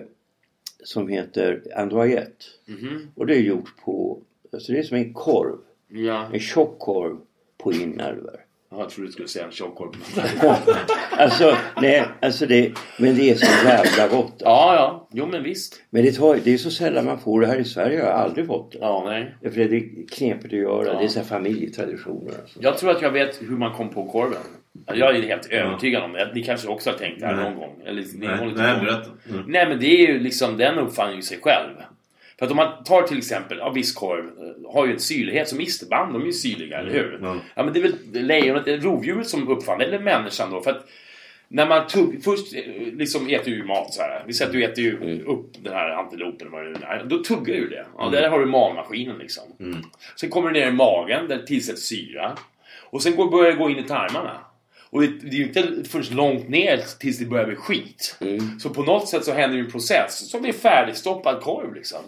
som 0.84 1.08
heter 1.08 1.62
Androyette. 1.76 2.44
Mhm. 2.66 3.08
Och 3.14 3.26
det 3.26 3.34
är 3.34 3.40
gjort 3.40 3.74
på, 3.84 4.18
alltså 4.52 4.72
det 4.72 4.78
är 4.78 4.82
som 4.82 4.96
en 4.96 5.12
korv. 5.14 5.56
Ja, 5.88 6.28
En 6.32 6.40
tjock 6.40 6.78
korv 6.78 7.16
på 7.58 7.72
inälvor. 7.72 8.40
jag 8.70 8.90
trodde 8.90 9.08
du 9.08 9.12
skulle 9.12 9.28
säga 9.28 9.44
en 9.46 9.52
tjockkorv. 9.52 9.90
alltså, 11.10 11.56
nej, 11.82 12.04
alltså 12.22 12.46
det, 12.46 12.72
men 12.98 13.16
det 13.16 13.30
är 13.30 13.34
så 13.34 13.66
jävla 13.66 14.08
gott. 14.16 14.34
ja, 14.38 14.74
ja. 14.74 15.08
Jo 15.12 15.26
men 15.26 15.42
visst. 15.42 15.82
Men 15.90 16.04
det, 16.04 16.12
tar, 16.12 16.38
det 16.44 16.50
är 16.54 16.58
så 16.58 16.70
sällan 16.70 17.04
man 17.04 17.18
får 17.18 17.40
det 17.40 17.46
här 17.46 17.58
i 17.58 17.64
Sverige. 17.64 17.98
Jag 17.98 18.04
har 18.04 18.12
aldrig 18.12 18.46
fått 18.46 18.72
det. 18.72 18.78
Ja, 18.80 19.02
nej. 19.06 19.34
För 19.42 19.50
det 19.64 19.76
är 19.76 20.06
knepigt 20.08 20.44
att 20.44 20.52
göra. 20.60 20.86
Ja. 20.86 20.98
Det 20.98 21.04
är 21.04 21.08
så 21.08 21.18
här 21.18 21.26
familjetraditioner. 21.26 22.32
Alltså. 22.40 22.58
Jag 22.62 22.78
tror 22.78 22.90
att 22.90 23.02
jag 23.02 23.10
vet 23.10 23.42
hur 23.42 23.56
man 23.56 23.74
kom 23.74 23.88
på 23.88 24.04
korven. 24.08 24.38
Jag 24.86 25.16
är 25.16 25.22
helt 25.22 25.46
övertygad 25.46 26.02
om 26.02 26.12
det. 26.12 26.30
Ni 26.34 26.42
kanske 26.42 26.68
också 26.68 26.90
har 26.90 26.98
tänkt 26.98 27.20
det 27.20 27.26
här 27.26 27.36
Nej. 27.36 27.44
någon 27.44 27.54
gång? 27.54 27.82
Eller, 27.86 28.02
ni 28.02 28.26
Nej, 28.26 28.36
håller 28.38 28.54
nej, 28.54 28.80
berätta. 28.80 29.10
Mm. 29.30 29.44
Nej 29.46 29.68
men 29.68 29.80
det 29.80 29.86
är 29.86 30.12
ju 30.12 30.18
liksom, 30.18 30.56
den 30.56 30.78
uppfann 30.78 31.16
ju 31.16 31.22
sig 31.22 31.38
själv. 31.42 31.74
För 32.38 32.46
att 32.46 32.50
om 32.50 32.56
man 32.56 32.84
tar 32.84 33.02
till 33.02 33.18
exempel, 33.18 33.58
ja 33.58 33.70
viss 33.70 33.92
korv 33.92 34.24
eh, 34.24 34.72
har 34.72 34.86
ju 34.86 34.92
en 34.92 35.00
syrlighet 35.00 35.48
som 35.48 35.60
isterband, 35.60 36.12
de 36.12 36.22
är 36.22 36.26
ju 36.26 36.32
syrliga, 36.32 36.78
eller 36.78 36.92
hur? 36.92 37.18
Ja. 37.22 37.36
Ja 37.54 37.64
men 37.64 37.72
det 37.72 37.80
är 37.80 37.82
väl 37.82 38.26
lejonet, 38.26 38.84
rovdjuret 38.84 39.28
som 39.28 39.48
uppfann 39.48 39.80
eller 39.80 39.98
människan 39.98 40.50
då. 40.50 40.60
För 40.60 40.70
att 40.70 40.86
när 41.48 41.66
man 41.66 41.86
tugg, 41.86 42.24
först 42.24 42.54
eh, 42.54 42.62
liksom 42.92 43.28
äter 43.28 43.52
du 43.52 43.64
mat 43.64 43.94
så 43.94 44.02
här. 44.02 44.22
Vi 44.26 44.32
säger 44.32 44.48
att 44.48 44.52
du 44.52 44.64
äter 44.64 44.84
ju 44.84 45.22
upp 45.26 45.52
den 45.58 45.72
här 45.72 45.90
antilopen 45.90 46.50
vad 46.50 46.64
det 46.64 46.70
nu 46.70 46.78
är. 46.86 47.04
Då 47.04 47.18
tuggar 47.18 47.54
du 47.54 47.68
det. 47.68 47.86
Ja, 47.98 48.08
Där 48.08 48.28
har 48.28 48.40
du 48.40 48.46
magmaskinen 48.46 49.18
liksom. 49.18 49.42
Sen 50.16 50.30
kommer 50.30 50.50
det 50.50 50.60
ner 50.60 50.68
i 50.68 50.72
magen, 50.72 51.28
där 51.28 51.38
tillsätts 51.38 51.82
syra. 51.82 52.36
Och 52.80 53.02
sen 53.02 53.16
går, 53.16 53.30
börjar 53.30 53.52
det 53.52 53.58
gå 53.58 53.70
in 53.70 53.78
i 53.78 53.82
tarmarna. 53.82 54.40
Och 54.90 55.00
det, 55.00 55.06
det 55.06 55.28
är 55.28 55.40
ju 55.40 55.44
inte 55.44 55.90
förrän 55.90 56.16
långt 56.16 56.48
ner 56.48 56.84
tills 56.98 57.18
det 57.18 57.24
börjar 57.24 57.46
bli 57.46 57.56
skit. 57.56 58.16
Så 58.62 58.70
på 58.70 58.82
något 58.82 59.08
sätt 59.08 59.24
så 59.24 59.32
händer 59.32 59.56
ju 59.56 59.64
en 59.64 59.70
process 59.70 60.30
som 60.30 60.44
är 60.44 60.52
färdigstoppad 60.52 61.42
korv 61.42 61.74
liksom. 61.74 61.98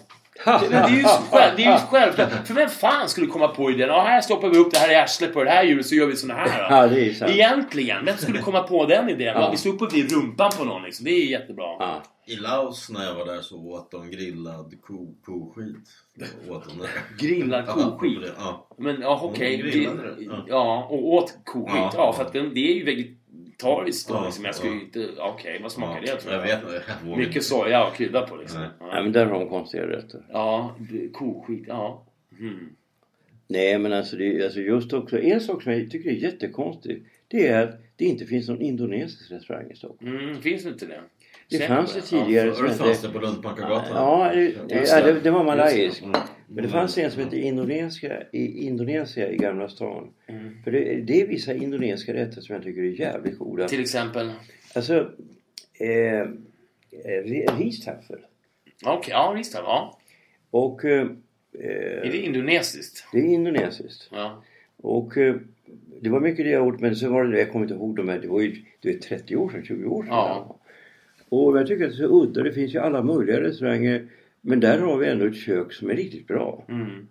Det, 0.44 0.68
det, 0.68 0.76
är 0.76 0.88
ju 0.88 1.02
så 1.02 1.08
själv, 1.30 1.56
det 1.56 1.64
är 1.64 1.72
ju 1.72 1.78
självklart. 1.78 2.46
För 2.46 2.54
vem 2.54 2.68
fan 2.68 3.08
skulle 3.08 3.26
komma 3.26 3.48
på 3.48 3.70
idén? 3.70 3.88
Ja, 3.88 4.02
här 4.02 4.20
stoppar 4.20 4.48
vi 4.48 4.58
upp 4.58 4.70
det 4.72 4.78
här 4.78 4.92
i 4.92 4.96
arslet 4.96 5.32
på 5.34 5.44
det 5.44 5.50
här 5.50 5.64
djuret 5.64 5.86
så 5.86 5.94
gör 5.94 6.06
vi 6.06 6.16
såna 6.16 6.34
här. 6.34 6.68
då." 6.68 6.76
Ja, 6.76 6.86
det 6.86 7.08
är 7.08 7.14
sant. 7.14 7.30
Egentligen, 7.30 8.04
vem 8.04 8.16
skulle 8.16 8.38
komma 8.38 8.62
på 8.62 8.86
den 8.86 9.08
idén? 9.08 9.34
Ja. 9.40 9.50
Vi 9.50 9.56
står 9.56 9.82
upp 9.82 9.92
vid 9.92 10.12
rumpan 10.12 10.50
på 10.58 10.64
någon 10.64 10.82
liksom. 10.82 11.04
Det 11.04 11.10
är 11.10 11.26
jättebra. 11.26 11.64
Ja. 11.78 12.02
I 12.26 12.36
Laos 12.36 12.90
när 12.90 13.04
jag 13.04 13.14
var 13.14 13.26
där 13.26 13.40
så 13.40 13.56
åt 13.56 13.90
de 13.90 14.10
grillad 14.10 14.74
ko, 14.86 15.14
koskit. 15.24 15.76
Åt 16.48 16.64
de. 16.64 16.86
Grillad 17.26 17.66
koskit? 17.66 18.18
Ja. 18.38 18.66
Men 18.78 19.00
ja, 19.00 19.20
okej. 19.22 19.56
Det, 19.56 19.78
ja. 20.24 20.44
Ja, 20.48 20.86
och 20.90 21.06
åt 21.14 21.34
koskit. 21.44 21.74
Ja, 21.76 21.92
Ja. 21.96 22.12
för 22.12 22.24
att 22.24 22.32
det 22.32 22.38
är 22.38 22.74
ju 22.74 22.84
vegetariskt 23.62 24.08
då 24.08 24.14
Ja, 24.14 24.24
liksom. 24.24 24.44
Jag 24.44 24.54
skulle 24.54 24.74
ja. 24.74 24.80
inte... 24.80 25.08
Okej, 25.18 25.60
vad 25.62 25.72
smakar 25.72 26.02
Ja, 26.06 26.14
det 26.14 26.20
tror 26.20 26.32
jag? 26.34 26.48
jag 26.48 26.60
vet 26.60 26.62
inte, 27.02 27.16
Mycket 27.16 27.44
soja 27.44 27.86
och 27.86 27.94
krydda 27.94 28.26
på 28.26 28.36
liksom. 28.36 28.60
Nej. 28.60 28.68
Ja, 28.80 28.86
Ja, 28.96 29.02
men 29.02 29.12
där 29.12 29.26
har 29.26 29.40
de 29.40 29.48
konstiga 29.48 29.86
rätter. 29.86 30.20
ja 30.32 30.76
det- 30.78 31.08
koskit, 31.12 31.64
ja. 31.68 32.04
Mm. 32.40 32.68
Nej 33.48 33.78
men 33.78 33.92
alltså, 33.92 34.16
det, 34.16 34.44
alltså 34.44 34.60
just 34.60 34.92
också 34.92 35.18
en 35.20 35.40
sak 35.40 35.62
som 35.62 35.72
jag 35.72 35.90
tycker 35.90 36.10
är 36.10 36.14
jättekonstigt. 36.14 37.06
Det 37.28 37.48
är 37.48 37.62
att 37.62 37.80
det 37.96 38.04
inte 38.04 38.26
finns 38.26 38.48
någon 38.48 38.60
indonesisk 38.60 39.30
restaurang 39.30 39.70
i 39.70 39.76
Stockholm. 39.76 40.16
Mm, 40.18 40.42
finns 40.42 40.62
det 40.62 40.68
inte 40.68 40.86
det? 40.86 41.00
Det 41.48 41.56
Säker 41.56 41.74
fanns 41.74 41.94
det 41.94 42.00
tidigare 42.00 42.54
som 42.54 42.68
Förr 42.68 42.74
fanns 42.74 43.02
det 43.02 43.08
på 43.08 43.18
Lundbackagatan. 43.18 43.86
Ja, 43.94 44.30
det, 44.34 44.44
ja, 44.44 45.00
det. 45.00 45.12
det, 45.12 45.20
det 45.20 45.30
var 45.30 45.44
malaisk. 45.44 46.02
Mm. 46.52 46.62
Men 46.62 46.64
det 46.64 46.78
fanns 46.78 46.98
en 46.98 47.10
som 47.10 47.22
hette 47.22 47.38
Indonesia 47.38 48.22
i 48.32 48.66
Indonesia 48.66 49.30
i 49.30 49.36
Gamla 49.36 49.68
stan. 49.68 50.10
Mm. 50.26 50.62
För 50.64 50.70
det, 50.70 50.94
det 50.94 51.20
är 51.20 51.26
vissa 51.26 51.54
indonesiska 51.54 52.14
rätter 52.14 52.40
som 52.40 52.54
jag 52.54 52.64
tycker 52.64 52.82
är 52.82 53.00
jävligt 53.00 53.38
goda. 53.38 53.68
Till 53.68 53.80
exempel? 53.80 54.32
Alltså, 54.74 55.10
eh, 55.80 56.20
eh, 56.20 57.56
ristaffel. 57.58 58.18
Okej, 58.84 59.10
ja 59.10 59.32
visst. 59.36 59.54
Ja. 59.54 59.98
Och 60.50 60.84
eh, 60.84 61.06
Är 62.02 62.10
det 62.10 62.18
indonesiskt? 62.18 63.04
det 63.12 63.18
är 63.18 63.24
indonesiskt. 63.24 64.08
Ja. 64.12 64.42
Och 64.76 65.16
eh, 65.16 65.34
det 66.00 66.10
var 66.10 66.20
mycket 66.20 66.44
det 66.44 66.50
jag 66.50 66.66
åt 66.66 66.80
men 66.80 66.96
så 66.96 67.08
var 67.08 67.24
det, 67.24 67.38
jag 67.38 67.52
kommer 67.52 67.64
inte 67.64 67.74
ihåg 67.74 67.96
de 67.96 68.08
här, 68.08 68.18
det 68.18 68.28
var 68.28 68.40
ju 68.40 68.56
det 68.80 68.90
är 68.90 68.98
30 68.98 69.36
år 69.36 69.50
sedan, 69.50 69.64
20 69.64 69.88
år 69.88 70.02
sedan. 70.02 70.12
Ja. 70.12 70.58
Och 71.28 71.58
jag 71.58 71.66
tycker 71.66 71.84
att 71.84 71.90
det 71.90 71.96
är 71.96 72.08
så 72.08 72.22
udda, 72.22 72.42
det 72.42 72.52
finns 72.52 72.74
ju 72.74 72.78
alla 72.78 73.02
möjliga 73.02 73.40
restauranger. 73.40 74.06
Men 74.42 74.60
där 74.60 74.78
har 74.78 74.96
vi 74.96 75.08
ändå 75.08 75.26
ett 75.26 75.36
kök 75.36 75.72
som 75.72 75.90
är 75.90 75.96
riktigt 75.96 76.26
bra. 76.26 76.64
Mm. 76.68 77.06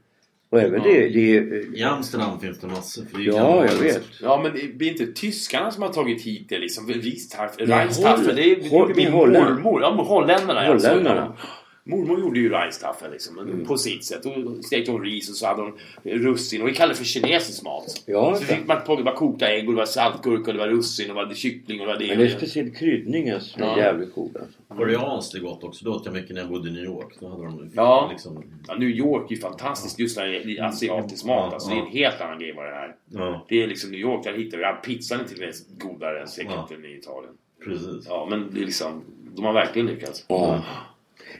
Och 0.49 0.59
även 0.61 0.81
det... 0.81 1.09
det 1.09 1.77
I 1.77 1.83
Amsterdam 1.83 2.39
finns 2.39 2.59
det 2.59 2.67
massor. 2.67 3.05
För 3.05 3.17
det 3.17 3.23
är 3.23 3.27
Ja, 3.27 3.65
jag 3.65 3.75
vet. 3.75 4.03
Ja 4.21 4.41
men 4.43 4.53
det 4.53 4.77
blir 4.77 4.91
inte 4.91 5.07
tyskarna 5.07 5.71
som 5.71 5.83
har 5.83 5.89
tagit 5.89 6.21
hit 6.21 6.49
det 6.49 6.59
liksom? 6.59 6.85
Holl- 6.87 7.01
det 7.01 7.11
är 7.11 8.87
det 8.87 8.95
min 8.95 9.11
mormor. 9.11 9.81
Ja, 9.81 9.95
men 9.95 10.05
holländarna 10.05 10.65
ja. 10.65 10.73
Holländarna. 10.73 11.33
Så, 11.37 11.47
Mormor 11.83 12.19
gjorde 12.19 12.39
ju 12.39 12.49
Reinstafel 12.49 13.11
liksom, 13.11 13.39
Mm. 13.39 13.65
på 13.65 13.77
sitt 13.77 14.05
sätt. 14.05 14.23
Då 14.23 14.61
stekte 14.63 14.91
hon 14.91 15.03
ris 15.03 15.29
och 15.29 15.35
så 15.35 15.45
hade 15.47 15.61
hon 15.61 15.73
russin. 16.03 16.61
Och 16.61 16.67
vi 16.67 16.73
kallar 16.73 16.89
det 16.89 16.95
för 16.95 17.05
kinesisk 17.05 17.63
mat. 17.63 18.03
Ja, 18.05 18.35
så 18.35 18.43
fick 18.43 18.67
man 18.67 18.77
på 18.85 18.95
det 18.95 19.03
var 19.03 19.13
kokta 19.15 19.47
ägg 19.47 19.67
och 19.67 19.73
det 19.73 19.77
var 19.79 19.85
saltgurka 19.85 20.47
och 20.51 20.53
det 20.53 20.59
var 20.59 20.67
russin 20.67 21.09
och 21.11 21.15
det 21.17 21.25
var 21.25 21.33
kyckling 21.33 21.81
och 21.81 21.87
det 21.87 21.93
var 21.93 21.99
det. 21.99 22.07
Men 22.07 22.17
det 22.17 22.25
är 22.25 22.37
speciell 22.37 22.75
kryddning 22.75 23.29
alltså, 23.29 23.49
som 23.49 23.61
är 23.63 23.67
Ja. 23.67 23.77
jävligt 23.77 24.13
god. 24.15 24.37
Alltså. 24.37 24.57
Koreanskt 24.77 25.35
är 25.35 25.39
gott 25.39 25.63
också. 25.63 25.85
Det 25.85 25.91
åt 25.91 26.05
jag 26.05 26.13
mycket 26.13 26.31
när 26.35 26.41
jag 26.41 26.49
bodde 26.49 26.69
i 26.69 26.71
New 26.73 26.83
York. 26.83 27.13
Då 27.19 27.29
hade 27.29 27.43
de 27.43 27.71
Ja. 27.73 28.07
liksom... 28.11 28.43
Ja, 28.67 28.75
New 28.75 28.89
York 28.89 29.31
är 29.31 29.35
ju 29.35 29.41
fantastiskt 29.41 29.99
just 29.99 30.17
när 30.17 30.27
det 30.27 30.57
är 30.57 30.63
asiatisk 30.63 31.25
mat. 31.25 31.53
Alltså, 31.53 31.69
Det 31.69 31.75
är 31.75 31.79
en 31.79 31.91
helt 31.91 32.21
annan 32.21 32.39
grej 32.39 32.53
vad 32.55 32.65
det 32.65 32.71
här. 32.71 32.95
Ja. 33.11 33.45
Det 33.49 33.63
är 33.63 33.67
liksom 33.67 33.91
New 33.91 33.99
York, 33.99 34.23
där 34.23 34.33
hittar 34.33 34.57
vi... 34.57 34.63
Ja, 34.63 34.79
pizzan 34.85 35.19
är 35.19 35.23
till 35.23 35.35
och 35.37 35.41
med 35.41 35.53
godare 35.91 36.27
säkert 36.27 36.71
än 36.71 36.85
i 36.85 36.97
Italien. 36.97 37.33
Precis. 37.65 38.05
Ja, 38.07 38.27
men 38.29 38.49
det 38.53 38.61
är 38.61 38.65
liksom... 38.65 39.01
De 39.35 39.45
har 39.45 39.53
verkligen 39.53 39.87
lyckats. 39.87 40.25
Ja. 40.27 40.63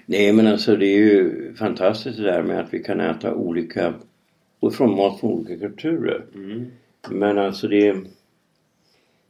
Nej 0.05 0.33
men 0.33 0.47
alltså 0.47 0.75
det 0.75 0.85
är 0.85 0.97
ju 0.97 1.53
fantastiskt 1.55 2.17
det 2.17 2.23
där 2.23 2.43
med 2.43 2.59
att 2.59 2.73
vi 2.73 2.83
kan 2.83 2.99
äta 2.99 3.33
olika 3.33 3.93
och 4.59 4.75
från 4.75 4.95
mat 4.95 5.19
från 5.19 5.31
olika 5.31 5.57
kulturer. 5.57 6.25
Mm. 6.35 6.71
Men 7.09 7.37
alltså 7.37 7.67
det 7.67 7.87
är 7.87 8.01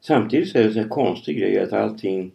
samtidigt 0.02 0.50
så 0.50 0.58
är 0.58 0.64
det 0.64 0.80
en 0.80 0.90
konstig 0.90 1.38
grej 1.38 1.60
att 1.60 1.74
allting 1.74 2.32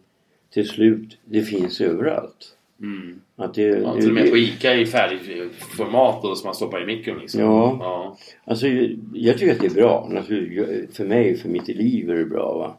till 0.53 0.67
slut 0.67 1.17
det 1.25 1.41
finns 1.41 1.81
överallt. 1.81 2.57
Mm. 2.81 3.21
Att 3.35 3.53
det, 3.53 3.61
Ja, 3.61 3.95
till 3.95 4.09
och 4.09 4.13
med 4.13 4.29
på 4.29 4.37
ICA 4.37 4.75
i 4.75 4.85
färdigt 4.85 5.51
format 5.77 6.23
och 6.23 6.37
som 6.37 6.47
man 6.47 6.55
stoppar 6.55 6.83
i 6.83 6.85
mikron 6.85 7.19
liksom. 7.19 7.41
Ja. 7.41 7.77
ja. 7.79 8.17
Alltså 8.43 8.67
jag 9.13 9.37
tycker 9.37 9.51
att 9.51 9.59
det 9.59 9.67
är 9.67 9.73
bra. 9.73 10.09
Naturligtvis, 10.11 10.97
för 10.97 11.05
mig, 11.05 11.37
för 11.37 11.49
mitt 11.49 11.67
liv 11.67 12.09
är 12.09 12.15
det 12.15 12.25
bra 12.25 12.57
va. 12.57 12.75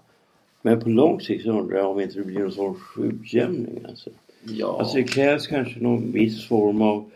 Men 0.62 0.80
på 0.80 0.88
lång 0.88 1.20
sikt 1.20 1.44
så 1.44 1.50
undrar 1.50 1.78
jag 1.78 1.90
om 1.90 2.00
inte 2.00 2.18
det 2.18 2.24
blir 2.24 2.38
någon 2.38 2.52
sorts 2.52 2.80
utjämning 2.98 3.84
alltså. 3.88 4.10
Ja. 4.56 4.76
Alltså 4.80 4.96
det 4.96 5.02
krävs 5.02 5.46
kanske 5.46 5.80
någon 5.80 6.12
viss 6.12 6.48
form 6.48 6.82
av 6.82 7.10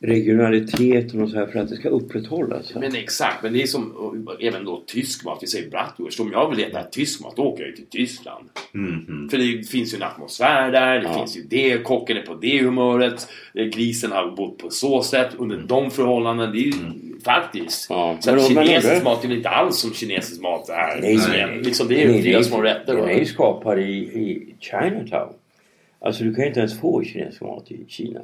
regionalitet 0.00 1.08
och 1.12 1.14
något 1.18 1.30
så 1.30 1.36
här 1.36 1.46
för 1.46 1.58
att 1.58 1.68
det 1.68 1.76
ska 1.76 1.88
upprätthållas. 1.88 2.74
Men 2.74 2.94
exakt, 2.94 3.42
men 3.42 3.52
det 3.52 3.62
är 3.62 3.66
som 3.66 3.92
även 4.40 4.64
då 4.64 4.82
tysk 4.86 5.24
mat. 5.24 5.38
Vi 5.42 5.46
säger 5.46 5.70
bratwurst. 5.70 6.20
Om 6.20 6.32
jag 6.32 6.50
vill 6.50 6.64
äta 6.64 6.82
tysk 6.82 7.20
mat, 7.22 7.36
då 7.36 7.42
åker 7.42 7.62
jag 7.62 7.70
ju 7.70 7.76
till 7.76 7.86
Tyskland. 7.86 8.44
Mhm. 8.72 9.28
För 9.30 9.38
det 9.38 9.68
finns 9.68 9.92
ju 9.94 9.96
en 9.96 10.02
atmosfär 10.02 10.72
där, 10.72 10.98
det 10.98 11.04
Ja. 11.04 11.14
finns 11.18 11.36
ju 11.36 11.42
det, 11.42 11.78
kocken 11.84 12.16
är 12.16 12.22
på 12.22 12.34
det 12.34 12.62
humöret, 12.62 13.28
eh, 13.54 13.64
grisen 13.66 14.12
har 14.12 14.30
bott 14.36 14.58
på 14.58 14.70
så 14.70 15.02
sätt 15.02 15.30
under 15.38 15.56
de 15.66 15.90
förhållanden. 15.90 16.52
Det 16.52 16.58
är 16.58 16.64
ju 16.66 16.72
faktiskt. 17.24 17.86
Ja, 17.90 18.16
Så 18.20 18.30
men 18.30 18.40
att 18.40 18.46
kinesisk 18.48 19.04
mat 19.04 19.24
är 19.24 19.28
väl 19.28 19.36
inte 19.36 19.48
alls 19.48 19.76
som 19.78 19.92
kinesisk 19.94 20.40
mat 20.42 20.68
är. 20.68 21.00
Nej, 21.00 21.18
Som 21.18 21.32
nej. 21.32 21.60
Liksom, 21.62 21.88
det 21.88 22.04
är 22.04 22.12
ju 22.14 22.22
flera 22.22 22.42
små 22.42 22.60
rätter. 22.62 22.96
Den 22.96 23.08
är 23.08 23.18
ju 23.18 23.24
skapad 23.24 23.78
i, 23.78 23.82
i 23.92 24.54
Chinatown. 24.60 25.32
Alltså 26.06 26.24
du 26.24 26.34
kan 26.34 26.42
ju 26.44 26.48
inte 26.48 26.60
ens 26.60 26.80
få 26.80 27.02
kinesisk 27.04 27.40
mat 27.42 27.70
i 27.70 27.84
Kina. 27.88 28.20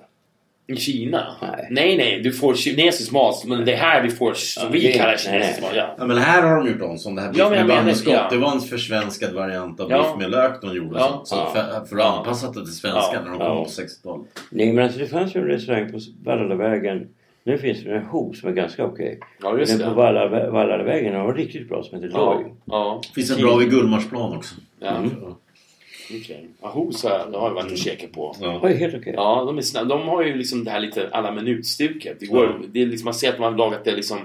I 0.67 0.77
Kina? 0.77 1.37
Nej. 1.43 1.67
nej, 1.71 1.97
nej, 1.97 2.21
du 2.23 2.33
får 2.33 2.55
kinesisk 2.55 3.13
mat, 3.13 3.45
men 3.47 3.65
det 3.65 3.75
här 3.75 4.03
vi 4.03 4.11
får 4.11 4.33
som 4.35 4.63
Ja, 4.63 4.69
vi 4.73 4.81
det- 4.87 4.93
kallar 4.93 5.17
kinesisk 5.17 5.61
nej. 5.61 5.69
mat. 5.69 5.77
Ja. 5.77 5.95
Ja 5.99 6.07
men 6.07 6.19
här 6.19 6.43
har 6.43 6.57
de 6.57 6.69
gjort 6.73 6.83
om 6.83 6.99
som 6.99 7.15
det 7.15 7.23
här 7.23 7.29
Ja, 7.29 7.33
biff 7.33 7.51
men 7.51 7.59
jag 7.59 7.67
med 7.67 7.77
bambuskott. 7.77 8.13
ja. 8.13 8.27
Det 8.31 8.37
var 8.37 8.53
en 8.53 8.61
försvenskad 8.61 9.35
variant 9.35 9.81
av 9.81 9.91
Ja. 9.91 9.99
biff 9.99 10.23
med 10.23 10.31
lök 10.31 10.61
de 10.63 10.77
gjorde. 10.77 10.99
Ja. 10.99 11.23
Så, 11.25 11.37
Ja. 11.37 11.51
för, 11.55 11.85
för 11.87 11.97
att 11.97 12.19
anpassa 12.19 12.47
det 12.47 12.53
till 12.53 12.67
svenska 12.77 13.11
Ja. 13.15 13.21
när 13.21 13.29
de 13.31 13.39
kom 13.39 13.47
Ja. 13.47 13.65
på 13.65 13.71
60-talet. 13.71 14.27
Nej 14.51 14.73
men 14.73 14.85
alltså 14.85 14.99
det 14.99 15.07
fanns 15.07 15.37
ju 15.37 15.41
en 15.41 15.47
restaurang 15.47 15.93
på 15.93 15.99
Vallalavägen. 16.25 17.09
Nu 17.45 17.59
finns 17.59 17.85
det 17.85 17.97
en 17.97 18.05
Ho 18.05 18.33
som 18.33 18.49
är 18.49 18.53
ganska 18.53 18.85
okej. 18.85 19.19
Ja, 19.43 19.59
just 19.59 19.73
Men 19.73 19.79
det. 19.81 19.87
på 19.95 19.95
Valla- 20.01 20.51
Vallalavägen 20.51 21.15
har 21.17 21.25
var 21.25 21.35
riktigt 21.35 21.69
bra 21.69 21.83
som 21.83 21.95
heter 22.03 22.19
Loy. 22.19 22.45
Ja. 22.45 22.51
ja. 22.65 23.01
Finns 23.15 23.31
en 23.31 23.41
bra 23.43 23.57
vid 23.57 23.71
Gullmarsplan 23.71 24.37
också. 24.37 24.55
Ja. 24.81 25.03
Okej. 26.23 26.49
Ahos 26.61 27.05
har 27.05 27.11
jag 27.11 27.39
har 27.41 27.49
jag 27.49 27.55
varit 27.55 27.73
och 27.73 27.79
käkat 27.79 28.13
på. 28.13 28.37
Ja. 28.41 28.61
Oj, 28.63 28.73
helt 28.75 28.95
okej. 28.95 29.13
Ja, 29.17 29.45
de, 29.47 29.59
är 29.59 29.63
snabba. 29.63 29.89
de 29.97 30.09
har 30.09 30.23
ju 30.23 30.35
liksom 30.37 30.65
det 30.65 30.71
här 30.71 30.81
lite 30.81 31.09
alla 31.13 31.33
minutstuket. 31.33 32.17
Det, 32.21 32.27
går, 32.27 32.45
Ja. 32.45 32.53
det 32.73 32.83
är 32.83 32.87
liksom, 32.87 33.05
man 33.05 33.15
ser 33.15 33.29
att 33.29 33.37
de 33.37 33.43
har 33.43 33.51
lagat 33.51 33.85
det 33.85 33.97
liksom 33.97 34.19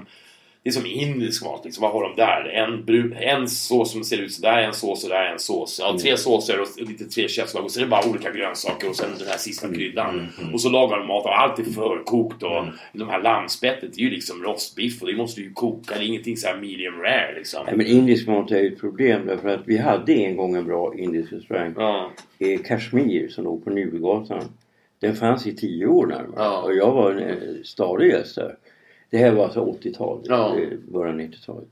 det 0.66 0.70
är 0.70 0.72
som 0.72 0.86
indisk 0.86 1.44
mat. 1.44 1.64
Liksom. 1.64 1.82
Vad 1.82 1.92
har 1.92 2.02
de 2.02 2.16
där? 2.16 2.48
En, 2.48 2.84
brun, 2.84 3.12
en 3.12 3.48
sås 3.48 3.92
som 3.92 4.04
ser 4.04 4.18
ut 4.18 4.32
sådär, 4.32 4.58
en 4.58 4.72
sås 4.72 5.02
sådär, 5.02 5.24
en 5.32 5.38
sås. 5.38 5.78
Ja, 5.82 5.98
tre 6.02 6.16
såser 6.16 6.60
och 6.60 6.68
lite 6.88 7.04
tre 7.04 7.28
köttslag 7.28 7.64
och 7.64 7.70
så 7.70 7.80
är 7.80 7.84
det 7.84 7.90
bara 7.90 8.10
olika 8.10 8.32
grönsaker 8.32 8.88
och 8.88 8.96
sen 8.96 9.10
den 9.18 9.28
här 9.28 9.36
sista 9.38 9.68
kryddan. 9.68 10.28
Och 10.52 10.60
så 10.60 10.68
lagar 10.68 10.98
de 10.98 11.06
mat 11.06 11.24
och 11.24 11.40
allt 11.40 11.58
är 11.58 11.64
förkokt 11.64 12.42
och 12.42 12.64
de 12.92 13.08
här 13.08 13.22
lammspettet 13.22 13.94
det 13.94 14.00
är 14.00 14.04
ju 14.04 14.10
liksom 14.10 14.42
rostbiff 14.42 15.02
och 15.02 15.08
det 15.08 15.16
måste 15.16 15.40
ju 15.40 15.52
koka. 15.52 15.94
Det 15.94 16.00
är 16.00 16.06
ingenting 16.06 16.36
så 16.36 16.48
medium 16.60 16.94
rare 17.02 17.34
liksom. 17.36 17.62
Nej, 17.66 17.76
men 17.76 17.86
indisk 17.86 18.28
mat 18.28 18.50
är 18.50 18.60
ju 18.60 18.72
ett 18.72 18.80
problem 18.80 19.26
därför 19.26 19.48
att 19.48 19.62
vi 19.64 19.78
hade 19.78 20.12
en 20.12 20.36
gång 20.36 20.56
en 20.56 20.64
bra 20.64 20.94
indisk 20.98 21.32
restaurang. 21.32 21.74
Ja. 21.76 22.10
i 22.38 22.58
Kashmir 22.58 23.28
som 23.28 23.44
låg 23.44 23.64
på 23.64 23.70
Nybygatan. 23.70 24.42
Den 25.00 25.16
fanns 25.16 25.46
i 25.46 25.56
tio 25.56 25.86
år 25.86 26.06
närmare. 26.06 26.34
Ja. 26.36 26.62
Och 26.62 26.74
jag 26.74 26.92
var 26.92 27.12
en 27.12 27.28
eh, 27.28 27.62
stadig 27.64 28.10
gäst 28.10 28.34
där. 28.34 28.56
Det 29.10 29.18
här 29.18 29.32
var 29.32 29.44
alltså 29.44 29.60
80-talet, 29.60 30.24
Ja. 30.28 30.58
eh, 30.60 30.68
början 30.92 31.20
90-talet. 31.20 31.68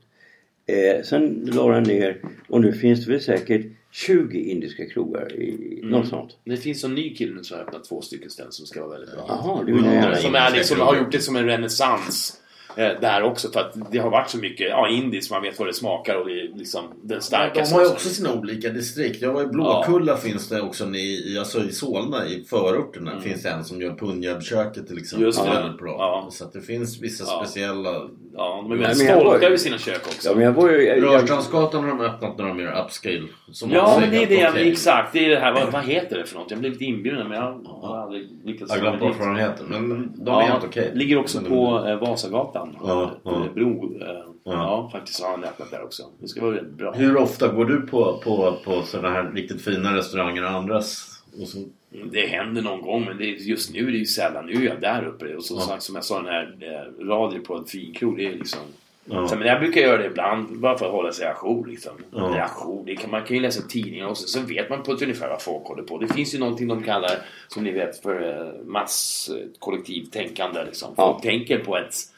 Eh, 0.65 1.03
sen 1.03 1.49
la 1.53 1.67
den 1.71 1.83
ner 1.83 2.17
och 2.49 2.61
nu 2.61 2.73
finns 2.73 3.05
det 3.05 3.11
väl 3.11 3.21
säkert 3.21 3.65
20 3.91 4.39
indiska 4.39 4.85
krogar 4.89 5.33
i 5.35 5.77
Mm. 5.79 5.89
något 5.91 6.07
sånt. 6.07 6.37
Det 6.43 6.57
finns 6.57 6.83
en 6.83 6.95
ny 6.95 7.15
kille 7.15 7.43
som 7.43 7.57
har 7.57 7.63
öppnat 7.65 7.83
två 7.83 8.01
stycken 8.01 8.29
ställen 8.29 8.51
som 8.51 8.65
ska 8.65 8.79
vara 8.87 8.91
väldigt 8.99 9.15
bra. 9.15 9.63
Det 9.65 9.71
vill 9.73 9.85
jag 9.85 9.93
gärna. 9.93 10.15
Som 10.15 10.35
är 10.35 10.51
liksom, 10.51 10.79
har 10.79 10.97
gjort 10.97 11.11
det 11.11 11.19
som 11.19 11.35
en 11.35 11.45
renässans. 11.45 12.41
Eh, 12.77 13.01
där 13.01 13.23
också 13.23 13.51
för 13.51 13.59
att 13.59 13.91
det 13.91 13.97
har 13.97 14.09
varit 14.09 14.29
så 14.29 14.37
mycket 14.37 14.69
ja, 14.69 14.89
indiskt, 14.89 15.31
man 15.31 15.41
vet 15.41 15.59
vad 15.59 15.67
det 15.67 15.73
smakar 15.73 16.15
och 16.15 16.27
det 16.27 16.41
är 16.41 16.57
liksom 16.57 16.83
den 17.03 17.21
starka 17.21 17.63
De 17.63 17.73
har 17.73 17.81
ju 17.81 17.87
också 17.87 18.09
sina 18.09 18.33
olika 18.33 18.69
distrikt. 18.69 19.21
Jag 19.21 19.33
var 19.33 19.43
i 19.43 19.47
Blåkulla 19.47 20.17
finns 20.17 20.49
det 20.49 20.61
också 20.61 20.85
i, 20.85 21.37
alltså 21.39 21.63
i 21.63 21.71
Solna 21.71 22.25
i 22.25 22.43
förorterna 22.43 23.19
finns 23.21 23.43
det 23.43 23.49
en 23.49 23.63
som 23.65 23.81
gör 23.81 23.95
punjabköket 23.95 24.87
till 24.87 24.97
exempel. 24.97 25.17
Mm. 25.17 25.25
Just 25.27 25.43
det. 25.43 25.49
väldigt 25.49 25.77
bra. 25.77 25.95
Ja. 25.99 26.29
Så 26.31 26.43
att 26.43 26.53
det 26.53 26.61
finns 26.61 27.01
vissa 27.01 27.23
Ja. 27.27 27.43
speciella... 27.43 28.09
Ja, 28.37 28.59
de 28.63 28.71
är 28.71 28.75
väldigt 28.77 28.97
men 28.97 29.07
jag 29.07 29.21
stolta 29.21 29.45
över 29.45 29.57
sina 29.57 29.77
kök 29.77 30.01
också. 30.07 30.29
Ja, 30.29 30.35
men 30.35 30.43
jag 30.43 30.51
var 30.51 30.69
ju... 30.69 30.81
Jag, 30.83 30.97
jag, 30.97 31.03
Rörstrandsgatan 31.03 31.83
har 31.83 31.89
de 31.89 32.01
öppnat 32.01 32.37
när 32.37 32.47
de 32.47 32.59
gör 32.59 32.83
upscale. 32.85 33.23
Som 33.51 33.71
Ja, 33.71 33.97
men 34.01 34.09
det 34.09 34.23
är 34.23 34.27
det, 34.27 34.49
okej. 34.49 34.71
exakt. 34.71 35.13
Det 35.13 35.25
är 35.25 35.29
det 35.29 35.39
här, 35.39 35.53
vad, 35.53 35.71
vad 35.71 35.83
heter 35.83 36.17
det 36.17 36.25
för 36.25 36.35
något? 36.39 36.51
Jag 36.51 36.59
blev 36.59 36.71
lite 36.71 36.85
inbjuden 36.85 37.27
men 37.27 37.37
jag 37.37 37.61
har 37.65 37.97
aldrig 37.97 38.29
lyckats 38.45 38.75
Jag 38.75 38.83
komma 38.83 38.97
bort 38.97 39.19
vad 39.19 39.27
de 39.27 39.35
heter. 39.35 39.63
Men 39.69 39.89
de 40.15 40.27
är 40.27 40.31
Ja, 40.31 40.39
helt 40.41 40.63
okej. 40.63 40.91
Ligger 40.93 41.17
också 41.17 41.41
på 41.41 41.85
eh, 41.87 41.99
Vasagatan. 41.99 42.77
Ja, 42.83 43.11
ja. 43.23 43.31
Eh, 43.31 43.53
Bro. 43.53 43.99
Eh, 44.01 44.07
ja. 44.43 44.89
faktiskt 44.91 45.23
har 45.23 45.31
han 45.31 45.43
öppnat 45.43 45.71
där 45.71 45.83
också. 45.83 46.03
Det 46.19 46.27
ska 46.27 46.41
vara 46.41 46.51
väldigt 46.51 46.73
bra. 46.73 46.91
Hur 46.91 47.17
ofta 47.17 47.47
går 47.47 47.65
du 47.65 47.81
på, 47.81 48.21
på, 48.23 48.57
på 48.65 48.81
sådana 48.81 49.09
här 49.09 49.31
riktigt 49.35 49.61
fina 49.61 49.95
restauranger 49.95 50.43
och 50.43 50.49
andras? 50.49 51.11
Och 51.41 51.47
så, 51.47 51.57
Det 52.11 52.27
händer 52.27 52.61
någon 52.61 52.81
gång 52.81 53.05
men 53.05 53.17
det 53.17 53.25
just 53.25 53.73
nu 53.73 53.87
är 53.87 53.91
det 53.91 53.97
ju 53.97 54.05
sällan. 54.05 54.45
Nu 54.45 54.53
är 54.53 54.65
jag 54.69 54.81
där 54.81 55.05
uppe 55.05 55.35
och 55.35 55.43
som 55.45 55.57
Ja. 55.69 55.79
som 55.79 55.95
jag 55.95 56.03
sa 56.03 56.17
den 56.21 56.25
här 56.33 56.55
eh, 56.61 57.05
radio 57.05 57.39
på 57.39 57.55
en 57.55 57.65
finkrog. 57.65 58.17
Det 58.17 58.25
är 58.25 58.31
liksom 58.33 58.59
Ja. 59.09 59.27
Så, 59.27 59.35
men 59.35 59.47
jag 59.47 59.59
brukar 59.59 59.81
göra 59.81 59.97
det 59.97 60.05
ibland 60.05 60.59
bara 60.59 60.77
för 60.77 60.85
att 60.85 60.91
hålla 60.91 61.11
sig 61.11 61.27
ajour. 61.27 61.65
Liksom. 61.67 61.91
Ja. 62.11 62.19
Det 62.19 62.37
är 62.39 62.41
ajour. 62.43 62.83
Det 62.85 62.95
kan, 62.95 63.11
man 63.11 63.23
kan 63.23 63.35
ju 63.35 63.41
läsa 63.41 63.61
tidningar 63.67 64.07
och 64.07 64.17
så, 64.17 64.27
så 64.27 64.39
vet 64.39 64.69
man 64.69 64.83
på 64.83 64.91
ett 64.91 65.01
ungefär 65.01 65.29
vad 65.29 65.41
folk 65.41 65.67
håller 65.67 65.83
på. 65.83 65.97
Det 65.97 66.07
finns 66.07 66.35
ju 66.35 66.39
någonting 66.39 66.67
de 66.67 66.83
kallar, 66.83 67.11
som 67.47 67.63
ni 67.63 67.71
vet, 67.71 68.01
för 68.01 68.21
eh, 68.41 68.65
masskollektivt 68.65 70.11
tänkande. 70.11 70.63
Liksom. 70.65 70.95
Folk 70.95 71.21
tänker 71.21 71.59
på 71.59 71.77
ett 71.77 71.83
eh, 71.85 72.14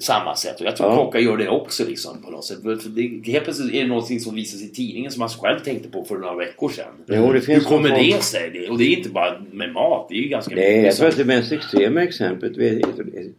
samma 0.00 0.36
sätt. 0.36 0.60
Och 0.60 0.66
jag 0.66 0.76
tror 0.76 0.90
Ja. 0.90 0.96
kockar 0.96 1.18
gör 1.18 1.36
det 1.36 1.48
också 1.48 1.84
liksom, 1.84 2.22
på 2.22 2.30
något 2.30 2.44
sätt. 2.44 2.58
Det, 2.86 3.02
helt 3.32 3.44
plötsligt 3.44 3.74
är 3.74 3.80
det 3.82 3.86
någonting 3.88 4.20
som 4.20 4.34
visas 4.34 4.62
i 4.62 4.68
tidningen 4.68 5.10
som 5.10 5.20
man 5.20 5.28
själv 5.28 5.58
tänkte 5.60 5.88
på 5.88 6.04
för 6.04 6.18
några 6.18 6.34
veckor 6.34 6.68
sedan. 6.68 6.86
Jo, 7.06 7.32
det 7.32 7.46
Hur 7.46 7.60
kommer 7.60 7.88
det 7.88 8.22
sig? 8.22 8.50
Det, 8.50 8.68
och 8.68 8.78
det 8.78 8.84
är 8.84 8.96
inte 8.96 9.08
bara 9.08 9.40
med 9.52 9.72
mat. 9.72 10.06
Det 10.08 10.14
är 10.14 10.18
ju 10.22 10.28
ganska 10.28 10.54
Nej, 10.54 10.70
jag 10.74 10.82
mycket 10.82 10.96
tror 10.96 11.10
som- 11.10 11.20
att 11.22 11.28
det 11.28 11.34
mest 11.36 11.52
extrema 11.52 12.02
exemplet, 12.02 12.52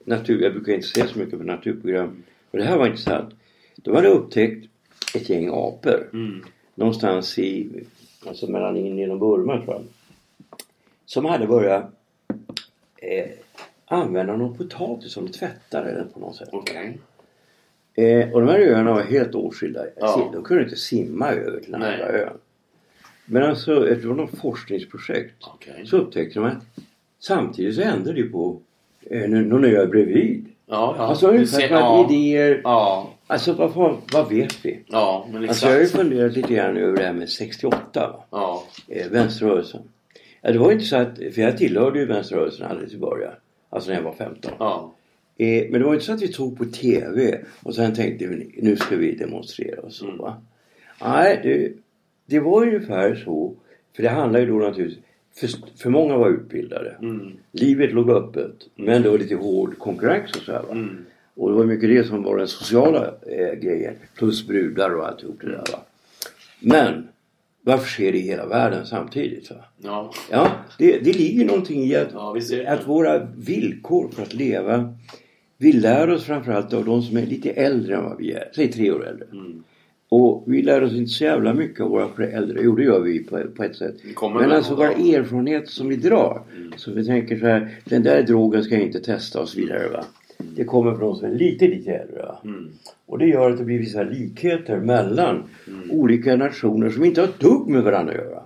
natur, 0.06 0.42
jag 0.44 0.54
brukar 0.54 0.74
inte 0.74 0.88
se 0.88 1.08
så 1.08 1.20
mycket 1.20 1.38
på 1.40 1.46
naturprogram, 1.46 2.24
och 2.52 2.58
det 2.58 2.64
här 2.64 2.78
var 2.78 2.86
intressant. 2.88 3.34
De 3.76 3.96
hade 3.96 4.08
upptäckt 4.08 4.66
ett 5.16 5.30
gäng 5.30 5.48
apor 5.50 6.10
Mm. 6.14 6.44
någonstans 6.76 7.40
i, 7.40 7.68
alltså 8.28 8.48
mellan 8.52 8.78
Indien 8.78 9.12
och 9.12 9.20
Burma 9.20 9.62
tror 9.62 9.76
jag. 9.76 9.84
Som 11.06 11.26
hade 11.26 11.48
börjat 11.48 11.84
eh, 12.98 13.26
använda 13.86 14.36
någon 14.36 14.58
potatis 14.58 15.12
som 15.14 15.28
eller 15.72 16.06
på 16.14 16.20
något 16.20 16.36
sätt. 16.36 16.50
Okej. 16.52 16.98
Eh, 17.94 18.32
och 18.34 18.42
de 18.42 18.50
här 18.50 18.60
öarna 18.60 18.94
var 18.94 19.02
helt 19.02 19.36
åtskilda. 19.36 19.86
Ja. 19.96 20.30
De 20.34 20.44
kunde 20.44 20.64
inte 20.64 20.76
simma 20.76 21.32
över 21.32 21.60
till 21.60 21.72
den 21.72 21.80
Nej. 21.82 21.94
andra 21.94 22.08
ön. 22.08 22.38
Men 23.26 23.44
alltså, 23.44 23.90
efter 23.90 24.08
något 24.08 24.38
forskningsprojekt 24.42 25.36
Okej. 25.54 25.86
så 25.86 25.98
upptäckte 25.98 26.40
de 26.40 26.46
att 26.46 26.58
samtidigt 27.20 27.76
så 27.76 27.82
hände 27.82 28.14
det 28.14 28.20
ju 28.20 28.30
på 28.32 28.60
eh, 29.10 29.30
någon 29.30 29.66
ö 29.66 29.86
bredvid. 29.86 30.46
Ja, 30.68 30.96
ja. 30.98 31.04
Alltså 31.04 31.28
ungefär 31.28 31.60
ser- 31.60 31.70
ja. 31.70 32.08
idéer... 32.10 32.62
Ja, 32.64 33.12
Alltså 33.28 33.54
vad, 33.54 33.74
fan- 33.74 33.98
vad 34.14 34.30
vet 34.30 34.66
vi? 34.66 34.80
ja, 34.88 35.28
men 35.32 35.44
exakt. 35.44 35.50
Alltså 35.50 35.66
jag 35.66 35.74
har 35.74 35.80
ju 35.82 35.88
funderat 35.88 36.34
lite 36.36 36.54
grann 36.54 36.78
över 36.78 36.98
det 36.98 37.04
här 37.04 37.14
med 37.14 37.30
68. 37.30 37.82
va? 37.94 38.24
Ja. 38.30 38.64
Eh, 38.88 39.08
vänsterrörelsen. 39.12 39.82
Ja, 40.42 40.52
det 40.52 40.58
var 40.60 40.68
ju 40.68 40.74
inte 40.74 40.86
så 40.86 40.96
att... 40.96 41.18
För 41.18 41.42
jag 41.42 41.58
tillhörde 41.58 42.00
ju 42.00 42.06
vänsterrörelsen 42.06 42.68
alldeles 42.68 42.94
i 42.94 42.98
början. 42.98 43.34
Alltså 43.70 43.90
när 43.90 43.98
jag 43.98 44.04
var 44.04 44.14
15. 44.14 44.52
Ja. 44.60 44.94
Eh, 45.38 45.66
men 45.70 45.82
det 45.82 45.86
var 45.86 45.94
inte 45.94 46.06
så 46.06 46.14
att 46.14 46.22
vi 46.22 46.28
tog 46.28 46.58
på 46.58 46.66
TV 46.66 47.40
och 47.64 47.76
sen 47.76 47.96
tänkte 47.96 48.28
vi 48.28 48.60
nu 48.62 48.76
ska 48.76 48.96
vi 48.96 49.16
demonstrera 49.16 49.82
och 49.82 49.94
så 49.94 50.12
va. 50.12 50.42
Nej, 51.02 51.40
det, 51.44 51.74
det 52.26 52.40
var 52.40 52.62
ungefär 52.62 53.16
så. 53.16 53.56
För 53.96 54.04
det 54.04 54.10
handlar 54.10 54.40
ju 54.40 54.46
då 54.46 54.54
naturligtvis 54.54 55.04
för, 55.36 55.50
för 55.78 55.90
många 55.90 56.18
var 56.18 56.30
utbildade. 56.30 56.96
Livet 57.52 57.94
låg 57.94 58.10
öppet. 58.10 58.56
Men 58.76 59.02
det 59.02 59.10
var 59.10 59.18
lite 59.18 59.36
hård 59.36 59.78
konkurrens 59.78 60.32
och 60.32 60.42
så 60.42 60.52
här, 60.52 60.62
va. 60.62 60.88
Och 61.36 61.50
det 61.50 61.56
var 61.56 61.66
mycket 61.66 61.90
det 61.90 62.04
som 62.04 62.24
var 62.24 62.38
den 62.38 62.48
sociala 62.48 63.14
eh, 63.28 63.54
grejen. 63.54 63.94
Plus 64.18 64.48
brudar 64.48 64.90
och 64.90 65.08
alltihop 65.08 65.42
det 65.42 65.48
där 65.48 65.64
va. 65.72 65.80
Men 66.60 67.08
varför 67.66 67.88
sker 67.88 68.12
det 68.12 68.18
i 68.18 68.22
hela 68.22 68.46
världen 68.46 68.86
samtidigt? 68.86 69.52
Va? 69.52 69.58
Ja. 69.84 70.14
Ja, 70.32 70.52
det, 70.78 71.00
det 71.00 71.14
ligger 71.14 71.46
någonting 71.46 71.84
i 71.84 71.96
att, 71.96 72.10
Ja, 72.14 72.38
att 72.68 72.88
våra 72.88 73.28
villkor 73.36 74.10
för 74.16 74.24
att 74.24 74.34
leva 74.34 74.96
vi 75.58 75.72
lär 75.72 76.10
oss 76.10 76.24
framförallt 76.24 76.74
av 76.74 76.86
de 76.86 77.02
som 77.02 77.18
är 77.18 77.26
lite 77.26 77.50
äldre 77.50 77.96
än 77.96 78.04
vad 78.04 78.18
vi 78.18 78.32
är. 78.32 78.50
Säg 78.56 78.72
tre 78.72 78.92
år 78.92 79.08
äldre. 79.08 79.28
Mm. 79.32 79.64
Och 80.10 80.44
vi 80.48 80.62
lär 80.62 80.84
oss 80.84 80.94
inte 80.94 81.12
så 81.12 81.24
jävla 81.24 81.54
mycket 81.54 81.82
av 81.82 81.90
våra 81.90 82.08
föräldrar. 82.08 82.62
Jo 82.64 82.76
det 82.76 82.84
gör 82.84 83.00
vi 83.00 83.20
på, 83.20 83.44
på 83.56 83.64
ett 83.64 83.76
sätt. 83.76 83.96
Men 84.22 84.52
alltså 84.52 84.76
våra. 84.76 84.92
Mm. 84.92 85.16
erfarenheter 85.16 85.72
som 85.72 85.90
vi 85.90 85.96
drar. 85.96 86.42
Så 86.78 86.92
vi 86.92 87.06
tänker 87.06 87.40
så 87.40 87.46
här. 87.46 87.80
Den 87.86 88.04
där 88.04 88.24
drogen 88.24 88.64
ska 88.64 88.76
jag 88.76 88.84
inte 88.84 89.00
testa 89.00 89.42
och 89.42 89.50
så 89.50 89.60
vidare 89.60 89.90
va. 89.90 90.06
Det 90.38 90.64
kommer 90.64 90.92
från 90.92 91.00
de 91.00 91.16
som 91.16 91.30
är 91.30 91.36
lite 91.36 91.68
lite 91.68 91.92
äldre. 91.92 92.26
Mm. 92.44 92.72
Och 93.06 93.20
det 93.20 93.26
gör 93.28 93.52
att 93.52 93.58
det 93.58 93.64
blir 93.64 93.80
vissa 93.80 94.04
likheter 94.04 94.80
mellan 94.80 95.44
olika 95.90 96.36
nationer 96.36 96.90
som 96.90 97.04
inte 97.06 97.22
har 97.22 97.28
ett 97.28 97.40
dugg 97.40 97.68
med 97.68 97.84
varandra 97.84 98.14
att 98.14 98.20
göra. 98.20 98.44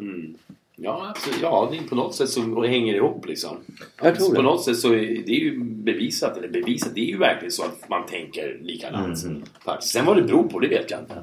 Ja, 0.81 1.07
absolut. 1.15 1.39
ja 1.41 1.67
det 1.71 1.77
är 1.77 1.81
på 1.81 1.95
något 1.95 2.15
sätt 2.15 2.29
så 2.29 2.63
hänger 2.63 2.93
det 2.93 2.97
ihop 2.97 3.25
liksom. 3.27 3.57
Jag 4.01 4.15
tror 4.15 4.29
På 4.29 4.35
det. 4.35 4.41
något 4.41 4.63
sätt 4.63 4.77
så 4.77 4.93
är 4.93 5.23
det 5.25 5.33
ju 5.33 5.63
bevisat, 5.63 6.37
eller 6.37 6.47
bevisat, 6.47 6.95
det 6.95 7.01
är 7.01 7.05
ju 7.05 7.17
verkligen 7.17 7.51
så 7.51 7.63
att 7.63 7.89
man 7.89 8.05
tänker 8.05 8.59
likadant. 8.61 9.17
Faktiskt. 9.65 9.93
Sen 9.93 10.05
vad 10.05 10.17
det 10.17 10.21
beror 10.23 10.43
på, 10.43 10.59
det 10.59 10.67
vet 10.67 10.91
jag 10.91 10.99
inte. 10.99 11.15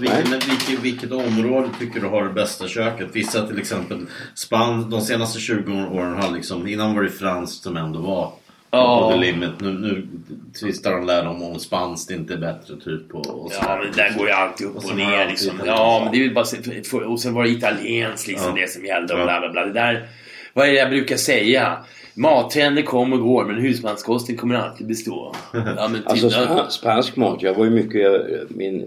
Vilken, 0.00 0.30
vilket, 0.48 0.84
vilket 0.84 1.12
område 1.12 1.68
tycker 1.78 2.00
du 2.00 2.06
har 2.06 2.24
det 2.24 2.32
bästa 2.32 2.68
köket? 2.68 3.08
Vissa 3.12 3.46
till 3.46 3.58
exempel 3.58 3.98
Span, 4.34 4.90
de 4.90 5.00
senaste 5.00 5.40
20 5.40 5.72
åren 5.72 6.14
har 6.14 6.34
liksom, 6.34 6.66
innan 6.66 6.94
var 6.94 7.02
det 7.02 7.10
franskt 7.10 7.62
som 7.62 7.76
ändå 7.76 8.00
var 8.00 8.32
Ja. 8.72 9.10
på 9.10 9.12
the 9.12 9.26
limit. 9.26 9.50
Nu, 9.60 9.72
nu 9.72 10.06
tvistar 10.60 10.92
de 10.92 11.06
lärde 11.06 11.28
om 11.28 11.42
om 11.42 11.58
spanskt 11.58 12.10
inte 12.10 12.32
är 12.34 12.38
bättre 12.38 12.76
typ. 12.76 13.14
Och, 13.14 13.44
och 13.44 13.52
så. 13.52 13.58
Ja, 13.62 13.76
men 13.82 13.92
det 13.92 13.96
där 14.02 14.18
går 14.18 14.26
ju 14.26 14.32
alltid 14.32 14.66
upp 14.66 14.76
och, 14.76 14.82
sen 14.82 14.96
ner 14.96 15.28
liksom. 15.28 15.60
Ja, 15.66 16.00
men 16.04 16.12
det 16.12 16.24
är 16.26 16.34
bara... 16.34 16.44
för- 16.44 16.88
för- 16.88 17.02
Och 17.02 17.20
sen 17.20 17.34
var 17.34 17.42
det 17.44 17.50
italienskt 17.50 18.28
liksom, 18.28 18.52
Ja. 18.56 18.62
det 18.62 18.70
som 18.70 18.84
gällde 18.84 19.14
och 19.14 19.20
Ja. 19.20 19.24
bla 19.24 19.40
bla 19.40 19.50
bla. 19.52 19.64
Det 19.66 19.72
där... 19.72 20.08
Vad 20.54 20.66
är 20.68 20.72
det 20.72 20.78
jag 20.78 20.90
brukar 20.90 21.16
säga? 21.16 21.76
Mattrender 22.14 22.82
kommer 22.82 23.16
och 23.16 23.22
går 23.22 23.44
men 23.44 23.56
husmanskosten 23.56 24.36
kommer 24.36 24.54
alltid 24.54 24.86
bestå. 24.86 25.34
Ja, 25.52 25.88
men 25.88 25.94
typ, 25.94 26.06
Alltså 26.10 26.66
spansk 26.70 27.16
mat. 27.16 27.42
Jag 27.42 27.54
var 27.54 27.64
ju 27.64 27.70
mycket, 27.70 28.22
min 28.48 28.80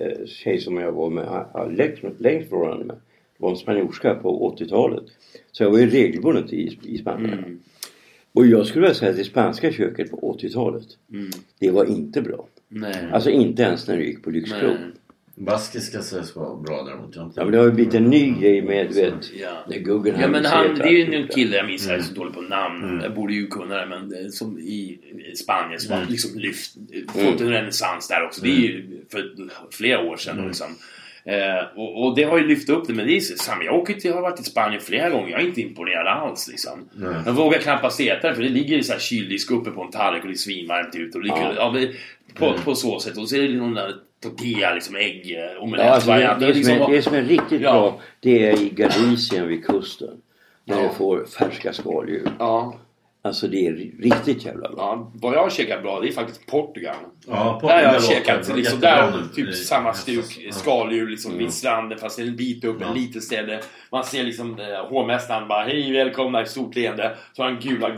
eh, 0.00 0.26
tjej 0.26 0.60
som 0.60 0.76
jag 0.76 0.92
var 0.92 1.10
med, 1.10 1.44
längst, 1.76 2.02
längst 2.18 2.48
förhållande 2.50 2.84
med. 2.84 2.96
var 3.38 3.50
en 3.50 3.56
spanjorska 3.56 4.14
på 4.14 4.56
80-talet. 4.58 5.04
Så 5.52 5.62
jag 5.62 5.70
var 5.70 5.78
ju 5.78 5.90
regelbundet 5.90 6.52
i, 6.52 6.78
i 6.82 6.98
Spanien. 6.98 7.32
Mm. 7.32 7.58
Och 8.32 8.46
jag 8.46 8.66
skulle 8.66 8.80
vilja 8.82 8.94
säga 8.94 9.10
att 9.10 9.16
det 9.16 9.24
spanska 9.24 9.72
köket 9.72 10.10
på 10.10 10.36
80-talet. 10.40 10.86
Mm. 11.12 11.30
Det 11.58 11.70
var 11.70 11.84
inte 11.84 12.22
bra. 12.22 12.46
Nej. 12.68 12.94
Alltså 13.12 13.30
inte 13.30 13.62
ens 13.62 13.88
när 13.88 13.96
du 13.96 14.04
gick 14.06 14.22
på 14.22 14.30
lyxkrog. 14.30 14.62
Nej. 14.62 14.90
Baskiska 15.34 16.02
sägs 16.02 16.36
vara 16.36 16.56
bra 16.56 16.82
däremot. 16.82 17.14
Jag 17.14 17.22
har 17.22 17.26
inte- 17.28 17.40
Ja 17.40 17.44
men 17.44 17.52
det 17.52 17.58
har 17.58 17.64
ju 17.66 17.72
blivit 17.72 17.94
en 17.94 18.04
ny 18.04 18.30
grej 18.40 18.62
med 18.62 18.86
du 18.88 18.94
vet. 18.94 19.32
Ja. 19.40 19.64
När 19.68 19.74
Ja 20.22 20.28
men 20.28 20.44
han, 20.44 20.74
det 20.74 20.84
är 20.84 21.06
ju 21.06 21.14
en 21.14 21.28
kille 21.28 21.56
jag 21.56 21.66
minns, 21.66 21.86
jag 21.88 21.96
är 21.98 22.02
så 22.02 22.14
dålig 22.14 22.34
på 22.34 22.40
namn. 22.40 23.00
Jag 23.02 23.14
borde 23.14 23.32
ju 23.34 23.46
kunna 23.46 23.76
det 23.76 23.86
men 23.86 24.14
eh, 24.24 24.28
som 24.30 24.58
i 24.58 24.98
Spanien 25.34 25.80
som 25.80 25.96
har 25.96 26.06
liksom 26.08 26.38
lyft, 26.40 26.74
fått 27.08 27.40
en 27.40 27.48
renässans 27.50 28.08
där 28.08 28.24
också. 28.26 28.42
Det 28.42 28.48
är 28.50 28.60
ju 28.60 29.00
för 29.10 29.32
flera 29.70 30.00
år 30.00 30.16
sedan 30.16 30.36
då 30.36 30.44
liksom. 30.46 30.66
Eh, 31.28 31.64
och, 31.76 32.04
och 32.06 32.16
det 32.16 32.22
har 32.24 32.38
ju 32.38 32.46
lyft 32.46 32.68
upp 32.68 32.86
det 32.86 32.94
men 32.94 33.06
det 33.06 33.16
är 33.16 33.20
samma. 33.20 33.64
Jag 33.64 33.74
åker 33.74 33.94
till, 33.94 34.04
jag 34.04 34.14
har 34.14 34.22
varit 34.22 34.40
i 34.40 34.44
Spanien 34.44 34.80
flera 34.80 35.10
gånger. 35.10 35.30
Jag 35.30 35.40
är 35.40 35.46
inte 35.46 35.60
imponerad 35.60 36.06
alls 36.06 36.48
liksom. 36.48 36.88
Jag 37.26 37.32
vågar 37.32 37.58
knappast 37.58 38.00
äta 38.00 38.28
det 38.28 38.34
för 38.34 38.42
det 38.42 38.48
ligger 38.48 38.78
i 38.78 38.82
så 38.82 38.92
här 38.92 39.00
kyldisk 39.00 39.50
uppe 39.50 39.70
på 39.70 39.82
en 39.82 39.90
tallrik 39.90 40.22
och 40.22 40.28
det 40.28 40.34
är 40.34 40.36
svinvarmt 40.36 40.94
ute. 40.94 41.18
Och 41.18 41.24
det, 41.24 41.28
ja. 41.28 41.52
Ja, 41.56 41.70
men 41.72 41.88
på, 42.34 42.54
på 42.64 42.74
så 42.74 43.00
sätt. 43.00 43.16
Och 43.18 43.28
så 43.28 43.36
är 43.36 43.42
det 43.42 43.54
någon 43.54 43.74
där 43.74 43.92
tortilla, 44.22 44.74
liksom 44.74 44.96
ägg, 44.96 45.36
eh, 45.56 45.62
omelett, 45.62 45.86
Ja, 45.86 45.92
alltså 45.92 46.10
det, 46.10 46.36
det, 46.40 46.46
liksom- 46.54 46.74
är, 46.82 46.90
det 46.90 47.02
som 47.02 47.14
är 47.14 47.22
riktigt 47.22 47.60
Ja. 47.60 47.72
bra 47.72 48.00
det 48.20 48.46
är 48.46 48.62
i 48.62 48.68
Galicien 48.70 49.48
vid 49.48 49.66
kusten. 49.66 50.10
När 50.64 50.82
du 50.82 50.88
får 50.88 51.24
färska 51.38 51.72
skaldjur. 51.72 52.28
Ja. 52.38 52.76
Alltså 53.22 53.48
det 53.48 53.66
är 53.66 53.72
ri- 53.72 54.02
riktigt 54.02 54.44
jävla 54.44 54.68
bra. 54.68 54.76
Ja, 54.78 55.12
vad 55.14 55.34
jag 55.34 55.42
har 55.42 55.50
käkat 55.50 55.82
bra 55.82 56.00
det 56.00 56.08
är 56.08 56.12
faktiskt 56.12 56.46
Portugal. 56.46 56.94
Ja, 57.30 57.58
där 57.62 57.82
jag 57.82 58.04
käkat 58.04 58.56
liksom, 58.56 58.80
där, 58.80 59.12
typ 59.34 59.54
samma 59.54 59.94
stuk 59.94 60.24
Ja. 60.38 60.52
skaldjur 60.52 61.08
liksom 61.08 61.30
Mm. 61.32 61.44
vid 61.44 61.52
stranden 61.54 61.98
fast 61.98 62.18
en 62.18 62.36
bit 62.36 62.64
upp, 62.64 62.76
Ja. 62.80 62.86
en 62.86 62.94
litet 62.94 63.22
ställe. 63.24 63.60
Man 63.92 64.04
ser 64.04 64.22
liksom 64.24 64.60
eh, 64.60 64.88
hovmästaren 64.90 65.48
bara 65.48 65.64
hej 65.64 65.92
välkomna 65.92 66.42
i 66.42 66.46
stort 66.46 66.74
leende. 66.76 67.16
Så 67.32 67.42
har 67.42 67.50
han 67.50 67.60
gula 67.60 67.88
eh, 67.88 67.94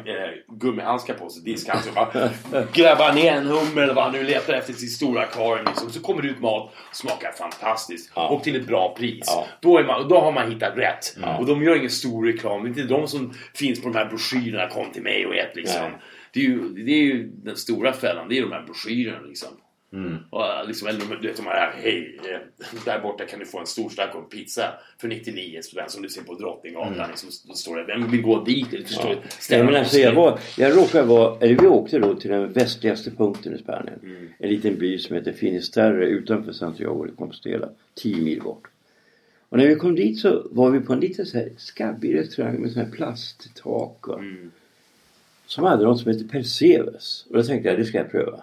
gummihandskar 0.49 1.15
på 1.15 1.29
sig, 1.31 1.43
diskhandskar. 1.43 1.93
Bara 1.95 2.31
grabbar 2.73 3.13
ner 3.13 3.33
en 3.33 3.47
hummer 3.47 3.83
eller 3.83 3.95
vad 3.95 4.05
han 4.05 4.13
nu 4.13 4.23
letar 4.23 4.53
efter 4.53 4.73
sitt 4.73 4.93
stora 4.93 5.21
akvarium 5.23 5.67
liksom. 5.67 5.91
Så 5.91 6.01
kommer 6.01 6.23
det 6.23 6.29
ut 6.29 6.41
mat, 6.41 6.73
smakar 6.93 7.33
fantastiskt 7.33 8.13
Ja. 8.15 8.29
och 8.29 8.43
till 8.45 8.57
ett 8.57 8.67
bra 8.67 8.95
pris. 8.99 9.25
Ja. 9.27 9.47
Då, 9.61 9.79
är 9.79 9.85
man, 9.85 10.09
då 10.09 10.19
har 10.21 10.33
man 10.33 10.53
hittat 10.53 10.77
rätt. 10.77 11.17
Och 11.39 11.47
de 11.47 11.63
gör 11.63 11.77
ingen 11.77 11.91
stor 11.91 12.27
reklam. 12.27 12.63
Det 12.63 12.67
är 12.67 12.83
inte 12.83 12.83
de 12.95 13.09
som 13.09 13.35
finns 13.55 13.83
på 13.83 13.89
de 13.89 13.99
här 13.99 14.05
broschyrerna 14.07 14.67
kom 14.69 14.93
till 14.93 15.03
mig 15.03 15.27
och 15.27 15.35
ät 15.35 15.57
liksom. 15.57 15.83
Nej. 15.83 15.91
Det 16.33 16.41
är, 16.41 16.45
ju, 16.45 16.69
det 16.69 16.93
är 16.93 17.05
ju 17.05 17.31
den 17.45 17.57
stora 17.57 17.93
fällan, 17.93 18.29
det 18.29 18.39
är 18.39 18.43
de 18.43 18.53
här 18.53 18.63
broschyrerna 18.63 19.21
liksom. 19.21 19.49
Mm. 19.93 20.17
Och, 20.31 20.45
äh, 20.45 20.67
liksom 20.67 20.89
eller 20.89 21.01
du 21.21 21.29
vet 21.29 21.37
de 21.37 21.47
här, 21.47 21.73
hej, 21.83 22.21
eh, 22.25 22.39
där 22.85 23.01
borta 23.01 23.25
kan 23.25 23.39
du 23.39 23.47
få 23.47 23.59
en 23.59 23.67
stor 23.67 23.89
stack 23.89 24.15
av 24.15 24.23
pizza 24.23 24.73
för 24.99 25.09
99 25.09 25.63
spänn 25.63 25.89
som 25.89 26.03
du 26.03 26.09
ser 26.09 26.23
på 26.23 26.35
Drottninggatan. 26.35 26.95
Mm. 26.95 27.11
Liksom, 27.11 27.31
då 27.49 27.55
står 27.55 27.77
det, 27.77 27.85
vem 27.85 28.11
vill 28.11 28.23
gå 28.23 28.45
dit? 28.45 28.73
Eller, 28.75 28.85
förstår? 28.85 29.09
Nej, 29.09 29.23
Ställa 29.29 29.65
men 29.65 29.75
alltså 29.75 29.99
jag, 29.99 30.15
var, 30.15 30.39
jag 30.59 30.77
råkade 30.77 31.05
vara, 31.05 31.39
eller 31.41 31.57
vi 31.57 31.67
åkte 31.67 31.99
då 31.99 32.15
till 32.15 32.31
den 32.31 32.53
västligaste 32.53 33.11
punkten 33.11 33.55
i 33.55 33.59
Spanien. 33.59 34.01
Mm. 34.03 34.29
En 34.39 34.49
liten 34.49 34.79
by 34.79 34.99
som 34.99 35.17
heter 35.17 35.33
Finisterre 35.33 36.07
utanför 36.07 36.53
Santiago 36.53 37.05
de 37.05 37.17
Compostela. 37.17 37.69
10 37.95 38.17
mil 38.17 38.43
bort. 38.43 38.69
Och 39.49 39.59
när 39.59 39.67
vi 39.67 39.75
kom 39.75 39.95
dit 39.95 40.19
så 40.19 40.47
var 40.51 40.71
vi 40.71 40.81
på 40.81 40.93
en 40.93 41.01
liten 41.01 41.27
så 41.27 41.39
här 41.39 41.51
skabbig 41.57 42.15
restaurang 42.15 42.57
med 42.57 42.73
sån 42.73 42.83
här 42.83 42.91
plasttak. 42.91 44.09
va. 44.09 44.19
Mm. 44.19 44.51
Som 45.51 45.65
hade 45.65 45.85
något 45.85 46.01
som 46.01 46.11
heter 46.13 46.25
Percebes. 46.25 47.27
Och 47.31 47.37
då 47.37 47.43
tänkte 47.43 47.69
jag, 47.69 47.79
det 47.79 47.85
ska 47.85 47.99
jag 47.99 48.11
pröva. 48.11 48.43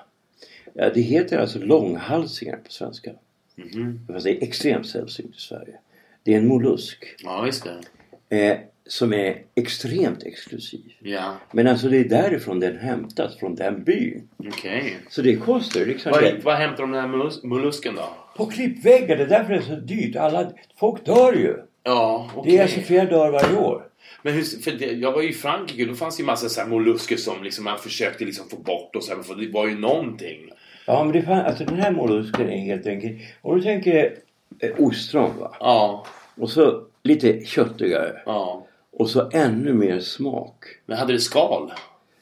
Ja, 0.73 0.89
det 0.93 1.01
heter 1.01 1.37
alltså 1.37 1.59
långhalsingar 1.59 2.55
på 2.55 2.71
svenska. 2.71 3.11
Mhm. 3.55 3.99
Fast 4.07 4.23
det 4.25 4.31
är 4.31 4.43
extremt 4.43 4.87
sällsynt 4.87 5.35
i 5.35 5.39
Sverige. 5.39 5.75
Det 6.23 6.33
är 6.33 6.37
en 6.37 6.47
mollusk. 6.47 7.15
Ja, 7.23 7.45
just 7.45 7.67
det. 8.29 8.49
Eh, 8.49 8.57
som 8.87 9.13
är 9.13 9.41
extremt 9.55 10.23
exklusiv. 10.23 10.93
Ja, 10.99 11.35
Men 11.51 11.67
alltså 11.67 11.89
det 11.89 11.97
är 11.97 12.09
därifrån 12.09 12.59
den 12.59 12.77
hämtas, 12.77 13.37
från 13.37 13.55
den 13.55 13.83
byn. 13.83 14.27
okej. 14.37 14.97
Så 15.09 15.21
det 15.21 15.35
kostar 15.35 15.85
liksom... 15.85 16.11
Vad, 16.11 16.43
vad 16.43 16.55
hämtar 16.55 16.83
de 16.83 16.91
den 16.91 17.01
här 17.01 17.47
mollusken 17.47 17.95
då? 17.95 18.09
På 18.37 18.45
klippväggar, 18.45 19.17
det 19.17 19.23
är 19.23 19.27
därför 19.27 19.53
det 19.53 19.59
är 19.59 19.63
så 19.63 19.75
dyrt. 19.75 20.15
Alla, 20.15 20.51
folk 20.79 21.05
dör 21.05 21.33
ju. 21.33 21.55
Ja, 21.83 22.31
okej. 22.35 22.51
Det 22.51 22.57
är 22.57 22.63
alltså 22.63 22.79
flera 22.79 23.05
dör 23.05 23.31
varje 23.31 23.57
år. 23.57 23.86
Men 24.21 24.33
hur, 24.33 24.41
för 24.61 24.71
det, 24.71 24.85
jag 24.85 25.11
var 25.11 25.21
ju 25.21 25.29
i 25.29 25.33
Frankrike 25.33 25.85
då 25.85 25.93
fanns 25.95 26.17
det 26.17 26.21
ju 26.21 26.25
massa 26.27 26.49
så 26.49 26.61
här 26.61 26.67
mollusker 26.67 27.17
som 27.17 27.43
liksom 27.43 27.63
man 27.63 27.77
försökte 27.77 28.25
liksom 28.25 28.49
få 28.49 28.57
bort 28.57 28.95
och 28.95 29.03
så 29.03 29.15
här, 29.15 29.21
för 29.23 29.35
det 29.35 29.47
var 29.51 29.67
ju 29.67 29.79
någonting. 29.79 30.37
Ja 30.85 31.03
men 31.03 31.13
det 31.13 31.21
fan, 31.21 31.45
alltså 31.45 31.63
den 31.65 31.79
här 31.79 31.91
mollusken 31.91 32.49
är 32.49 32.57
helt 32.57 32.87
enkelt... 32.87 33.17
Om 33.41 33.55
du 33.57 33.63
tänker 33.63 34.13
eh, 34.59 34.69
ostron 34.77 35.39
va. 35.39 35.55
Ja, 35.59 36.05
Och 36.35 36.49
så 36.49 36.83
lite 37.03 37.45
köttigare. 37.45 38.21
ja. 38.25 38.63
Och 38.91 39.09
så 39.09 39.29
ännu 39.33 39.73
mer 39.73 39.99
smak. 39.99 40.65
Men 40.85 40.97
hade 40.97 41.13
det 41.13 41.19
skal? 41.19 41.71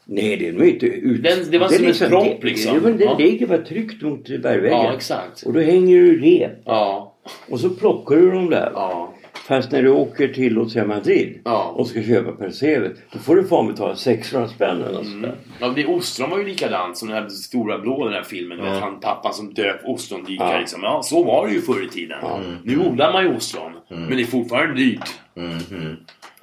Nej 0.06 0.38
det 0.38 0.48
är 0.48 0.54
nog 0.54 0.68
inte 0.68 0.86
ut... 0.86 1.24
Den- 1.24 1.52
det 1.52 1.58
var 1.58 1.68
som 1.68 1.86
en 2.06 2.10
propp, 2.12 2.42
det- 2.42 2.48
liksom. 2.48 2.74
Det, 2.76 2.82
men 2.82 2.98
det 2.98 3.04
Ja. 3.04 3.18
ligger 3.18 3.48
bara 3.48 3.58
tryckt 3.62 4.02
mot 4.02 4.24
bergväggen. 4.28 4.78
Ja, 4.78 4.94
exakt. 4.94 5.44
Och 5.44 5.54
då 5.54 5.60
hänger 5.60 5.96
du 5.98 6.20
rep. 6.22 6.52
Ja, 6.66 7.14
Och 7.50 7.60
så 7.60 7.70
plockar 7.70 8.16
du 8.16 8.32
dem 8.32 8.50
där. 8.50 8.72
ja. 8.74 9.14
Fast 9.48 9.72
när 9.72 9.84
du 9.84 9.90
åker 9.90 10.28
till 10.28 10.70
säga 10.72 10.86
Madrid 10.86 11.42
Ja. 11.46 11.74
och 11.76 11.88
ska 11.88 12.04
köpa 12.04 12.32
percevet 12.32 12.94
då 13.12 13.20
får 13.20 13.36
du 13.36 13.48
fan 13.48 13.68
betala 13.68 13.96
600 13.96 14.48
spänn 14.50 14.82
eller 14.82 14.94
något 14.94 15.06
sånt 15.08 15.22
där. 15.22 15.36
Ja, 15.60 15.68
det 15.76 15.86
ostron 15.86 16.30
var 16.30 16.38
ju 16.40 16.46
likadant 16.46 16.98
som 16.98 17.08
den 17.10 17.18
här 17.24 17.30
stora 17.30 17.80
blå 17.80 18.06
den 18.06 18.14
här 18.14 18.24
filmen. 18.24 18.58
Ja. 18.60 18.80
Han 18.80 19.00
pappan 19.00 19.34
som 19.34 19.54
döp 19.54 19.80
ostrondykare 19.86 20.54
Ja. 20.54 20.60
liksom. 20.60 20.84
Ja, 20.84 21.02
så 21.04 21.24
var 21.24 21.48
det 21.48 21.54
ju 21.54 21.62
förr 21.62 21.86
i 21.86 21.90
tiden. 21.90 22.18
Nu 22.64 22.80
odlar 22.80 23.14
man 23.14 23.24
ju 23.24 23.36
ostron. 23.36 23.72
Men 23.90 24.10
det 24.10 24.22
är 24.22 24.26
fortfarande 24.26 24.76
dyrt. 24.76 25.10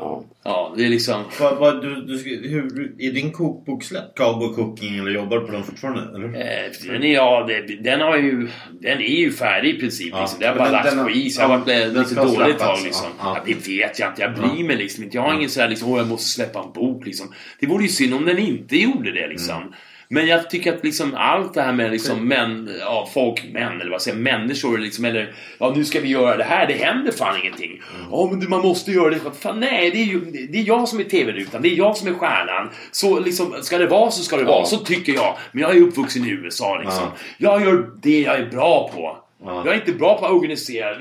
Ja. 0.03 0.25
Ja, 0.45 0.75
det 0.77 0.85
är 0.85 0.89
liksom... 0.89 1.25
Vad, 1.41 1.59
vad, 1.59 1.83
du, 1.83 1.95
du, 1.95 2.49
hur, 2.49 2.95
är 2.99 3.13
din 3.13 3.33
kokbok 3.33 3.83
släppt? 3.85 4.19
Cowboy 4.19 4.55
Cooking 4.55 4.99
eller 4.99 5.11
jobbar 5.11 5.41
på 5.41 5.53
den 5.53 5.63
fortfarande? 5.63 6.17
Eller? 6.17 6.27
Eh, 6.27 6.71
den, 6.87 7.03
är, 7.03 7.15
ja, 7.15 7.45
det, 7.49 7.83
den, 7.83 8.01
har 8.01 8.17
ju, 8.17 8.49
den 8.81 9.01
är 9.01 9.19
ju 9.21 9.33
färdig 9.33 9.77
i 9.77 9.81
princip. 9.81 10.09
Ja. 10.13 10.21
Liksom. 10.21 10.41
Det 10.41 10.47
har 10.47 10.57
bara 10.57 10.71
lagts 10.71 10.95
på 10.95 11.11
is. 11.11 11.39
Jag 11.39 11.49
har 11.49 11.59
varit 11.59 11.93
lite 11.95 12.05
ska 12.05 12.25
dålig 12.25 12.41
ett 12.41 12.47
släppas. 12.47 12.79
tag. 12.79 12.85
Liksom. 12.85 13.09
Ja, 13.19 13.25
Ja, 13.25 13.37
ja. 13.37 13.43
det 13.47 13.69
vet 13.69 13.99
jag 13.99 14.11
inte. 14.11 14.23
Jag 14.23 14.35
bryr 14.35 14.65
mig 14.65 14.77
liksom 14.77 15.05
inte. 15.05 15.17
Jag 15.17 15.23
har 15.23 15.35
ingen 15.35 15.51
så 15.51 15.61
här 15.61 15.69
liksom, 15.69 15.93
åh 15.93 15.99
jag 15.99 16.09
måste 16.09 16.29
släppa 16.29 16.63
en 16.63 16.73
bok 16.73 17.07
liksom. 17.07 17.33
Det 17.61 17.67
vore 17.67 17.83
ju 17.83 17.89
synd 17.89 18.15
om 18.15 18.25
den 18.25 18.39
inte 18.39 18.77
gjorde 18.77 19.13
det 19.13 19.29
liksom. 19.29 19.57
Mm. 19.57 19.73
Men 20.13 20.27
jag 20.27 20.51
tycker 20.51 20.73
att 20.73 20.85
liksom 20.85 21.15
allt 21.15 21.55
det 21.55 21.63
här 21.63 21.73
med 21.73 21.91
liksom 21.91 22.29
män, 22.29 22.71
ja, 22.81 23.09
folk, 23.15 23.45
män 23.53 23.81
eller 23.81 23.91
vad 23.91 24.03
säger 24.03 24.19
människor 24.19 24.79
liksom, 24.79 25.05
eller 25.05 25.35
ja 25.59 25.73
nu 25.77 25.85
ska 25.85 26.01
vi 26.01 26.09
göra 26.09 26.37
det 26.37 26.45
här, 26.45 26.67
det 26.67 26.75
händer 26.75 27.13
fan 27.13 27.41
ingenting. 27.41 27.83
Ja 28.11 28.29
men 28.31 28.51
man 28.51 28.63
måste 28.63 28.93
göra 28.93 29.11
det. 29.11 29.21
Fan, 29.41 29.61
nej, 29.61 29.91
det 29.91 29.99
är 29.99 30.05
ju 30.05 30.21
det 30.21 30.59
är 30.59 30.69
jag 30.69 30.89
som 30.89 31.01
är 31.01 31.05
TV-rutan, 31.05 31.63
det 31.63 31.69
är 31.69 31.77
jag 31.77 31.97
som 31.97 32.09
är 32.09 32.15
stjärnan. 32.15 32.71
Så 32.91 33.21
liksom, 33.21 33.55
ska 33.63 33.79
det 33.79 33.87
vara 33.87 34.11
så 34.11 34.23
ska 34.23 34.37
det 34.37 34.45
vara, 34.45 34.65
så 34.65 34.77
tycker 34.77 35.13
jag. 35.13 35.37
Men 35.53 35.63
jag 35.63 35.77
är 35.77 35.81
uppvuxen 35.81 36.25
i 36.25 36.31
USA 36.31 36.79
liksom. 36.79 37.05
Jag 37.39 37.63
gör 37.63 37.91
det 38.03 38.21
jag 38.21 38.37
är 38.37 38.47
bra 38.47 38.91
på. 38.95 39.19
Jag 39.45 39.67
är 39.67 39.75
inte 39.75 39.93
bra 39.93 40.19
på 40.19 40.27
att 40.27 40.33
organisera 40.33 40.95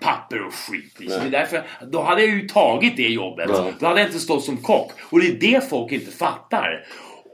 papper 0.00 0.46
och 0.46 0.54
skit. 0.54 0.94
Liksom. 0.98 1.20
Det 1.20 1.26
är 1.26 1.40
därför, 1.40 1.62
då 1.92 2.02
hade 2.02 2.22
jag 2.22 2.30
ju 2.30 2.48
tagit 2.48 2.96
det 2.96 3.08
jobbet. 3.08 3.50
Då 3.78 3.86
hade 3.86 4.00
jag 4.00 4.08
inte 4.08 4.20
stått 4.20 4.44
som 4.44 4.56
kock. 4.56 4.92
Och 5.10 5.20
det 5.20 5.26
är 5.26 5.52
det 5.52 5.68
folk 5.70 5.92
inte 5.92 6.10
fattar. 6.10 6.84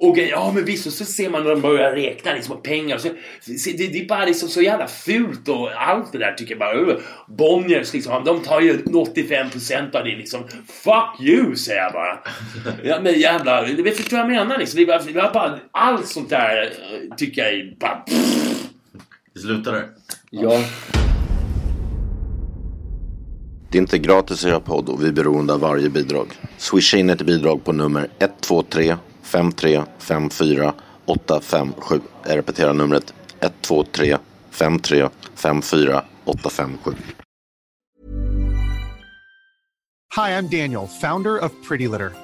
Och 0.00 0.16
grejer, 0.16 0.30
ja 0.30 0.52
men 0.54 0.64
visst, 0.64 0.86
och 0.86 0.92
så 0.92 1.04
ser 1.04 1.30
man 1.30 1.42
när 1.42 1.50
de 1.50 1.60
börjar 1.60 1.92
räkna 1.92 2.34
liksom, 2.34 2.62
pengar. 2.62 2.98
Så, 2.98 3.08
så, 3.40 3.70
det, 3.76 3.86
det 3.86 4.00
är 4.00 4.08
bara 4.08 4.24
liksom 4.24 4.48
så 4.48 4.62
jävla 4.62 4.86
fult 4.86 5.48
och 5.48 5.70
allt 5.72 6.12
det 6.12 6.18
där 6.18 6.32
tycker 6.32 6.52
jag 6.52 6.58
bara. 6.58 6.74
Uh, 6.74 6.98
Bonniers 7.28 7.92
liksom, 7.92 8.24
de 8.24 8.42
tar 8.42 8.60
ju 8.60 8.76
85% 8.78 9.96
av 9.96 10.04
det 10.04 10.16
liksom. 10.16 10.40
Fuck 10.68 11.20
you 11.20 11.56
säger 11.56 11.82
jag 11.82 11.92
bara. 11.92 12.18
Ja 12.82 13.00
men 13.02 13.20
jävla, 13.20 13.62
du 13.62 13.82
vet 13.82 13.96
förstår 13.96 14.16
vad 14.16 14.26
jag 14.26 14.30
menar 14.30 14.58
liksom. 14.58 14.76
Det 14.76 14.82
är 14.82 14.86
bara, 14.86 15.02
det 15.02 15.10
är 15.10 15.32
bara 15.32 15.58
allt 15.70 16.06
sånt 16.06 16.30
där 16.30 16.62
eh, 16.62 17.16
tycker 17.16 17.42
jag 17.42 17.52
är 17.52 17.76
bara... 17.80 18.04
Vi 19.34 19.40
slutar 19.40 19.72
där. 19.72 19.86
Ja. 20.30 20.60
Det 23.70 23.78
är 23.78 23.82
inte 23.82 23.98
gratis 23.98 24.44
att 24.44 24.50
göra 24.50 24.60
podd 24.60 24.88
och 24.88 25.04
vi 25.04 25.08
är 25.08 25.12
beroende 25.12 25.54
av 25.54 25.60
varje 25.60 25.88
bidrag. 25.88 26.26
Swisha 26.56 26.96
in 26.96 27.10
ett 27.10 27.22
bidrag 27.22 27.64
på 27.64 27.72
nummer 27.72 28.08
123 28.18 28.96
5354 29.28 30.72
857. 31.06 31.72
Jag 32.24 32.36
repeterar 32.36 32.72
numret 32.72 33.14
123 33.40 34.18
53 34.50 35.08
54 35.34 36.02
857. 36.24 36.94
Hi, 40.16 40.30
I'm 40.30 40.48
Daniel, 40.48 40.86
founder 40.86 41.36
of 41.38 41.52
Pretty 41.68 41.86
Litter. 41.88 42.12